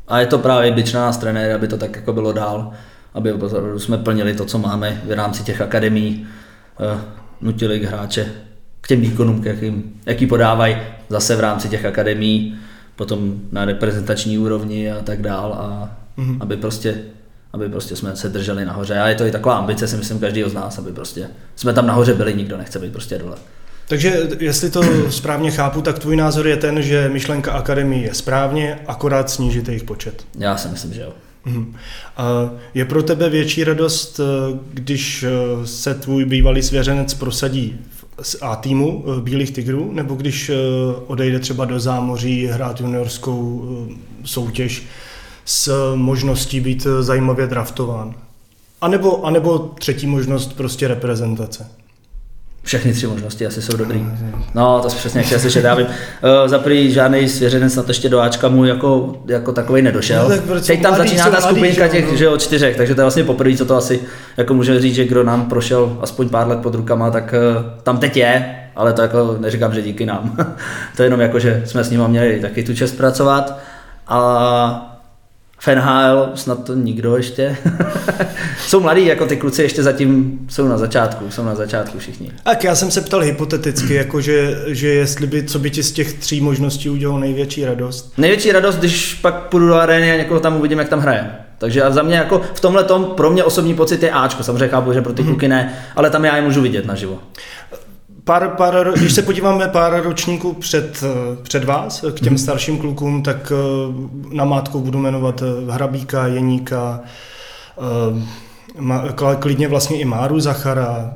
A 0.08 0.20
je 0.20 0.26
to 0.26 0.38
právě 0.38 0.72
byč 0.72 0.92
na 0.92 1.00
nás 1.00 1.18
trenér, 1.18 1.52
aby 1.52 1.68
to 1.68 1.76
tak 1.76 1.96
jako 1.96 2.12
bylo 2.12 2.32
dál, 2.32 2.70
aby 3.14 3.34
jsme 3.76 3.98
plnili 3.98 4.34
to, 4.34 4.44
co 4.44 4.58
máme 4.58 5.02
v 5.04 5.12
rámci 5.12 5.42
těch 5.42 5.60
akademií, 5.60 6.26
nutili 7.40 7.86
hráče 7.86 8.32
k 8.80 8.88
těm 8.88 9.00
výkonům, 9.00 9.42
k 9.42 9.44
jakým, 9.44 10.00
jaký 10.06 10.26
podávají 10.26 10.76
zase 11.08 11.36
v 11.36 11.40
rámci 11.40 11.68
těch 11.68 11.84
akademií, 11.84 12.58
potom 12.96 13.40
na 13.52 13.64
reprezentační 13.64 14.38
úrovni 14.38 14.92
a 14.92 15.00
tak 15.02 15.22
dál 15.22 15.54
a 15.54 15.96
mm-hmm. 16.18 16.36
aby 16.40 16.56
prostě 16.56 16.94
aby 17.52 17.68
prostě 17.68 17.96
jsme 17.96 18.16
se 18.16 18.28
drželi 18.28 18.64
nahoře. 18.64 18.98
A 18.98 19.08
je 19.08 19.14
to 19.14 19.26
i 19.26 19.30
taková 19.30 19.56
ambice, 19.56 19.88
si 19.88 19.96
myslím, 19.96 20.18
každý 20.18 20.44
z 20.46 20.54
nás, 20.54 20.78
aby 20.78 20.92
prostě 20.92 21.28
jsme 21.56 21.72
tam 21.72 21.86
nahoře 21.86 22.14
byli, 22.14 22.34
nikdo 22.34 22.56
nechce 22.56 22.78
být 22.78 22.92
prostě 22.92 23.18
dole. 23.18 23.36
Takže 23.88 24.28
jestli 24.38 24.70
to 24.70 25.10
správně 25.10 25.50
chápu, 25.50 25.82
tak 25.82 25.98
tvůj 25.98 26.16
názor 26.16 26.46
je 26.46 26.56
ten, 26.56 26.82
že 26.82 27.08
myšlenka 27.08 27.52
akademie 27.52 28.02
je 28.02 28.14
správně, 28.14 28.78
akorát 28.86 29.30
snížit 29.30 29.68
jejich 29.68 29.84
počet. 29.84 30.24
Já 30.38 30.56
si 30.56 30.68
myslím, 30.68 30.92
že 30.92 31.00
jo. 31.00 31.12
Mhm. 31.44 31.74
A 32.16 32.50
je 32.74 32.84
pro 32.84 33.02
tebe 33.02 33.28
větší 33.28 33.64
radost, 33.64 34.20
eh, 34.20 34.58
když 34.72 35.22
eh, 35.22 35.66
se 35.66 35.94
tvůj 35.94 36.24
bývalý 36.24 36.62
svěřenec 36.62 37.14
prosadí 37.14 37.78
z 38.22 38.36
A 38.40 38.56
týmu 38.56 39.04
eh, 39.06 39.20
Bílých 39.20 39.50
tigrů, 39.50 39.92
nebo 39.92 40.14
když 40.14 40.50
odejde 41.06 41.38
třeba 41.38 41.64
do 41.64 41.80
zámoří 41.80 42.46
hrát 42.46 42.80
juniorskou 42.80 43.68
soutěž 44.24 44.82
s 45.44 45.94
možností 45.94 46.60
být 46.60 46.86
zajímavě 47.00 47.46
draftován. 47.46 48.14
A 48.80 48.88
nebo, 48.88 49.26
a 49.26 49.30
nebo 49.30 49.58
třetí 49.58 50.06
možnost 50.06 50.56
prostě 50.56 50.88
reprezentace. 50.88 51.79
Všechny 52.62 52.92
tři 52.92 53.06
možnosti 53.06 53.46
asi 53.46 53.62
jsou 53.62 53.76
dobrý. 53.76 54.06
No, 54.54 54.80
to 54.82 54.88
přesně 54.88 55.22
chtěl 55.22 55.38
slyšet. 55.38 55.64
Já 55.64 55.74
vím, 55.74 55.86
uh, 55.86 56.48
za 56.48 56.58
prvý 56.58 56.92
žádný 56.92 57.28
svěřenec 57.28 57.76
na 57.76 57.84
ještě 57.88 58.08
do 58.08 58.20
Ačka 58.20 58.48
mu 58.48 58.64
jako, 58.64 59.16
jako 59.26 59.52
takový 59.52 59.82
nedošel. 59.82 60.40
No, 60.48 60.60
Teď 60.60 60.82
tam 60.82 60.96
začíná 60.96 61.30
ta 61.30 61.40
skupinka 61.40 61.88
těch 61.88 62.10
no. 62.10 62.16
že 62.16 62.24
jo, 62.24 62.36
čtyřech, 62.36 62.76
takže 62.76 62.94
to 62.94 63.00
je 63.00 63.04
vlastně 63.04 63.24
poprvé, 63.24 63.56
co 63.56 63.64
to 63.64 63.76
asi 63.76 64.00
jako 64.36 64.54
může 64.54 64.80
říct, 64.80 64.94
že 64.94 65.04
kdo 65.04 65.24
nám 65.24 65.48
prošel 65.48 65.98
aspoň 66.00 66.28
pár 66.28 66.48
let 66.48 66.58
pod 66.58 66.74
rukama, 66.74 67.10
tak 67.10 67.34
uh, 67.56 67.82
tam 67.82 67.98
teď 67.98 68.16
je 68.16 68.56
ale 68.76 68.92
to 68.92 69.02
jako 69.02 69.36
neříkám, 69.40 69.74
že 69.74 69.82
díky 69.82 70.06
nám. 70.06 70.36
to 70.96 71.02
je 71.02 71.06
jenom 71.06 71.20
jako, 71.20 71.38
že 71.38 71.62
jsme 71.64 71.84
s 71.84 71.90
nimi 71.90 72.04
měli 72.08 72.40
taky 72.40 72.62
tu 72.62 72.74
čest 72.74 72.92
pracovat. 72.92 73.58
A 74.08 74.89
v 75.60 75.68
NHL 75.68 76.30
snad 76.34 76.64
to 76.64 76.74
nikdo 76.74 77.16
ještě. 77.16 77.56
jsou 78.66 78.80
mladí, 78.80 79.06
jako 79.06 79.26
ty 79.26 79.36
kluci 79.36 79.62
ještě 79.62 79.82
zatím 79.82 80.38
jsou 80.48 80.68
na 80.68 80.78
začátku, 80.78 81.30
jsou 81.30 81.44
na 81.44 81.54
začátku 81.54 81.98
všichni. 81.98 82.32
Tak 82.42 82.64
já 82.64 82.74
jsem 82.74 82.90
se 82.90 83.00
ptal 83.00 83.20
hypoteticky, 83.20 83.94
jako 83.94 84.20
že, 84.20 84.58
že 84.66 84.88
jestli 84.88 85.26
by, 85.26 85.42
co 85.42 85.58
by 85.58 85.70
ti 85.70 85.82
z 85.82 85.92
těch 85.92 86.12
tří 86.12 86.40
možností 86.40 86.90
udělalo 86.90 87.18
největší 87.18 87.64
radost. 87.64 88.12
Největší 88.18 88.52
radost, 88.52 88.76
když 88.76 89.14
pak 89.14 89.34
půjdu 89.34 89.68
do 89.68 89.74
arény 89.74 90.12
a 90.12 90.16
někoho 90.16 90.40
tam 90.40 90.56
uvidím, 90.56 90.78
jak 90.78 90.88
tam 90.88 91.00
hraje. 91.00 91.30
Takže 91.58 91.82
za 91.88 92.02
mě 92.02 92.16
jako 92.16 92.40
v 92.54 92.60
tomhle 92.60 92.84
tom 92.84 93.04
pro 93.04 93.30
mě 93.30 93.44
osobní 93.44 93.74
pocit 93.74 94.02
je 94.02 94.10
Ačko, 94.10 94.42
samozřejmě 94.42 94.68
chápu, 94.68 94.92
že 94.92 95.02
pro 95.02 95.12
ty 95.12 95.22
kluky 95.22 95.48
ne, 95.48 95.74
ale 95.96 96.10
tam 96.10 96.24
já 96.24 96.36
je 96.36 96.42
můžu 96.42 96.62
vidět 96.62 96.86
naživo. 96.86 97.18
Pár, 98.30 98.48
pár, 98.48 98.92
když 98.96 99.12
se 99.12 99.22
podíváme 99.22 99.68
pár 99.68 100.02
ročníků 100.02 100.52
před, 100.52 101.04
před 101.42 101.64
vás, 101.64 102.04
k 102.14 102.20
těm 102.20 102.38
starším 102.38 102.78
klukům, 102.78 103.22
tak 103.22 103.52
eh, 103.52 104.36
na 104.36 104.44
mátku 104.44 104.80
budu 104.80 104.98
jmenovat 104.98 105.42
eh, 105.42 105.72
Hrabíka, 105.72 106.26
Jeníka, 106.26 107.00
eh, 108.78 109.36
klidně 109.38 109.68
vlastně 109.68 109.98
i 109.98 110.04
Máru 110.04 110.40
Zachara, 110.40 111.14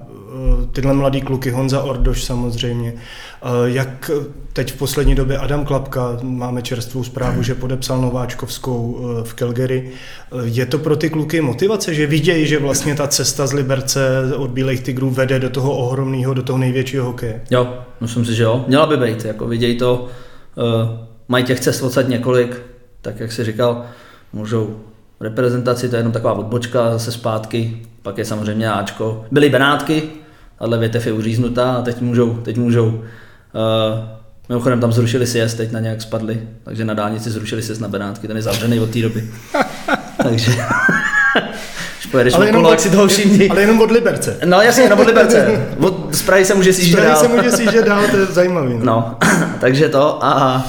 tyhle 0.73 0.95
mladý 0.95 1.21
kluky, 1.21 1.51
Honza 1.51 1.83
Ordoš 1.83 2.25
samozřejmě. 2.25 2.95
Jak 3.65 4.11
teď 4.53 4.73
v 4.73 4.77
poslední 4.77 5.15
době 5.15 5.39
Adam 5.39 5.65
Klapka, 5.65 6.19
máme 6.23 6.63
čerstvou 6.63 7.05
zprávu, 7.05 7.43
že 7.43 7.55
podepsal 7.55 8.01
Nováčkovskou 8.01 9.01
v 9.25 9.35
Calgary. 9.35 9.91
Je 10.45 10.67
to 10.67 10.79
pro 10.79 10.97
ty 10.97 11.11
kluky 11.11 11.41
motivace, 11.41 11.95
že 11.95 12.07
vidějí, 12.07 12.47
že 12.47 12.59
vlastně 12.59 12.95
ta 12.95 13.09
cesta 13.09 13.47
z 13.47 13.53
Liberce 13.53 14.23
od 14.37 14.51
Bílých 14.51 14.81
tigrů 14.81 15.11
vede 15.11 15.39
do 15.39 15.51
toho 15.51 15.77
ohromného, 15.77 16.35
do 16.35 16.43
toho 16.43 16.59
největšího 16.59 17.05
hokeje? 17.05 17.43
Jo, 17.51 17.75
myslím 18.01 18.25
si, 18.25 18.35
že 18.35 18.43
jo. 18.43 18.65
Měla 18.69 18.87
by 18.87 18.97
být, 18.97 19.25
jako 19.25 19.47
vidějí 19.47 19.79
to, 19.79 20.09
mají 21.29 21.45
těch 21.45 21.61
cest 21.61 21.83
odsaď 21.83 22.09
několik, 22.09 22.63
tak 23.03 23.21
jak 23.21 23.33
jsi 23.33 23.45
říkal, 23.45 23.85
můžou 24.33 24.77
reprezentaci, 25.21 25.89
to 25.89 25.97
je 25.97 26.01
jenom 26.01 26.13
taková 26.13 26.33
odbočka 26.33 26.93
zase 26.93 27.13
zpátky, 27.13 27.83
pak 28.03 28.19
je 28.19 28.25
samozřejmě 28.25 28.73
Ačko. 28.73 29.25
Byly 29.31 29.51
Benátky, 29.51 30.03
tahle 30.59 30.79
větev 30.79 31.07
je 31.07 31.13
uříznutá 31.13 31.73
a 31.73 31.83
teď 31.83 32.01
můžou, 32.01 32.35
teď 32.35 32.57
můžou 32.57 32.87
uh, 32.87 33.03
Mimochodem 34.49 34.81
tam 34.81 34.93
zrušili 34.93 35.27
sjezd, 35.27 35.57
teď 35.57 35.73
na 35.73 35.81
nějak 35.81 36.03
spadli, 36.03 36.41
takže 36.65 36.85
na 36.85 36.95
dálnici 36.95 37.31
zrušili 37.31 37.63
sjezd 37.63 37.81
na 37.81 37.89
Benátky, 37.89 38.29
ten 38.29 38.37
je 38.37 38.43
zavřený 38.43 38.81
od 38.81 38.91
té 38.91 39.03
doby. 39.03 39.31
takže 40.23 40.53
pojedeš 42.11 42.35
ale 42.35 42.49
okolo, 42.49 42.71
jak 42.71 42.81
si 42.81 42.91
toho 42.91 43.09
všimni. 43.09 43.49
Ale 43.49 43.61
jenom 43.61 43.81
od 43.81 43.91
Liberce. 43.91 44.39
No 44.45 44.61
jasně, 44.61 44.83
jenom 44.83 44.99
od 44.99 45.07
Liberce. 45.07 45.67
Od, 45.79 46.15
z 46.15 46.23
Prahy 46.23 46.45
se 46.45 46.55
může 46.55 46.73
sjíždět 46.73 47.05
dál. 47.05 47.17
se 47.17 47.29
může 47.29 47.53
sjíždět 47.53 47.87
dál, 47.87 48.03
to 48.11 48.17
je 48.17 48.27
zajímavý. 48.27 48.75
No, 48.75 48.83
no 48.83 49.17
takže 49.61 49.89
to 49.89 50.25
a 50.25 50.67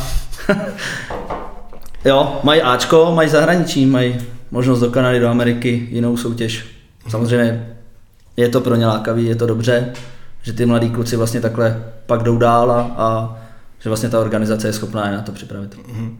jo, 2.06 2.40
mají 2.44 2.62
Ačko, 2.62 3.12
mají 3.16 3.30
zahraničí, 3.30 3.86
mají 3.86 4.16
možnost 4.52 4.80
do 4.80 4.92
Kanady, 4.92 5.20
do 5.20 5.28
Ameriky, 5.28 5.88
jinou 5.92 6.18
soutěž. 6.18 6.66
Samozřejmě 7.10 7.75
je 8.38 8.50
to 8.50 8.62
pro 8.62 8.76
ně 8.76 8.88
lákavý, 8.88 9.26
je 9.26 9.36
to 9.36 9.46
dobře, 9.46 9.94
že 10.42 10.54
ty 10.54 10.66
mladí 10.66 10.90
kluci 10.90 11.16
vlastně 11.16 11.42
takhle 11.42 11.84
pak 12.06 12.24
jdou 12.24 12.38
dál 12.38 12.72
a, 12.72 12.82
a 12.98 13.38
že 13.80 13.90
vlastně 13.90 14.10
ta 14.10 14.20
organizace 14.20 14.68
je 14.68 14.74
schopná 14.74 15.10
je 15.10 15.16
na 15.16 15.22
to 15.22 15.32
připravit. 15.32 15.76
Mm-hmm. 15.76 16.16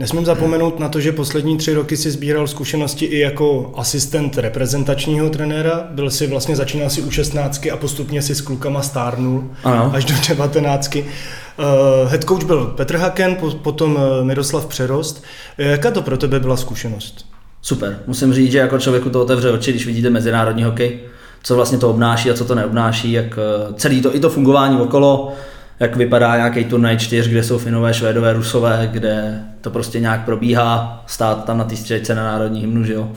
Nesmím 0.00 0.24
zapomenout 0.24 0.78
na 0.80 0.88
to, 0.88 1.00
že 1.00 1.12
poslední 1.12 1.56
tři 1.56 1.74
roky 1.74 1.96
si 1.96 2.10
sbíral 2.10 2.46
zkušenosti 2.46 3.04
i 3.04 3.18
jako 3.18 3.72
asistent 3.76 4.38
reprezentačního 4.38 5.30
trenéra. 5.30 5.88
Byl 5.90 6.10
si 6.10 6.26
vlastně, 6.26 6.56
začínal 6.56 6.90
si 6.90 7.02
u 7.02 7.10
16 7.10 7.66
a 7.72 7.76
postupně 7.76 8.22
si 8.22 8.34
s 8.34 8.40
klukama 8.40 8.82
stárnul 8.82 9.50
ano. 9.64 9.90
až 9.94 10.04
do 10.04 10.14
19. 10.28 10.96
Uh, 10.96 11.02
eh, 11.02 12.08
head 12.08 12.24
coach 12.24 12.44
byl 12.44 12.66
Petr 12.66 12.96
Haken, 12.96 13.36
potom 13.62 13.98
eh, 13.98 14.24
Miroslav 14.24 14.66
Přerost. 14.66 15.24
Jaká 15.58 15.90
to 15.90 16.02
pro 16.02 16.16
tebe 16.16 16.40
byla 16.40 16.56
zkušenost? 16.56 17.26
Super. 17.62 17.98
Musím 18.06 18.34
říct, 18.34 18.52
že 18.52 18.58
jako 18.58 18.78
člověku 18.78 19.10
to 19.10 19.22
otevře 19.22 19.50
oči, 19.50 19.70
když 19.70 19.86
vidíte 19.86 20.10
mezinárodní 20.10 20.64
hokej, 20.64 21.00
co 21.42 21.56
vlastně 21.56 21.78
to 21.78 21.90
obnáší 21.90 22.30
a 22.30 22.34
co 22.34 22.44
to 22.44 22.54
neobnáší, 22.54 23.12
jak 23.12 23.38
eh, 23.38 23.74
celý 23.74 24.02
to, 24.02 24.16
i 24.16 24.20
to 24.20 24.30
fungování 24.30 24.80
okolo, 24.80 25.32
jak 25.80 25.96
vypadá 25.96 26.36
nějaký 26.36 26.64
turnaj 26.64 26.98
čtyř, 26.98 27.28
kde 27.28 27.42
jsou 27.42 27.58
Finové, 27.58 27.94
Švédové, 27.94 28.32
Rusové, 28.32 28.88
kde 28.92 29.42
to 29.60 29.70
prostě 29.70 30.00
nějak 30.00 30.24
probíhá, 30.24 31.04
stát 31.06 31.44
tam 31.44 31.58
na 31.58 31.64
té 31.64 31.76
střečce 31.76 32.14
na 32.14 32.24
národní 32.24 32.60
hymnu, 32.60 32.84
že 32.84 32.92
jo. 32.92 33.12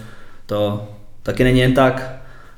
To 0.46 0.88
taky 1.24 1.44
není 1.44 1.60
jen 1.60 1.74
tak. 1.74 2.16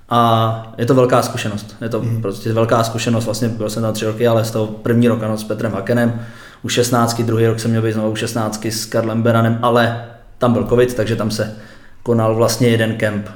A 0.10 0.74
je 0.78 0.86
to 0.86 0.96
velká 0.96 1.22
zkušenost. 1.22 1.76
Je 1.82 1.90
to 1.90 2.02
mm. 2.02 2.22
prostě 2.22 2.54
velká 2.54 2.84
zkušenost. 2.84 3.26
Vlastně 3.26 3.50
byl 3.50 3.70
jsem 3.70 3.84
tam 3.84 3.94
tři 3.94 4.06
roky, 4.06 4.28
ale 4.28 4.46
z 4.46 4.52
toho 4.52 4.68
první 4.68 5.08
rok 5.08 5.24
ano, 5.24 5.38
s 5.38 5.44
Petrem 5.44 5.72
Hakenem. 5.72 6.22
U 6.64 6.70
16, 6.70 7.22
druhý 7.22 7.48
rok 7.48 7.60
jsem 7.60 7.72
měl 7.72 7.82
být 7.82 7.94
znovu 7.94 8.12
u 8.12 8.16
16 8.16 8.66
s 8.66 8.86
Karlem 8.86 9.22
Beranem, 9.22 9.60
ale 9.62 10.06
tam 10.38 10.54
byl 10.54 10.64
covid, 10.64 10.94
takže 10.94 11.16
tam 11.16 11.32
se 11.32 11.56
konal 12.04 12.36
vlastně 12.36 12.68
jeden 12.68 12.96
kemp 12.96 13.30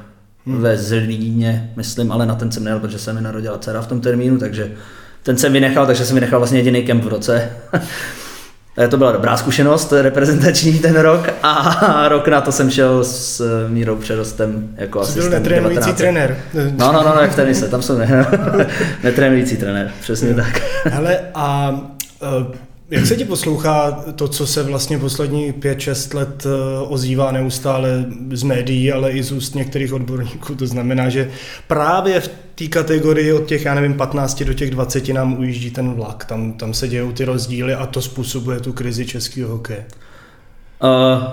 hmm. 0.47 0.61
ve 0.61 0.77
Zlíně, 0.77 1.71
myslím, 1.75 2.11
ale 2.11 2.25
na 2.25 2.35
ten 2.35 2.51
jsem 2.51 2.63
nejel, 2.63 2.79
protože 2.79 2.99
se 2.99 3.13
mi 3.13 3.21
narodila 3.21 3.57
dcera 3.57 3.81
v 3.81 3.87
tom 3.87 4.01
termínu, 4.01 4.37
takže 4.37 4.71
ten 5.23 5.37
jsem 5.37 5.53
vynechal, 5.53 5.85
takže 5.85 6.05
jsem 6.05 6.15
vynechal 6.15 6.39
vlastně 6.39 6.59
jediný 6.59 6.83
kemp 6.83 7.03
v 7.03 7.07
roce. 7.07 7.49
to 8.89 8.97
byla 8.97 9.11
dobrá 9.11 9.37
zkušenost, 9.37 9.93
reprezentační 10.01 10.79
ten 10.79 10.95
rok 10.95 11.29
a 11.43 12.07
rok 12.09 12.27
na 12.27 12.41
to 12.41 12.51
jsem 12.51 12.69
šel 12.69 13.03
s 13.03 13.41
Mírou 13.67 13.95
Přerostem 13.95 14.69
jako 14.75 14.99
Jsi 14.99 15.03
asistent. 15.03 15.29
Byl 15.29 15.39
netrénující 15.39 15.93
trenér. 15.93 16.37
No, 16.53 16.91
no, 16.91 17.03
no, 17.03 17.13
no, 17.15 17.21
jak 17.21 17.31
v 17.31 17.35
tenise, 17.35 17.67
tam 17.67 17.81
jsem 17.81 17.99
ne, 17.99 18.27
netrénující 19.03 19.57
trenér, 19.57 19.91
přesně 20.01 20.33
tak. 20.33 20.61
Hele, 20.85 21.19
a 21.35 21.69
uh, 22.21 22.55
jak 22.89 23.05
se 23.05 23.15
ti 23.15 23.25
poslouchá 23.25 23.91
to, 23.91 24.27
co 24.27 24.47
se 24.47 24.63
vlastně 24.63 24.99
poslední 24.99 25.51
5-6 25.51 26.15
let 26.15 26.45
eh, 26.45 26.79
ozývá 26.87 27.31
neustále 27.31 28.05
z 28.31 28.43
médií, 28.43 28.91
ale 28.91 29.11
i 29.11 29.23
z 29.23 29.31
úst 29.31 29.55
některých 29.55 29.93
odborníků? 29.93 30.55
To 30.55 30.67
znamená, 30.67 31.09
že 31.09 31.31
právě 31.67 32.19
v 32.19 32.29
té 32.55 32.67
kategorii 32.67 33.33
od 33.33 33.45
těch, 33.45 33.65
já 33.65 33.73
nevím, 33.75 33.93
15 33.93 34.43
do 34.43 34.53
těch 34.53 34.71
20 34.71 35.09
nám 35.09 35.39
ujíždí 35.39 35.71
ten 35.71 35.93
vlak. 35.93 36.25
Tam, 36.25 36.53
tam 36.53 36.73
se 36.73 36.87
dějou 36.87 37.11
ty 37.11 37.25
rozdíly 37.25 37.73
a 37.73 37.85
to 37.85 38.01
způsobuje 38.01 38.59
tu 38.59 38.73
krizi 38.73 39.05
českého 39.05 39.49
hokeje. 39.49 39.85
Uh, 40.83 41.23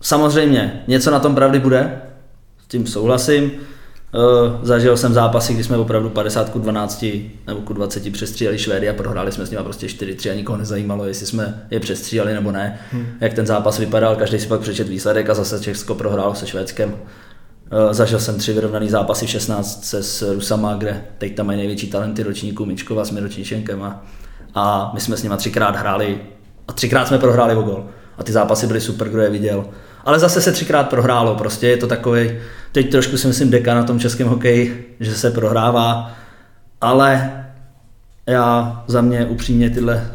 samozřejmě, 0.00 0.82
něco 0.88 1.10
na 1.10 1.20
tom 1.20 1.34
pravdy 1.34 1.58
bude, 1.58 2.00
s 2.64 2.68
tím 2.68 2.86
souhlasím. 2.86 3.50
Uh, 4.14 4.64
zažil 4.64 4.96
jsem 4.96 5.12
zápasy, 5.12 5.54
kdy 5.54 5.64
jsme 5.64 5.76
opravdu 5.76 6.10
50 6.10 6.48
ku 6.48 6.58
12 6.58 7.04
nebo 7.46 7.60
ku 7.60 7.72
20 7.72 8.12
přestříleli 8.12 8.58
Švédy 8.58 8.88
a 8.88 8.92
prohráli 8.92 9.32
jsme 9.32 9.46
s 9.46 9.50
nimi 9.50 9.62
prostě 9.62 9.86
4-3 9.86 10.30
a 10.30 10.34
nikoho 10.34 10.58
nezajímalo, 10.58 11.04
jestli 11.04 11.26
jsme 11.26 11.66
je 11.70 11.80
přestříleli 11.80 12.34
nebo 12.34 12.52
ne. 12.52 12.78
Hmm. 12.92 13.06
Jak 13.20 13.34
ten 13.34 13.46
zápas 13.46 13.78
vypadal, 13.78 14.16
každý 14.16 14.38
si 14.38 14.46
pak 14.46 14.60
přečet 14.60 14.88
výsledek 14.88 15.30
a 15.30 15.34
zase 15.34 15.60
Česko 15.60 15.94
prohrálo 15.94 16.34
se 16.34 16.46
Švédskem. 16.46 16.90
Uh, 16.90 17.92
zažil 17.92 18.20
jsem 18.20 18.38
tři 18.38 18.52
vyrovnaný 18.52 18.88
zápasy 18.88 19.26
v 19.26 19.30
16 19.30 19.84
se 19.84 20.02
s 20.02 20.32
Rusama, 20.34 20.74
kde 20.74 21.04
teď 21.18 21.34
tam 21.34 21.46
mají 21.46 21.58
největší 21.58 21.90
talenty 21.90 22.22
ročníků 22.22 22.64
Mičkova 22.64 23.04
s 23.04 23.10
Miročníčenkem 23.10 23.82
a, 23.82 24.04
a 24.54 24.90
my 24.94 25.00
jsme 25.00 25.16
s 25.16 25.22
nimi 25.22 25.36
třikrát 25.36 25.76
hráli 25.76 26.20
a 26.68 26.72
třikrát 26.72 27.08
jsme 27.08 27.18
prohráli 27.18 27.54
o 27.54 27.62
gol. 27.62 27.86
A 28.18 28.24
ty 28.24 28.32
zápasy 28.32 28.66
byly 28.66 28.80
super, 28.80 29.08
kdo 29.08 29.20
je 29.20 29.30
viděl. 29.30 29.64
Ale 30.08 30.18
zase 30.18 30.40
se 30.40 30.52
třikrát 30.52 30.88
prohrálo, 30.88 31.34
prostě 31.34 31.68
je 31.68 31.76
to 31.76 31.86
takový, 31.86 32.30
teď 32.72 32.90
trošku 32.90 33.16
si 33.16 33.26
myslím 33.26 33.50
deka 33.50 33.74
na 33.74 33.82
tom 33.84 34.00
českém 34.00 34.28
hokeji, 34.28 34.96
že 35.00 35.14
se 35.14 35.30
prohrává, 35.30 36.12
ale 36.80 37.44
já 38.26 38.84
za 38.86 39.00
mě 39.00 39.26
upřímně 39.26 39.70
tyhle, 39.70 40.10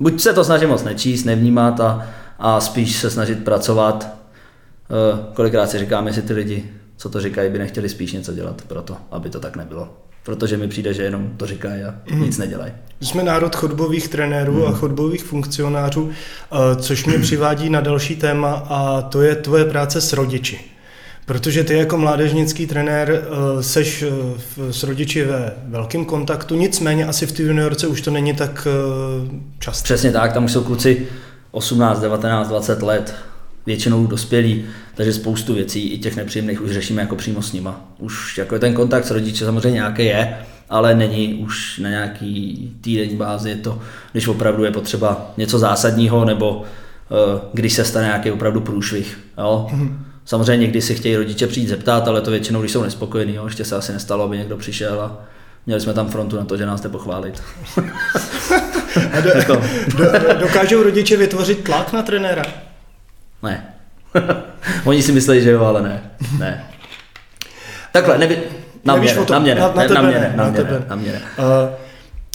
buď 0.00 0.20
se 0.20 0.32
to 0.32 0.44
snažím 0.44 0.68
moc 0.68 0.84
nečíst, 0.84 1.24
nevnímat 1.24 1.80
a, 1.80 2.06
a 2.38 2.60
spíš 2.60 2.96
se 2.96 3.10
snažit 3.10 3.44
pracovat. 3.44 4.04
E, 4.06 5.34
kolikrát 5.34 5.70
si 5.70 5.78
říkám, 5.78 6.06
jestli 6.06 6.22
ty 6.22 6.32
lidi, 6.32 6.70
co 6.96 7.08
to 7.08 7.20
říkají, 7.20 7.50
by 7.50 7.58
nechtěli 7.58 7.88
spíš 7.88 8.12
něco 8.12 8.32
dělat 8.32 8.62
pro 8.62 8.82
to, 8.82 8.96
aby 9.10 9.30
to 9.30 9.40
tak 9.40 9.56
nebylo 9.56 10.07
protože 10.28 10.56
mi 10.56 10.68
přijde, 10.68 10.94
že 10.94 11.02
jenom 11.02 11.30
to 11.36 11.46
říkají 11.46 11.82
a 11.82 11.94
mm. 12.10 12.22
nic 12.22 12.38
nedělají. 12.38 12.72
Jsme 13.00 13.22
národ 13.22 13.56
chodbových 13.56 14.08
trenérů 14.08 14.52
mm. 14.52 14.66
a 14.66 14.72
chodbových 14.72 15.24
funkcionářů, 15.24 16.10
eh, 16.10 16.76
což 16.76 17.04
mě 17.04 17.18
přivádí 17.18 17.70
na 17.70 17.80
další 17.80 18.16
téma 18.16 18.52
a 18.68 19.02
to 19.02 19.22
je 19.22 19.36
tvoje 19.36 19.64
práce 19.64 20.00
s 20.00 20.12
rodiči. 20.12 20.60
Protože 21.26 21.64
ty 21.64 21.78
jako 21.78 21.96
mládežnický 21.96 22.66
trenér 22.66 23.10
eh, 23.10 23.62
seš 23.62 24.02
eh, 24.02 24.72
s 24.72 24.82
rodiči 24.82 25.24
ve 25.24 25.52
velkém 25.68 26.04
kontaktu, 26.04 26.54
nicméně 26.54 27.06
asi 27.06 27.26
v 27.26 27.32
té 27.32 27.42
juniorce 27.42 27.86
už 27.86 28.00
to 28.00 28.10
není 28.10 28.34
tak 28.34 28.68
často. 29.58 29.84
Přesně 29.84 30.12
tak, 30.12 30.32
tam 30.32 30.44
už 30.44 30.52
jsou 30.52 30.64
kluci 30.64 31.06
18, 31.50 32.00
19, 32.00 32.48
20 32.48 32.82
let, 32.82 33.14
většinou 33.66 34.06
dospělí, 34.06 34.64
takže 34.94 35.12
spoustu 35.12 35.54
věcí, 35.54 35.88
i 35.88 35.98
těch 35.98 36.16
nepříjemných, 36.16 36.62
už 36.62 36.70
řešíme 36.70 37.02
jako 37.02 37.16
přímo 37.16 37.42
s 37.42 37.52
nima. 37.52 37.80
Už 37.98 38.38
jako 38.38 38.58
ten 38.58 38.74
kontakt 38.74 39.04
s 39.04 39.10
rodiči 39.10 39.44
samozřejmě 39.44 39.76
nějaký 39.76 40.04
je, 40.04 40.38
ale 40.70 40.94
není 40.94 41.34
už 41.34 41.78
na 41.78 41.88
nějaký 41.88 42.72
týdenní 42.80 43.16
bázi. 43.16 43.50
Je 43.50 43.56
to, 43.56 43.78
když 44.12 44.28
opravdu 44.28 44.64
je 44.64 44.70
potřeba 44.70 45.30
něco 45.36 45.58
zásadního, 45.58 46.24
nebo 46.24 46.56
uh, 46.58 47.40
když 47.52 47.72
se 47.72 47.84
stane 47.84 48.06
nějaký 48.06 48.30
opravdu 48.30 48.60
průšvih. 48.60 49.18
Jo? 49.38 49.68
Mm-hmm. 49.72 49.98
Samozřejmě 50.24 50.56
někdy 50.56 50.82
si 50.82 50.94
chtějí 50.94 51.16
rodiče 51.16 51.46
přijít 51.46 51.68
zeptat, 51.68 52.08
ale 52.08 52.20
to 52.20 52.30
většinou, 52.30 52.60
když 52.60 52.72
jsou 52.72 52.82
nespokojení, 52.82 53.34
jo? 53.34 53.44
ještě 53.44 53.64
se 53.64 53.76
asi 53.76 53.92
nestalo, 53.92 54.24
aby 54.24 54.38
někdo 54.38 54.56
přišel 54.56 55.00
a 55.00 55.24
Měli 55.68 55.80
jsme 55.80 55.94
tam 55.94 56.08
frontu 56.08 56.36
na 56.36 56.44
to, 56.44 56.56
že 56.56 56.66
nás 56.66 56.80
jste 56.80 56.88
pochválit. 56.88 57.42
Do, 59.22 59.30
Jako- 59.34 59.62
do, 59.96 60.04
dokážou 60.40 60.82
rodiče 60.82 61.16
vytvořit 61.16 61.64
tlak 61.64 61.92
na 61.92 62.02
trenéra? 62.02 62.42
Ne. 63.42 63.74
Oni 64.84 65.02
si 65.02 65.12
myslí, 65.12 65.42
že 65.42 65.50
jo, 65.50 65.64
ale 65.64 65.82
ne. 65.82 66.10
Ne. 66.38 66.64
Takhle, 67.92 68.18
neby... 68.18 68.38
Na 68.84 68.96
mě, 68.96 69.14
ne, 69.14 69.24
na 69.30 69.38
mě 69.38 69.54
ne, 69.54 69.60
Na- 69.60 69.72
na 69.72 69.86
na 69.94 70.02
mě 70.02 70.18
ne, 70.20 70.32
na 70.36 70.50
mě 70.50 70.64
ne, 70.64 70.84
na 70.88 70.96
mě 70.96 71.12
ne. 71.12 71.20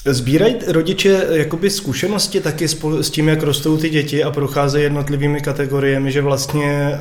Sbírají 0.06 0.56
rodiče 0.68 1.26
jakoby 1.32 1.70
zkušenosti 1.70 2.42
taky 2.42 2.68
s 3.02 3.10
tím, 3.10 3.28
jak 3.30 3.44
rostou 3.44 3.78
ty 3.78 3.90
děti 3.90 4.24
a 4.24 4.32
procházejí 4.32 4.84
jednotlivými 4.84 5.42
kategoriemi, 5.42 6.12
že 6.12 6.22
vlastně 6.22 6.92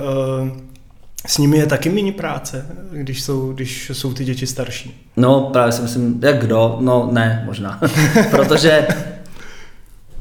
uh, 0.42 0.48
s 1.26 1.38
nimi 1.38 1.58
je 1.58 1.66
taky 1.66 1.88
méně 1.88 2.12
práce, 2.12 2.66
když 2.90 3.22
jsou, 3.22 3.52
když 3.52 3.90
jsou 3.94 4.12
ty 4.14 4.24
děti 4.24 4.46
starší. 4.46 5.08
No, 5.16 5.40
právě 5.40 5.72
si 5.72 5.82
myslím, 5.82 6.20
jak 6.22 6.40
kdo? 6.40 6.76
No, 6.80 7.08
ne, 7.12 7.42
možná. 7.46 7.80
Protože 8.30 8.86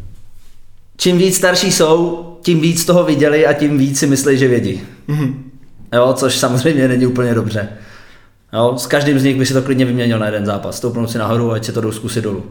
čím 0.98 1.18
víc 1.18 1.38
starší 1.38 1.72
jsou, 1.72 2.28
tím 2.42 2.62
víc 2.62 2.86
toho 2.86 3.04
viděli 3.04 3.48
a 3.48 3.54
tím 3.54 3.78
víc 3.78 4.00
si 4.00 4.08
myslí, 4.08 4.38
že 4.38 4.48
vědí. 4.48 4.82
Mhm. 5.08 5.52
Jo, 5.94 6.14
což 6.14 6.38
samozřejmě 6.38 6.88
není 6.88 7.06
úplně 7.06 7.34
dobře. 7.34 7.70
Jo, 8.54 8.74
s 8.78 8.88
každým 8.88 9.20
z 9.20 9.24
nich 9.24 9.38
by 9.38 9.46
si 9.46 9.54
to 9.54 9.62
klidně 9.62 9.86
vyměnil 9.86 10.20
na 10.20 10.26
jeden 10.26 10.46
zápas. 10.46 10.78
Stoupnout 10.78 11.12
si 11.12 11.18
nahoru, 11.18 11.52
ať 11.52 11.66
se 11.66 11.72
to 11.72 11.82
jdou 11.82 11.92
zkusit 11.92 12.24
dolů. 12.24 12.44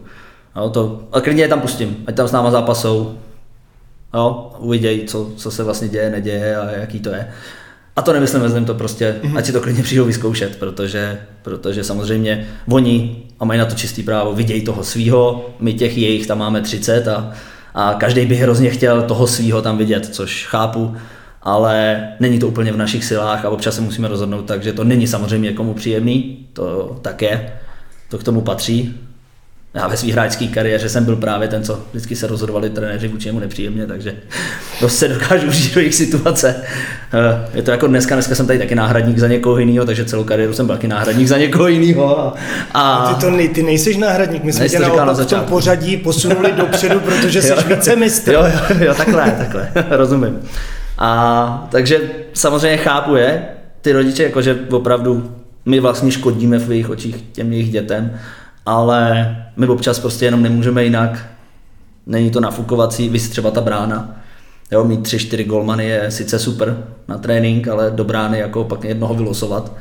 Jo, 0.56 0.70
to, 0.70 1.02
a 1.12 1.20
klidně 1.20 1.42
je 1.42 1.48
tam 1.48 1.60
pustím, 1.60 1.96
ať 2.06 2.14
tam 2.14 2.28
s 2.28 2.32
náma 2.32 2.50
zápasou. 2.50 3.18
Jo, 4.14 4.52
uvidějí, 4.58 5.04
co, 5.04 5.30
co 5.36 5.50
se 5.50 5.64
vlastně 5.64 5.88
děje, 5.88 6.10
neděje 6.10 6.56
a 6.56 6.70
jaký 6.70 7.00
to 7.00 7.10
je. 7.10 7.28
A 7.96 8.02
to 8.02 8.12
nemyslím, 8.12 8.42
vezmeme 8.42 8.66
to 8.66 8.74
prostě, 8.74 9.16
mm-hmm. 9.22 9.38
ať 9.38 9.46
si 9.46 9.52
to 9.52 9.60
klidně 9.60 9.82
přijdou 9.82 10.04
vyzkoušet, 10.04 10.56
protože, 10.56 11.20
protože 11.42 11.84
samozřejmě 11.84 12.46
oni, 12.68 13.22
a 13.40 13.44
mají 13.44 13.58
na 13.60 13.66
to 13.66 13.74
čistý 13.74 14.02
právo, 14.02 14.34
vidějí 14.34 14.62
toho 14.62 14.84
svýho, 14.84 15.50
my 15.58 15.74
těch 15.74 15.98
jejich 15.98 16.26
tam 16.26 16.38
máme 16.38 16.60
30 16.60 17.08
a, 17.08 17.32
a 17.74 17.94
každý 17.94 18.26
by 18.26 18.36
hrozně 18.36 18.70
chtěl 18.70 19.02
toho 19.02 19.26
svýho 19.26 19.62
tam 19.62 19.78
vidět, 19.78 20.06
což 20.06 20.46
chápu, 20.46 20.96
ale 21.42 22.08
není 22.20 22.38
to 22.38 22.48
úplně 22.48 22.72
v 22.72 22.76
našich 22.76 23.04
silách 23.04 23.44
a 23.44 23.50
občas 23.50 23.74
se 23.74 23.80
musíme 23.80 24.08
rozhodnout 24.08 24.42
tak, 24.42 24.62
že 24.62 24.72
to 24.72 24.84
není 24.84 25.06
samozřejmě 25.06 25.52
komu 25.52 25.74
příjemný, 25.74 26.46
to 26.52 26.98
tak 27.02 27.22
je, 27.22 27.52
to 28.08 28.18
k 28.18 28.24
tomu 28.24 28.40
patří. 28.40 28.94
Já 29.74 29.88
ve 29.88 29.96
své 29.96 30.12
hráčské 30.12 30.46
kariéře 30.46 30.88
jsem 30.88 31.04
byl 31.04 31.16
právě 31.16 31.48
ten, 31.48 31.62
co 31.62 31.80
vždycky 31.90 32.16
se 32.16 32.26
rozhodovali 32.26 32.70
trenéři 32.70 33.08
vůči 33.08 33.28
němu 33.28 33.40
nepříjemně, 33.40 33.86
takže 33.86 34.14
dost 34.80 34.98
se 34.98 35.08
dokážu 35.08 35.46
užít 35.46 35.74
do 35.74 35.80
jejich 35.80 35.94
situace. 35.94 36.56
Eh, 37.12 37.48
Je 37.54 37.62
to 37.62 37.70
jako 37.70 37.86
dneska, 37.86 38.14
dneska 38.14 38.34
jsem 38.34 38.46
tady 38.46 38.58
taky 38.58 38.74
náhradník 38.74 39.18
za 39.18 39.28
někoho 39.28 39.58
jiného, 39.58 39.86
takže 39.86 40.04
celou 40.04 40.24
kariéru 40.24 40.52
jsem 40.52 40.66
byl 40.66 40.74
taky 40.76 40.88
náhradník 40.88 41.28
za 41.28 41.38
někoho 41.38 41.68
jiného. 41.68 42.18
A, 42.18 42.34
a 42.74 43.14
Ty, 43.14 43.20
to 43.20 43.30
nej, 43.30 43.48
ty 43.48 43.62
nejseš 43.62 43.96
náhradník, 43.96 44.44
my 44.44 44.52
jsme 44.52 44.60
Nejsi 44.60 44.76
tě 44.76 44.84
to 44.84 45.04
na 45.04 45.12
v 45.12 45.26
tom 45.26 45.40
pořadí 45.40 45.96
posunuli 45.96 46.52
dopředu, 46.52 47.00
protože 47.04 47.42
jsi 47.42 47.52
více 47.66 47.96
mistr. 47.96 48.32
Jo, 48.32 48.42
jo, 48.42 48.76
jo, 48.80 48.94
takhle, 48.94 49.34
takhle, 49.38 49.68
rozumím. 49.96 50.40
A 50.98 51.68
takže 51.70 52.00
samozřejmě 52.32 52.76
chápu 52.76 53.16
je, 53.16 53.42
ty 53.80 53.92
rodiče, 53.92 54.22
jakože 54.22 54.58
opravdu 54.70 55.34
my 55.66 55.80
vlastně 55.80 56.10
škodíme 56.10 56.58
v 56.58 56.70
jejich 56.70 56.90
očích 56.90 57.16
těm 57.32 57.52
jejich 57.52 57.70
dětem, 57.70 58.12
ale 58.70 59.36
my 59.56 59.66
občas 59.66 59.98
prostě 59.98 60.24
jenom 60.24 60.42
nemůžeme 60.42 60.84
jinak. 60.84 61.26
Není 62.06 62.30
to 62.30 62.40
nafukovací, 62.40 63.08
vys 63.08 63.28
třeba 63.28 63.50
ta 63.50 63.60
brána. 63.60 64.16
Jo, 64.72 64.84
mít 64.84 65.02
tři, 65.02 65.18
čtyři 65.18 65.44
golmany 65.44 65.88
je 65.88 66.10
sice 66.10 66.38
super 66.38 66.84
na 67.08 67.18
trénink, 67.18 67.68
ale 67.68 67.90
do 67.90 68.04
brány 68.04 68.38
jako 68.38 68.64
pak 68.64 68.84
jednoho 68.84 69.14
vylosovat. 69.14 69.72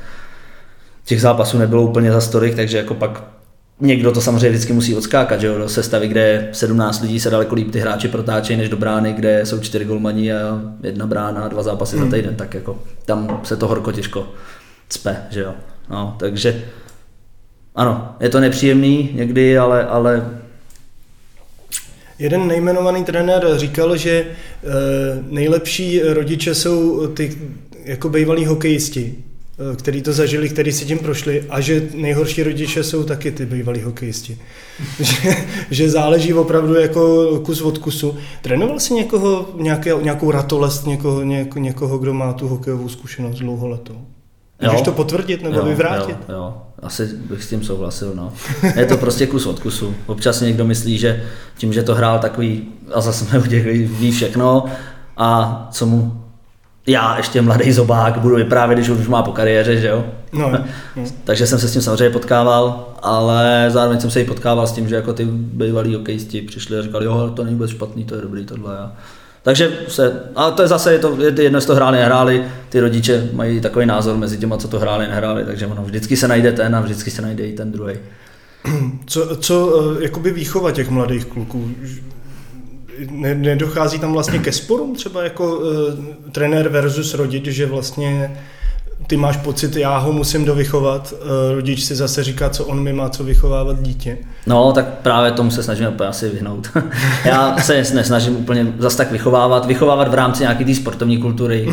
Těch 1.05 1.21
zápasů 1.21 1.57
nebylo 1.57 1.83
úplně 1.83 2.11
za 2.11 2.21
stolik, 2.21 2.55
takže 2.55 2.77
jako 2.77 2.93
pak 2.93 3.23
někdo 3.79 4.11
to 4.11 4.21
samozřejmě 4.21 4.49
vždycky 4.49 4.73
musí 4.73 4.95
odskákat, 4.95 5.41
že 5.41 5.47
jo, 5.47 5.57
do 5.57 5.69
sestavy, 5.69 6.07
kde 6.07 6.21
je 6.21 6.49
17 6.51 7.01
lidí 7.01 7.19
se 7.19 7.29
daleko 7.29 7.55
líp 7.55 7.71
ty 7.71 7.79
hráči 7.79 8.07
protáčejí 8.07 8.57
než 8.59 8.69
do 8.69 8.77
brány, 8.77 9.13
kde 9.13 9.45
jsou 9.45 9.59
čtyři 9.59 9.85
golmani 9.85 10.33
a 10.33 10.61
jedna 10.83 11.07
brána 11.07 11.41
a 11.41 11.47
dva 11.47 11.63
zápasy 11.63 11.97
za 11.97 12.05
týden, 12.05 12.35
tak 12.35 12.53
jako 12.53 12.79
tam 13.05 13.39
se 13.43 13.57
to 13.57 13.67
horko 13.67 13.91
těžko 13.91 14.27
cpe, 14.89 15.17
že 15.29 15.41
jo. 15.41 15.53
No, 15.89 16.15
takže 16.19 16.63
ano, 17.76 18.15
je 18.20 18.30
to 18.30 18.39
nepříjemný 18.39 19.09
někdy, 19.13 19.57
ale, 19.57 19.86
ale 19.86 20.39
Jeden 22.20 22.47
nejmenovaný 22.47 23.03
trenér 23.03 23.47
říkal, 23.55 23.97
že 23.97 24.11
e, 24.11 24.28
nejlepší 25.30 26.01
rodiče 26.01 26.55
jsou 26.55 27.07
ty 27.07 27.38
jako 27.84 28.09
bývalí 28.09 28.45
hokejisti, 28.45 29.15
e, 29.74 29.76
který 29.76 30.01
to 30.01 30.13
zažili, 30.13 30.49
který 30.49 30.72
si 30.72 30.86
tím 30.86 30.99
prošli 30.99 31.43
a 31.49 31.61
že 31.61 31.88
nejhorší 31.93 32.43
rodiče 32.43 32.84
jsou 32.84 33.03
taky 33.03 33.32
ty 33.32 33.45
bývalí 33.45 33.82
hokejisti. 33.82 34.38
že, 34.99 35.36
že 35.72 35.89
záleží 35.89 36.34
opravdu 36.34 36.74
jako 36.74 37.39
kus 37.39 37.61
od 37.61 37.78
kusu. 37.78 38.17
Trénoval 38.41 38.80
jsi 38.80 38.93
někoho, 38.93 39.49
nějaké, 39.57 39.93
nějakou 40.01 40.32
ratolest, 40.32 40.86
někoho, 40.88 41.24
něko, 41.24 41.59
někoho, 41.59 41.97
kdo 41.97 42.13
má 42.13 42.34
tu 42.34 42.47
hokejovou 42.47 42.89
zkušenost 42.89 43.39
dlouholetou? 43.39 44.09
Můžeš 44.62 44.80
Jo. 44.80 44.86
to 44.86 44.91
potvrdit 44.91 45.43
nebo 45.43 45.55
jo, 45.55 45.66
vyvrátit? 45.66 46.18
Jo, 46.30 46.36
jo, 46.36 46.57
asi 46.84 47.05
bych 47.05 47.43
s 47.43 47.49
tím 47.49 47.64
souhlasil, 47.64 48.12
no. 48.16 48.34
Je 48.76 48.86
to 48.86 48.97
prostě 48.97 49.28
kus 49.28 49.45
od 49.45 49.60
kusu. 49.60 49.95
Občas 50.05 50.41
někdo 50.41 50.66
myslí, 50.66 50.97
že 50.97 51.24
tím, 51.57 51.74
že 51.74 51.84
to 51.84 51.95
hrál 51.95 52.20
takový, 52.20 52.68
a 52.93 53.01
zase 53.01 53.26
jsme 53.26 53.39
udělali, 53.39 53.78
ví 53.78 54.12
všechno, 54.12 54.66
a 55.18 55.68
co 55.72 55.86
mu 55.86 56.24
já, 56.88 57.18
ještě 57.18 57.41
mladý 57.41 57.72
zobák, 57.72 58.18
budu 58.18 58.36
vyprávět, 58.36 58.80
když 58.80 58.89
už 58.89 59.07
má 59.07 59.24
po 59.24 59.32
kariéře, 59.32 59.78
že 59.78 59.88
jo? 59.88 60.05
No, 60.34 60.51
no. 60.95 61.03
Takže 61.24 61.47
jsem 61.47 61.60
se 61.60 61.68
s 61.68 61.74
tím 61.74 61.82
samozřejmě 61.82 62.10
potkával, 62.10 62.88
ale 63.01 63.66
zároveň 63.70 63.99
jsem 63.99 64.12
se 64.12 64.22
i 64.22 64.26
potkával 64.26 64.68
s 64.68 64.72
tím, 64.72 64.89
že 64.89 64.95
jako 64.95 65.14
ty 65.14 65.26
bývalí 65.32 65.95
hokejisti 65.95 66.41
přišli 66.41 66.80
a 66.80 66.82
říkali, 66.82 67.05
jo, 67.05 67.32
to 67.36 67.43
není 67.43 67.55
vůbec 67.55 67.72
špatný, 67.72 68.05
to 68.05 68.16
je 68.16 68.22
dobrý 68.22 68.45
tohle. 68.45 68.78
A... 68.78 68.91
Takže 69.50 69.78
se, 69.88 70.24
a 70.36 70.52
to 70.52 70.62
je 70.62 70.68
zase, 70.68 70.93
je 70.93 71.00
to, 71.00 71.18
je 71.22 71.43
jedno, 71.43 71.58
jestli 71.58 71.68
to 71.68 71.76
hráli, 71.76 71.97
nehráli, 71.97 72.43
ty 72.70 72.80
rodiče 72.80 73.30
mají 73.34 73.62
takový 73.62 73.86
názor 73.86 74.18
mezi 74.18 74.38
těma, 74.38 74.58
co 74.58 74.68
to 74.68 74.80
hráli, 74.80 75.08
nehráli, 75.08 75.45
takže 75.45 75.68
ono 75.68 75.84
vždycky 75.84 76.18
se 76.18 76.28
najde 76.28 76.52
ten 76.52 76.76
a 76.76 76.82
vždycky 76.82 77.12
se 77.12 77.22
najde 77.22 77.47
i 77.47 77.54
ten 77.54 77.72
druhý. 77.72 77.95
Co, 79.06 79.36
co 79.36 79.82
eh, 79.97 80.04
jakoby 80.04 80.32
výchova 80.32 80.72
těch 80.72 80.89
mladých 80.89 81.26
kluků? 81.26 81.72
Ne, 83.10 83.36
nedochází 83.36 84.00
tam 84.00 84.14
vlastně 84.14 84.39
ke 84.39 84.52
sporům 84.52 84.95
třeba 84.95 85.24
jako 85.24 85.58
uh, 85.58 85.66
trenér 86.32 86.70
versus 86.70 87.14
rodič, 87.14 87.45
že 87.45 87.66
vlastně 87.66 88.38
ty 89.08 89.18
máš 89.18 89.38
pocit, 89.38 89.76
já 89.76 89.97
ho 89.97 90.14
musím 90.14 90.45
dovychovat, 90.45 91.14
uh, 91.14 91.56
rodič 91.56 91.84
si 91.84 91.95
zase 91.95 92.24
říká, 92.24 92.50
co 92.50 92.66
on 92.66 92.84
mi 92.84 92.93
má 92.93 93.10
co 93.10 93.24
vychovávat 93.24 93.82
dítě. 93.82 94.18
No, 94.47 94.72
tak 94.72 94.86
právě 94.86 95.32
tomu 95.32 95.52
se 95.52 95.64
snažíme 95.64 95.89
úplně 95.89 96.10
asi 96.10 96.30
vyhnout. 96.30 96.70
Já 97.26 97.58
se 97.58 97.84
nesnažím 97.93 98.36
úplně 98.36 98.74
zase 98.78 98.97
tak 98.97 99.12
vychovávat, 99.12 99.66
vychovávat 99.66 100.08
v 100.08 100.14
rámci 100.14 100.43
nějaké 100.43 100.66
té 100.66 100.76
sportovní 100.76 101.18
kultury 101.18 101.70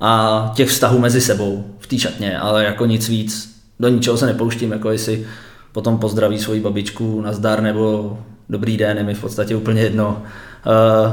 a 0.00 0.52
těch 0.54 0.68
vztahů 0.68 0.98
mezi 0.98 1.20
sebou 1.20 1.64
v 1.78 1.86
té 1.86 1.98
šatně, 1.98 2.38
ale 2.38 2.64
jako 2.64 2.86
nic 2.86 3.08
víc, 3.08 3.54
do 3.80 3.88
ničeho 3.88 4.16
se 4.16 4.26
nepouštím, 4.26 4.72
jako 4.72 4.90
jestli 4.90 5.26
potom 5.72 5.98
pozdraví 5.98 6.38
svoji 6.38 6.60
babičku 6.60 7.20
na 7.20 7.32
zdar 7.32 7.62
nebo 7.62 8.18
dobrý 8.48 8.76
den, 8.76 8.96
je 8.96 9.04
mi 9.04 9.14
v 9.14 9.20
podstatě 9.20 9.56
úplně 9.56 9.82
jedno. 9.82 10.22
Uh, 10.66 11.12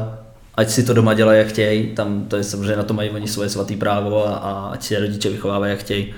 ať 0.55 0.69
si 0.69 0.83
to 0.83 0.93
doma 0.93 1.13
dělají, 1.13 1.39
jak 1.39 1.47
chtějí, 1.47 1.95
tam 1.95 2.25
to 2.27 2.37
je 2.37 2.43
samozřejmě 2.43 2.75
na 2.75 2.83
to 2.83 2.93
mají 2.93 3.09
oni 3.09 3.27
svoje 3.27 3.49
svatý 3.49 3.75
právo 3.75 4.27
a, 4.27 4.33
a 4.33 4.69
ať 4.73 4.83
si 4.83 4.97
rodiče 4.97 5.29
vychovávají, 5.29 5.71
jak 5.71 5.79
chtějí. 5.79 6.13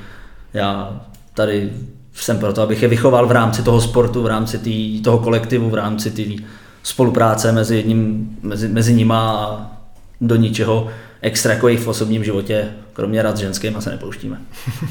Já 0.53 1.01
tady 1.33 1.71
jsem 2.13 2.39
proto, 2.39 2.61
abych 2.61 2.81
je 2.81 2.87
vychoval 2.87 3.27
v 3.27 3.31
rámci 3.31 3.63
toho 3.63 3.81
sportu, 3.81 4.23
v 4.23 4.27
rámci 4.27 4.59
tý, 4.59 5.01
toho 5.01 5.19
kolektivu, 5.19 5.69
v 5.69 5.75
rámci 5.75 6.11
té 6.11 6.43
spolupráce 6.83 7.51
mezi, 7.51 7.75
jedním, 7.75 8.29
mezi, 8.41 8.67
mezi 8.67 8.93
nima 8.93 9.31
a 9.31 9.71
do 10.21 10.35
ničeho 10.35 10.87
extra 11.21 11.53
jako 11.53 11.67
v 11.67 11.87
osobním 11.87 12.23
životě, 12.23 12.71
kromě 12.93 13.21
rad 13.21 13.37
s 13.37 13.39
ženským, 13.39 13.81
se 13.81 13.89
nepouštíme. 13.89 14.41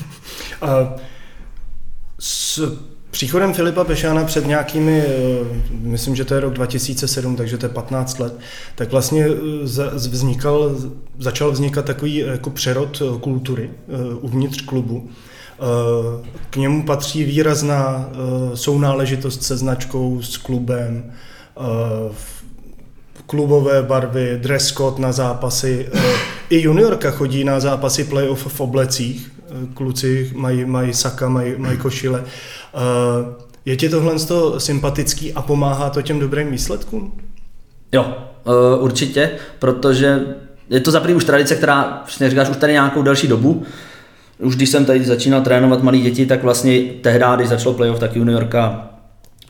A 0.63 0.95
s 2.19 2.73
příchodem 3.13 3.55
Filipa 3.55 3.85
Pešána 3.85 4.25
před 4.25 4.47
nějakými, 4.47 5.01
eh, 5.01 5.11
myslím, 5.71 6.17
že 6.17 6.25
to 6.25 6.35
je 6.35 6.41
rok 6.41 6.53
2007, 6.53 7.37
takže 7.37 7.59
to 7.59 7.67
je 7.67 7.71
15 7.71 8.19
let, 8.19 8.39
tak 8.75 8.91
vlastně 8.93 9.27
eh, 9.27 9.91
vznikal, 9.95 10.77
začal 11.19 11.51
vznikat 11.53 11.85
takový 11.85 12.17
jako 12.17 12.51
přerod 12.51 13.03
eh, 13.03 13.19
kultury 13.21 13.71
eh, 13.89 14.15
uvnitř 14.15 14.61
klubu. 14.63 15.09
Eh, 15.09 16.29
K 16.51 16.57
němu 16.57 16.83
patří 16.85 17.25
výrazná 17.25 18.11
eh, 18.13 18.57
sounáležitost 18.57 19.43
se 19.43 19.57
značkou, 19.57 20.23
s 20.23 20.37
klubem, 20.37 21.13
eh, 21.61 22.13
klubové 23.27 23.83
barvy, 23.83 24.39
dress 24.43 24.73
code 24.73 25.03
na 25.03 25.13
zápasy. 25.13 25.89
eh, 25.95 26.01
I 26.51 26.61
juniorka 26.61 27.11
chodí 27.11 27.45
na 27.45 27.61
zápasy 27.61 28.05
playoff 28.05 28.47
v 28.47 28.61
oblecích. 28.61 29.33
Kluci 29.75 30.31
mají, 30.35 30.65
mají 30.65 30.95
saka, 30.95 31.29
mají, 31.29 31.55
mají 31.59 31.79
košile. 31.79 32.25
Eh, 32.75 33.53
Je 33.65 33.77
ti 33.77 33.89
tohle 33.89 34.19
toho 34.19 34.61
sympatický 34.61 35.33
a 35.33 35.43
pomáhá 35.43 35.91
to 35.91 36.03
těm 36.03 36.21
dobrým 36.21 36.51
výsledkům? 36.51 37.13
Jo, 37.93 38.17
eh, 38.47 38.79
určitě, 38.79 39.31
protože 39.59 40.21
je 40.71 40.81
to 40.81 40.91
za 40.91 41.01
první 41.01 41.17
už 41.17 41.25
tradice, 41.25 41.57
která, 41.57 42.03
přesně 42.07 42.31
říkáš, 42.31 42.49
už 42.49 42.57
tady 42.57 42.73
nějakou 42.73 43.03
delší 43.03 43.29
dobu. 43.29 43.63
Už 44.39 44.57
když 44.57 44.69
jsem 44.69 44.85
tady 44.85 45.05
začínal 45.05 45.41
trénovat 45.41 45.83
malé 45.83 45.99
děti, 45.99 46.27
tak 46.27 46.43
vlastně 46.43 46.81
tehdy, 46.81 47.25
když 47.37 47.49
začalo 47.49 47.75
playoff, 47.75 47.99
tak 47.99 48.17
juniorka 48.17 48.89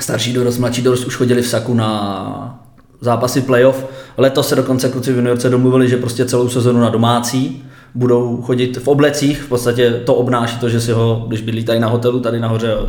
starší 0.00 0.32
dorost, 0.32 0.58
mladší 0.58 0.82
dorost 0.82 1.04
už 1.04 1.16
chodili 1.16 1.42
v 1.42 1.48
saku 1.48 1.74
na 1.74 2.62
zápasy 3.00 3.40
playoff. 3.40 3.86
Letos 4.16 4.48
se 4.48 4.56
dokonce 4.56 4.88
kluci 4.88 5.12
v 5.12 5.16
juniorce 5.16 5.48
domluvili, 5.48 5.88
že 5.88 5.96
prostě 5.96 6.24
celou 6.24 6.48
sezonu 6.48 6.80
na 6.80 6.90
domácí 6.90 7.64
budou 7.94 8.42
chodit 8.42 8.76
v 8.76 8.88
oblecích, 8.88 9.42
v 9.42 9.48
podstatě 9.48 9.90
to 9.90 10.14
obnáší 10.14 10.58
to, 10.58 10.68
že 10.68 10.80
si 10.80 10.92
ho, 10.92 11.24
když 11.28 11.40
bydlí 11.40 11.64
tady 11.64 11.80
na 11.80 11.88
hotelu, 11.88 12.20
tady 12.20 12.40
nahoře 12.40 12.72
eh, 12.72 12.86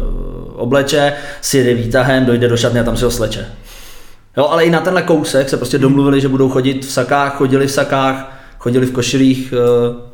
obleče, 0.55 1.13
si 1.41 1.57
jede 1.57 1.73
výtahem, 1.73 2.25
dojde 2.25 2.47
do 2.47 2.57
šatny 2.57 2.79
a 2.79 2.83
tam 2.83 2.97
si 2.97 3.05
ho 3.05 3.11
sleče. 3.11 3.45
Jo, 4.37 4.47
ale 4.47 4.65
i 4.65 4.69
na 4.69 4.81
tenhle 4.81 5.01
kousek 5.01 5.49
se 5.49 5.57
prostě 5.57 5.77
domluvili, 5.77 6.21
že 6.21 6.29
budou 6.29 6.49
chodit 6.49 6.85
v 6.85 6.91
sakách, 6.91 7.37
chodili 7.37 7.67
v 7.67 7.71
sakách, 7.71 8.37
chodili 8.59 8.85
v 8.85 8.91
košilích, 8.91 9.53
eh, 9.53 10.13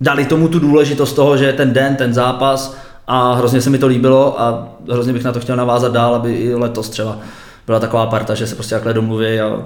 dali 0.00 0.24
tomu 0.24 0.48
tu 0.48 0.58
důležitost 0.58 1.12
toho, 1.12 1.36
že 1.36 1.52
ten 1.52 1.72
den, 1.72 1.96
ten 1.96 2.14
zápas 2.14 2.76
a 3.06 3.34
hrozně 3.34 3.60
se 3.60 3.70
mi 3.70 3.78
to 3.78 3.86
líbilo 3.86 4.40
a 4.40 4.68
hrozně 4.90 5.12
bych 5.12 5.24
na 5.24 5.32
to 5.32 5.40
chtěl 5.40 5.56
navázat 5.56 5.92
dál, 5.92 6.14
aby 6.14 6.34
i 6.34 6.54
letos 6.54 6.88
třeba 6.88 7.18
byla 7.66 7.80
taková 7.80 8.06
parta, 8.06 8.34
že 8.34 8.46
se 8.46 8.54
prostě 8.54 8.74
takhle 8.74 8.94
domluví 8.94 9.40
a 9.40 9.62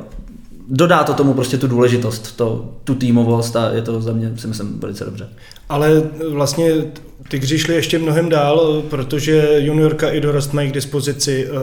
dodá 0.68 1.04
to 1.04 1.14
tomu 1.14 1.34
prostě 1.34 1.58
tu 1.58 1.68
důležitost, 1.68 2.36
to, 2.36 2.72
tu 2.84 2.94
týmovost 2.94 3.56
a 3.56 3.70
je 3.70 3.82
to 3.82 4.00
za 4.00 4.12
mě, 4.12 4.32
si 4.36 4.46
myslím, 4.46 4.80
velice 4.80 5.04
dobře. 5.04 5.28
Ale 5.68 6.02
vlastně 6.32 6.72
ty 7.28 7.58
šli 7.58 7.74
ještě 7.74 7.98
mnohem 7.98 8.28
dál, 8.28 8.82
protože 8.90 9.48
juniorka 9.58 10.10
i 10.10 10.20
dorost 10.20 10.52
mají 10.52 10.70
k 10.70 10.74
dispozici 10.74 11.46
uh, 11.46 11.56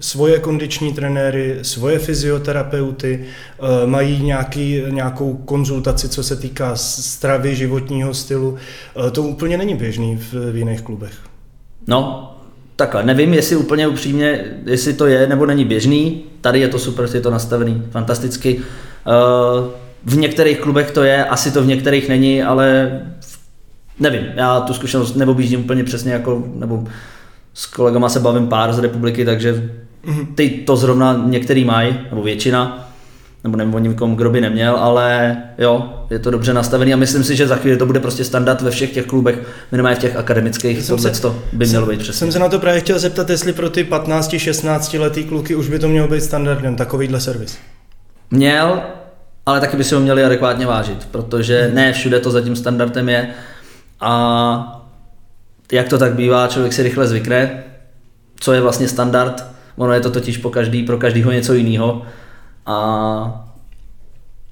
svoje 0.00 0.38
kondiční 0.38 0.92
trenéry, 0.92 1.58
svoje 1.62 1.98
fyzioterapeuty, 1.98 3.24
uh, 3.58 3.90
mají 3.90 4.22
nějaký, 4.22 4.82
nějakou 4.88 5.34
konzultaci, 5.34 6.08
co 6.08 6.22
se 6.22 6.36
týká 6.36 6.76
stravy, 6.76 7.56
životního 7.56 8.14
stylu. 8.14 8.50
Uh, 8.50 9.10
to 9.10 9.22
úplně 9.22 9.58
není 9.58 9.74
běžný 9.74 10.16
v, 10.16 10.52
v 10.52 10.56
jiných 10.56 10.82
klubech. 10.82 11.12
No, 11.86 12.34
takhle, 12.78 13.02
nevím, 13.02 13.34
jestli 13.34 13.56
úplně 13.56 13.88
upřímně, 13.88 14.44
jestli 14.66 14.92
to 14.92 15.06
je 15.06 15.26
nebo 15.26 15.46
není 15.46 15.64
běžný. 15.64 16.22
Tady 16.40 16.60
je 16.60 16.68
to 16.68 16.78
super, 16.78 17.08
je 17.14 17.20
to 17.20 17.30
nastavený 17.30 17.82
fantasticky. 17.90 18.56
Uh, 18.56 19.66
v 20.04 20.16
některých 20.16 20.60
klubech 20.60 20.90
to 20.90 21.02
je, 21.02 21.24
asi 21.24 21.50
to 21.50 21.62
v 21.62 21.66
některých 21.66 22.08
není, 22.08 22.42
ale 22.42 22.90
nevím, 24.00 24.22
já 24.34 24.60
tu 24.60 24.74
zkušenost 24.74 25.16
neobjíždím 25.16 25.60
úplně 25.60 25.84
přesně 25.84 26.12
jako, 26.12 26.44
nebo 26.54 26.84
s 27.54 27.66
kolegama 27.66 28.08
se 28.08 28.20
bavím 28.20 28.48
pár 28.48 28.72
z 28.72 28.78
republiky, 28.78 29.24
takže 29.24 29.70
mhm. 30.06 30.34
ty 30.34 30.48
to 30.50 30.76
zrovna 30.76 31.22
některý 31.26 31.64
mají, 31.64 31.98
nebo 32.10 32.22
většina, 32.22 32.87
nebo 33.44 33.56
nevím 33.56 33.74
o 33.74 33.78
nikom, 33.78 34.16
kdo 34.16 34.30
by 34.30 34.40
neměl, 34.40 34.76
ale 34.76 35.36
jo, 35.58 36.04
je 36.10 36.18
to 36.18 36.30
dobře 36.30 36.54
nastavený 36.54 36.94
a 36.94 36.96
myslím 36.96 37.24
si, 37.24 37.36
že 37.36 37.46
za 37.46 37.56
chvíli 37.56 37.76
to 37.76 37.86
bude 37.86 38.00
prostě 38.00 38.24
standard 38.24 38.60
ve 38.60 38.70
všech 38.70 38.92
těch 38.92 39.06
klubech, 39.06 39.38
minimálně 39.72 39.96
v 39.96 39.98
těch 39.98 40.16
akademických, 40.16 40.86
tohle 40.86 41.10
to 41.10 41.42
by 41.52 41.66
mělo 41.66 41.86
být 41.86 42.00
přesně. 42.00 42.18
Jsem 42.18 42.32
se 42.32 42.38
na 42.38 42.48
to 42.48 42.58
právě 42.58 42.80
chtěl 42.80 42.98
zeptat, 42.98 43.30
jestli 43.30 43.52
pro 43.52 43.70
ty 43.70 43.84
15-16 43.84 45.00
letý 45.00 45.24
kluky 45.24 45.54
už 45.54 45.68
by 45.68 45.78
to 45.78 45.88
mělo 45.88 46.08
být 46.08 46.20
standardem, 46.20 46.76
takovýhle 46.76 47.20
servis. 47.20 47.58
Měl, 48.30 48.82
ale 49.46 49.60
taky 49.60 49.76
by 49.76 49.84
si 49.84 49.94
ho 49.94 50.00
měli 50.00 50.24
adekvátně 50.24 50.66
vážit, 50.66 51.08
protože 51.10 51.62
hmm. 51.62 51.74
ne 51.74 51.92
všude 51.92 52.20
to 52.20 52.30
zatím 52.30 52.56
standardem 52.56 53.08
je 53.08 53.28
a 54.00 54.84
jak 55.72 55.88
to 55.88 55.98
tak 55.98 56.14
bývá, 56.14 56.48
člověk 56.48 56.72
si 56.72 56.82
rychle 56.82 57.06
zvykne, 57.06 57.64
co 58.40 58.52
je 58.52 58.60
vlastně 58.60 58.88
standard, 58.88 59.44
ono 59.76 59.92
je 59.92 60.00
to 60.00 60.10
totiž 60.10 60.36
po 60.38 60.50
každý, 60.50 60.82
pro 60.82 60.98
každýho 60.98 61.32
něco 61.32 61.54
jiného 61.54 62.02
a 62.68 63.50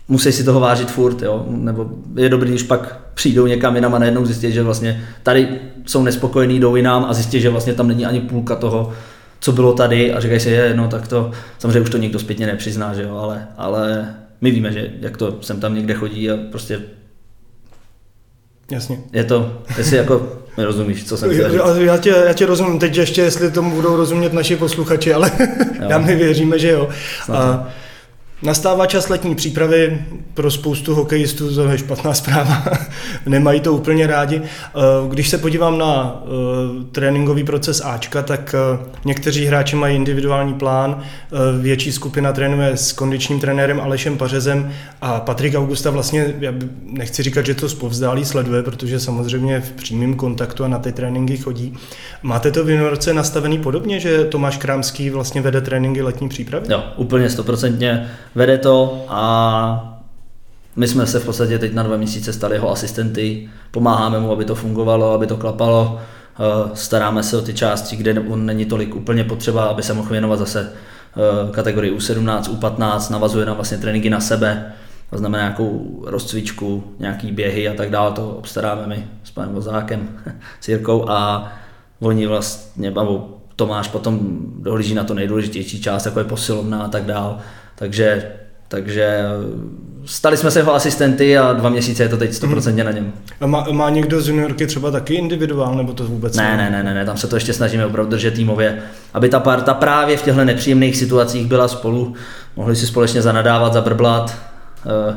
musí 0.08 0.32
si 0.32 0.44
toho 0.44 0.60
vážit 0.60 0.90
furt, 0.90 1.22
jo? 1.22 1.44
nebo 1.48 1.90
je 2.16 2.28
dobrý, 2.28 2.50
když 2.50 2.62
pak 2.62 3.00
přijdou 3.14 3.46
někam 3.46 3.74
jinam 3.74 3.94
a 3.94 3.98
najednou 3.98 4.26
zjistí, 4.26 4.52
že 4.52 4.62
vlastně 4.62 5.04
tady 5.22 5.48
jsou 5.86 6.02
nespokojení, 6.02 6.60
jdou 6.60 6.76
jinam 6.76 7.04
a 7.08 7.14
zjistí, 7.14 7.40
že 7.40 7.50
vlastně 7.50 7.74
tam 7.74 7.88
není 7.88 8.06
ani 8.06 8.20
půlka 8.20 8.56
toho, 8.56 8.92
co 9.40 9.52
bylo 9.52 9.72
tady 9.72 10.12
a 10.12 10.20
říkají 10.20 10.40
si, 10.40 10.50
je, 10.50 10.74
no 10.74 10.88
tak 10.88 11.08
to, 11.08 11.30
samozřejmě 11.58 11.80
už 11.80 11.90
to 11.90 11.98
nikdo 11.98 12.18
zpětně 12.18 12.46
nepřizná, 12.46 12.94
že 12.94 13.02
jo, 13.02 13.16
ale, 13.16 13.48
ale 13.56 14.14
my 14.40 14.50
víme, 14.50 14.72
že 14.72 14.90
jak 15.00 15.16
to 15.16 15.38
sem 15.40 15.60
tam 15.60 15.74
někde 15.74 15.94
chodí 15.94 16.30
a 16.30 16.36
prostě 16.50 16.80
Jasně. 18.70 18.98
Je 19.12 19.24
to, 19.24 19.62
jestli 19.78 19.96
jako 19.96 20.32
mi 20.56 20.64
rozumíš, 20.64 21.04
co 21.04 21.16
jsem 21.16 21.30
chtěl 21.30 21.50
říct. 21.50 21.60
Já 21.80 21.98
tě, 21.98 22.14
já 22.26 22.32
tě 22.32 22.46
rozumím, 22.46 22.78
teď 22.78 22.96
ještě, 22.96 23.20
jestli 23.20 23.50
tomu 23.50 23.70
budou 23.70 23.96
rozumět 23.96 24.32
naši 24.32 24.56
posluchači, 24.56 25.14
ale 25.14 25.30
já 25.88 25.98
my 25.98 26.16
věříme, 26.16 26.58
že 26.58 26.70
jo. 26.70 26.88
A, 27.32 27.68
Nastává 28.42 28.86
čas 28.86 29.08
letní 29.08 29.34
přípravy, 29.34 30.04
pro 30.34 30.50
spoustu 30.50 30.94
hokejistů 30.94 31.54
to 31.54 31.68
je 31.68 31.78
špatná 31.78 32.14
zpráva, 32.14 32.64
nemají 33.26 33.60
to 33.60 33.72
úplně 33.72 34.06
rádi. 34.06 34.42
Eh, 34.42 34.80
když 35.08 35.28
se 35.28 35.38
podívám 35.38 35.78
na 35.78 36.22
eh, 36.24 36.84
tréninkový 36.92 37.44
proces 37.44 37.82
Ačka, 37.84 38.22
tak 38.22 38.54
eh, 38.54 38.78
někteří 39.04 39.44
hráči 39.44 39.76
mají 39.76 39.96
individuální 39.96 40.54
plán, 40.54 41.02
větší 41.60 41.92
skupina 41.92 42.32
trénuje 42.32 42.76
s 42.76 42.92
kondičním 42.92 43.40
trenérem 43.40 43.80
Alešem 43.80 44.18
Pařezem 44.18 44.72
a 45.00 45.20
Patrik 45.20 45.54
Augusta 45.54 45.90
vlastně, 45.90 46.34
já 46.40 46.52
nechci 46.82 47.22
říkat, 47.22 47.46
že 47.46 47.54
to 47.54 47.68
zpovzdálí 47.68 48.24
sleduje, 48.24 48.62
protože 48.62 49.00
samozřejmě 49.00 49.60
v 49.60 49.72
přímém 49.72 50.14
kontaktu 50.14 50.64
a 50.64 50.68
na 50.68 50.78
ty 50.78 50.92
tréninky 50.92 51.36
chodí. 51.36 51.74
Máte 52.22 52.52
to 52.52 52.64
v 52.64 52.70
juniorce 52.70 53.14
nastavený 53.14 53.58
podobně, 53.58 54.00
že 54.00 54.24
Tomáš 54.24 54.56
Krámský 54.56 55.10
vlastně 55.10 55.40
vede 55.40 55.60
tréninky 55.60 56.02
letní 56.02 56.28
přípravy? 56.28 56.66
Jo, 56.70 56.84
úplně 56.96 57.30
stoprocentně 57.30 58.08
vede 58.36 58.58
to 58.58 59.04
a 59.08 59.92
my 60.76 60.88
jsme 60.88 61.06
se 61.06 61.20
v 61.20 61.24
podstatě 61.24 61.58
teď 61.58 61.74
na 61.74 61.82
dva 61.82 61.96
měsíce 61.96 62.32
stali 62.32 62.54
jeho 62.54 62.70
asistenty, 62.70 63.48
pomáháme 63.70 64.20
mu, 64.20 64.32
aby 64.32 64.44
to 64.44 64.54
fungovalo, 64.54 65.12
aby 65.12 65.26
to 65.26 65.36
klapalo, 65.36 66.00
eh, 66.00 66.70
staráme 66.74 67.22
se 67.22 67.36
o 67.36 67.42
ty 67.42 67.54
části, 67.54 67.96
kde 67.96 68.20
on 68.20 68.46
není 68.46 68.64
tolik 68.64 68.94
úplně 68.94 69.24
potřeba, 69.24 69.64
aby 69.64 69.82
se 69.82 69.94
mohl 69.94 70.10
věnovat 70.10 70.38
zase 70.38 70.72
eh, 70.72 71.52
kategorii 71.52 71.96
U17, 71.96 72.42
U15, 72.42 73.12
navazuje 73.12 73.46
na 73.46 73.54
vlastně 73.54 73.78
tréninky 73.78 74.10
na 74.10 74.20
sebe, 74.20 74.72
to 75.10 75.18
znamená 75.18 75.44
nějakou 75.44 76.02
rozcvičku, 76.06 76.84
nějaký 76.98 77.32
běhy 77.32 77.68
a 77.68 77.74
tak 77.74 77.90
dále, 77.90 78.12
to 78.12 78.30
obstaráme 78.30 78.86
my 78.86 79.06
s 79.24 79.30
panem 79.30 79.54
Vozákem, 79.54 80.08
s 80.60 80.68
Jirkou 80.68 81.08
a 81.08 81.52
oni 82.00 82.26
vlastně, 82.26 82.90
nebo 82.90 83.28
Tomáš 83.56 83.88
potom 83.88 84.20
dohlíží 84.58 84.94
na 84.94 85.04
to 85.04 85.14
nejdůležitější 85.14 85.82
část, 85.82 86.06
jako 86.06 86.18
je 86.18 86.24
posilovna 86.24 86.82
a 86.82 86.88
tak 86.88 87.04
dále. 87.04 87.36
Takže, 87.78 88.32
takže 88.68 89.20
stali 90.06 90.36
jsme 90.36 90.50
se 90.50 90.58
jeho 90.58 90.74
asistenty 90.74 91.38
a 91.38 91.52
dva 91.52 91.68
měsíce 91.68 92.02
je 92.02 92.08
to 92.08 92.16
teď 92.16 92.30
100% 92.30 92.70
hmm. 92.70 92.84
na 92.84 92.90
něm. 92.90 93.12
A 93.40 93.46
má, 93.46 93.66
má 93.72 93.90
někdo 93.90 94.20
z 94.20 94.28
juniorky 94.28 94.66
třeba 94.66 94.90
taky 94.90 95.14
individuál, 95.14 95.74
nebo 95.74 95.92
to 95.92 96.04
vůbec 96.04 96.36
ne? 96.36 96.56
Ne, 96.56 96.70
ne, 96.70 96.82
ne, 96.82 96.94
ne, 96.94 97.04
tam 97.04 97.16
se 97.16 97.26
to 97.26 97.36
ještě 97.36 97.52
snažíme 97.52 97.86
opravdu 97.86 98.10
držet 98.10 98.34
týmově, 98.34 98.82
aby 99.14 99.28
ta 99.28 99.40
parta 99.40 99.74
právě 99.74 100.16
v 100.16 100.22
těchto 100.22 100.44
nepříjemných 100.44 100.96
situacích 100.96 101.46
byla 101.46 101.68
spolu, 101.68 102.14
mohli 102.56 102.76
si 102.76 102.86
společně 102.86 103.22
zanadávat, 103.22 103.72
zabrblat, 103.72 104.36
eh, 104.86 105.16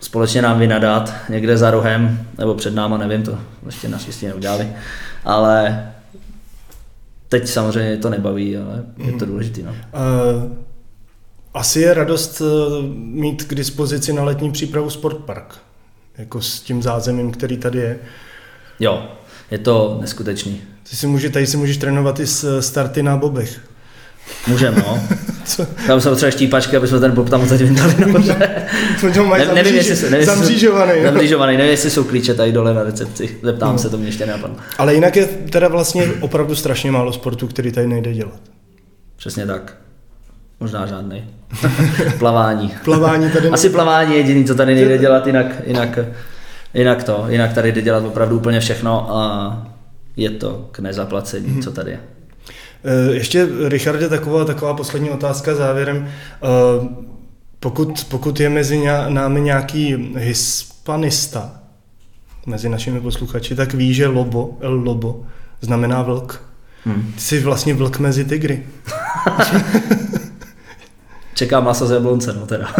společně 0.00 0.42
nám 0.42 0.58
vynadat 0.58 1.14
někde 1.28 1.56
za 1.56 1.70
rohem, 1.70 2.26
nebo 2.38 2.54
před 2.54 2.74
náma, 2.74 2.98
nevím, 2.98 3.22
to 3.22 3.38
ještě 3.66 3.88
naštěstí 3.88 4.26
neudělali, 4.26 4.68
ale 5.24 5.86
teď 7.28 7.48
samozřejmě 7.48 7.96
to 7.96 8.10
nebaví, 8.10 8.56
ale 8.56 8.82
je 8.98 9.12
to 9.12 9.24
mhm. 9.24 9.26
důležité. 9.26 9.62
No. 9.62 9.70
Uh, 9.70 10.52
asi 11.56 11.80
je 11.80 11.94
radost 11.94 12.42
eh, 12.42 12.82
mít 12.96 13.44
k 13.44 13.54
dispozici 13.54 14.12
na 14.12 14.24
letní 14.24 14.52
přípravu 14.52 14.90
Sportpark, 14.90 15.54
jako 16.18 16.42
s 16.42 16.60
tím 16.60 16.82
zázemím, 16.82 17.30
který 17.30 17.56
tady 17.56 17.78
je. 17.78 17.98
Jo, 18.80 19.06
je 19.50 19.58
to 19.58 19.98
neskutečný. 20.00 20.62
Ty 20.90 20.96
si 20.96 21.06
může, 21.06 21.30
tady 21.30 21.46
si 21.46 21.56
můžeš 21.56 21.76
trénovat 21.76 22.20
i 22.20 22.26
s 22.26 22.60
starty 22.60 23.02
na 23.02 23.16
bobech. 23.16 23.60
Můžem, 24.46 24.74
no. 24.74 25.02
Co? 25.44 25.66
Tam 25.86 26.00
jsou 26.00 26.14
třeba 26.14 26.30
štípačky, 26.30 26.76
aby 26.76 26.88
jsme 26.88 27.00
ten 27.00 27.12
bob 27.12 27.30
tam 27.30 27.42
odsaď 27.42 27.60
vyndali 27.60 27.94
ne, 29.38 29.54
nevím, 29.54 29.74
jestli, 29.74 30.10
nevím, 30.10 30.26
zamřížovaný. 30.26 31.02
Zamřížovaný, 31.02 31.56
nevím, 31.56 31.70
jestli 31.70 31.90
jsou 31.90 32.04
klíče 32.04 32.34
tady 32.34 32.52
dole 32.52 32.74
na 32.74 32.82
recepci. 32.82 33.38
Zeptám 33.42 33.72
no. 33.72 33.78
se, 33.78 33.90
to 33.90 33.98
mě 33.98 34.08
ještě 34.08 34.26
nenapadlo. 34.26 34.56
Ale 34.78 34.94
jinak 34.94 35.16
je 35.16 35.26
teda 35.26 35.68
vlastně 35.68 36.08
opravdu 36.20 36.54
strašně 36.54 36.90
málo 36.90 37.12
sportu, 37.12 37.46
který 37.46 37.72
tady 37.72 37.86
nejde 37.86 38.14
dělat. 38.14 38.40
Přesně 39.16 39.46
tak. 39.46 39.85
Možná 40.60 40.86
žádný. 40.86 41.24
plavání. 42.18 42.74
plavání 42.84 43.30
tady 43.30 43.48
Asi 43.48 43.70
plavání 43.70 44.12
je 44.12 44.18
jediný, 44.18 44.44
co 44.44 44.54
tady 44.54 44.74
nejde 44.74 44.98
dělat, 44.98 45.26
jinak, 45.26 45.46
jinak, 45.66 45.98
jinak 46.74 47.04
to. 47.04 47.24
Jinak 47.28 47.52
tady 47.52 47.72
jde 47.72 47.82
dělat 47.82 48.04
opravdu 48.04 48.36
úplně 48.36 48.60
všechno 48.60 49.16
a 49.16 49.66
je 50.16 50.30
to 50.30 50.68
k 50.72 50.78
nezaplacení, 50.78 51.46
mm-hmm. 51.46 51.62
co 51.62 51.72
tady 51.72 51.90
je. 51.90 52.00
Eh, 52.84 53.14
ještě, 53.14 53.48
Richarde, 53.68 54.08
taková, 54.08 54.44
taková 54.44 54.74
poslední 54.74 55.10
otázka 55.10 55.54
závěrem. 55.54 56.08
Eh, 56.08 56.88
pokud, 57.60 58.06
pokud 58.08 58.40
je 58.40 58.48
mezi 58.48 58.84
námi 59.08 59.40
nějaký 59.40 60.12
hispanista, 60.16 61.52
mezi 62.46 62.68
našimi 62.68 63.00
posluchači, 63.00 63.54
tak 63.54 63.74
ví, 63.74 63.94
že 63.94 64.06
lobo, 64.06 64.58
el 64.60 64.74
lobo, 64.74 65.22
znamená 65.60 66.02
vlk. 66.02 66.42
Hmm. 66.84 67.12
Ty 67.14 67.20
jsi 67.20 67.40
vlastně 67.40 67.74
vlk 67.74 67.98
mezi 67.98 68.24
tygry. 68.24 68.66
Čekám 71.36 71.64
masa 71.64 71.86
z 71.86 71.90
jablonce, 71.90 72.32
no 72.40 72.46
teda. 72.46 72.66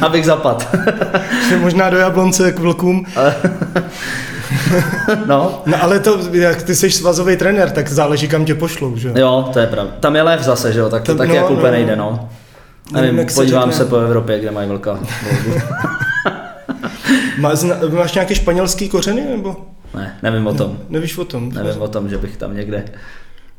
Abych 0.00 0.26
zapad. 0.26 0.76
možná 1.60 1.90
do 1.90 1.96
jablonce 1.96 2.52
k 2.52 2.58
vlkům. 2.58 3.06
no, 5.26 5.62
No 5.66 5.82
ale 5.82 6.00
to, 6.00 6.18
jak 6.32 6.62
ty 6.62 6.74
jsi 6.74 6.90
svazový 6.90 7.36
trenér, 7.36 7.70
tak 7.70 7.88
záleží, 7.88 8.28
kam 8.28 8.44
tě 8.44 8.54
pošlou, 8.54 8.96
že 8.96 9.12
jo? 9.16 9.50
to 9.52 9.58
je 9.58 9.66
pravda. 9.66 9.92
Tam 10.00 10.16
je 10.16 10.22
lev 10.22 10.42
zase, 10.42 10.72
že 10.72 10.78
jo, 10.78 10.88
tak 10.88 11.02
to 11.02 11.06
Tam- 11.12 11.18
taky 11.18 11.28
no, 11.30 11.34
jako 11.36 11.48
no, 11.52 11.56
úplně 11.56 11.70
no. 11.72 11.76
nejde, 11.78 11.96
no. 11.96 12.28
Nevím, 12.92 13.16
Nevím, 13.16 13.28
se 13.30 13.34
podívám 13.34 13.70
řekne. 13.70 13.84
se 13.84 13.90
po 13.90 13.96
Evropě, 13.96 14.38
kde 14.38 14.50
mají 14.50 14.68
velká. 14.68 14.98
Má, 17.38 17.54
zna, 17.54 17.74
máš 17.94 18.14
nějaké 18.14 18.34
španělský 18.34 18.88
kořeny, 18.88 19.24
nebo? 19.30 19.56
Ne, 19.94 20.16
nevím 20.22 20.46
o 20.46 20.54
tom. 20.54 20.78
Nevíš 20.88 21.18
o 21.18 21.24
tom? 21.24 21.52
Nevím 21.52 21.82
o 21.82 21.88
tom, 21.88 22.08
že 22.08 22.18
bych 22.18 22.36
tam 22.36 22.56
někde, 22.56 22.84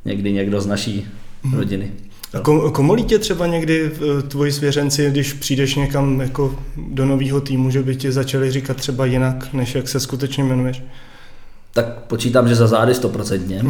někdy 0.06 0.32
někdo 0.34 0.62
z 0.62 0.66
naší. 0.66 1.08
Rodiny. 1.56 1.92
A 2.34 2.40
kom, 2.40 2.72
komolí 2.72 3.04
tě 3.04 3.20
třeba 3.20 3.48
někdy 3.48 3.92
eh, 3.94 4.22
tvoji 4.22 4.52
svěřenci, 4.52 5.12
když 5.12 5.34
přijdeš 5.34 5.76
někam 5.76 6.22
jako 6.22 6.56
do 6.78 7.06
nového 7.06 7.42
týmu, 7.42 7.70
že 7.70 7.84
by 7.84 7.96
ti 7.96 8.12
začali 8.12 8.52
říkat 8.52 8.78
třeba 8.78 9.06
jinak, 9.06 9.54
než 9.54 9.76
jak 9.76 9.88
se 9.88 10.00
skutečně 10.00 10.44
jmenuješ? 10.44 10.84
Tak 11.74 11.86
počítám, 11.86 12.48
že 12.48 12.56
za 12.56 12.68
zády 12.68 12.96
stoprocentně. 12.96 13.64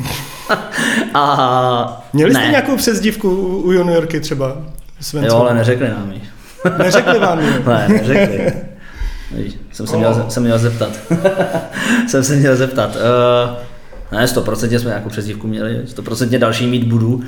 A 1.13 2.09
Měli 2.13 2.31
jste 2.31 2.43
ne. 2.43 2.49
nějakou 2.49 2.77
přezdívku 2.77 3.29
u, 3.63 3.71
juniorky 3.71 4.19
třeba? 4.19 4.57
Svencova? 5.01 5.39
Jo, 5.39 5.45
ale 5.45 5.53
neřekli 5.53 5.89
nám 5.89 6.11
ji. 6.11 6.21
Neřekli 6.77 7.19
vám 7.19 7.39
ji? 7.39 7.47
Ne, 7.67 7.87
neřekli. 7.89 8.53
Jsem 9.71 9.87
se 9.87 9.97
měl, 9.97 10.25
jsem 10.29 10.43
měl 10.43 10.59
zeptat. 10.59 10.89
jsem 12.07 12.23
se 12.23 12.35
měl 12.35 12.55
zeptat. 12.55 12.95
Uh, 12.95 14.17
ne, 14.17 14.27
stoprocentně 14.27 14.79
jsme 14.79 14.89
nějakou 14.89 15.09
přezdívku 15.09 15.47
měli, 15.47 15.81
stoprocentně 15.85 16.39
další 16.39 16.67
mít 16.67 16.83
budu, 16.83 17.23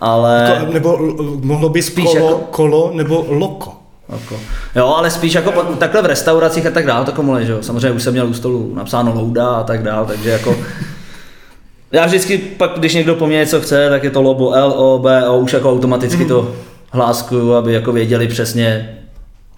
ale... 0.00 0.56
Ko, 0.66 0.72
nebo 0.72 0.98
l- 0.98 1.38
mohlo 1.42 1.68
by 1.68 1.82
Spíš 1.82 2.04
kolo, 2.04 2.26
jako- 2.26 2.38
kolo 2.50 2.90
nebo 2.94 3.26
loko? 3.28 3.72
Jako, 4.08 4.36
jo, 4.76 4.86
ale 4.86 5.10
spíš 5.10 5.32
jako 5.34 5.52
po- 5.52 5.62
takhle 5.62 6.02
v 6.02 6.06
restauracích 6.06 6.66
a 6.66 6.70
tak 6.70 6.86
dál, 6.86 7.04
to 7.04 7.12
komule, 7.12 7.44
že 7.44 7.52
jo. 7.52 7.58
Samozřejmě 7.60 7.90
už 7.90 8.02
jsem 8.02 8.12
měl 8.12 8.26
u 8.26 8.34
stolu 8.34 8.72
napsáno 8.74 9.14
louda 9.14 9.46
a 9.48 9.62
tak 9.62 9.82
dál, 9.82 10.04
takže 10.06 10.30
jako... 10.30 10.56
Já 11.92 12.06
vždycky 12.06 12.38
pak, 12.38 12.70
když 12.76 12.94
někdo 12.94 13.14
po 13.14 13.26
mně 13.26 13.36
něco 13.36 13.60
chce, 13.60 13.88
tak 13.90 14.04
je 14.04 14.10
to 14.10 14.22
lobo 14.22 14.52
L, 14.52 14.72
O, 14.76 14.98
B, 14.98 15.28
O, 15.28 15.38
už 15.38 15.52
jako 15.52 15.70
automaticky 15.72 16.24
to 16.24 16.54
hláskuju, 16.92 17.54
aby 17.54 17.72
jako 17.72 17.92
věděli 17.92 18.28
přesně, 18.28 18.98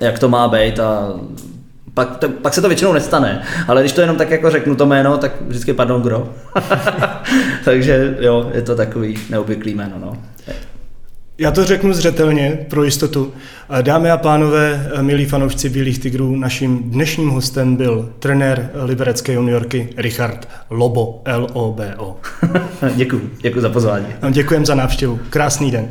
jak 0.00 0.18
to 0.18 0.28
má 0.28 0.48
být 0.48 0.80
a 0.80 1.08
pak, 1.94 2.16
to, 2.16 2.28
pak 2.28 2.54
se 2.54 2.60
to 2.62 2.68
většinou 2.68 2.92
nestane, 2.92 3.42
ale 3.68 3.80
když 3.80 3.92
to 3.92 4.00
jenom 4.00 4.16
tak 4.16 4.30
jako 4.30 4.50
řeknu 4.50 4.74
to 4.76 4.86
jméno, 4.86 5.18
tak 5.18 5.32
vždycky 5.40 5.72
pardon 5.72 6.02
kdo. 6.02 6.28
takže 7.64 8.16
jo, 8.20 8.50
je 8.54 8.62
to 8.62 8.76
takový 8.76 9.18
neobvyklý 9.30 9.74
jméno, 9.74 9.94
no. 10.00 10.12
Já 11.38 11.50
to 11.50 11.64
řeknu 11.64 11.94
zřetelně 11.94 12.66
pro 12.70 12.84
jistotu. 12.84 13.32
Dámy 13.82 14.10
a 14.10 14.16
pánové, 14.16 14.90
milí 15.00 15.24
fanoušci 15.24 15.68
Bílých 15.68 15.98
tigrů, 15.98 16.36
naším 16.36 16.78
dnešním 16.82 17.28
hostem 17.28 17.76
byl 17.76 18.12
trenér 18.18 18.70
liberecké 18.74 19.32
juniorky 19.32 19.88
Richard 19.96 20.48
Lobo, 20.70 21.22
L-O-B-O. 21.24 22.16
děkuji, 22.94 23.30
děkuji 23.42 23.60
za 23.60 23.68
pozvání. 23.68 24.06
Děkujeme 24.30 24.66
za 24.66 24.74
návštěvu. 24.74 25.20
Krásný 25.30 25.70
den. 25.70 25.88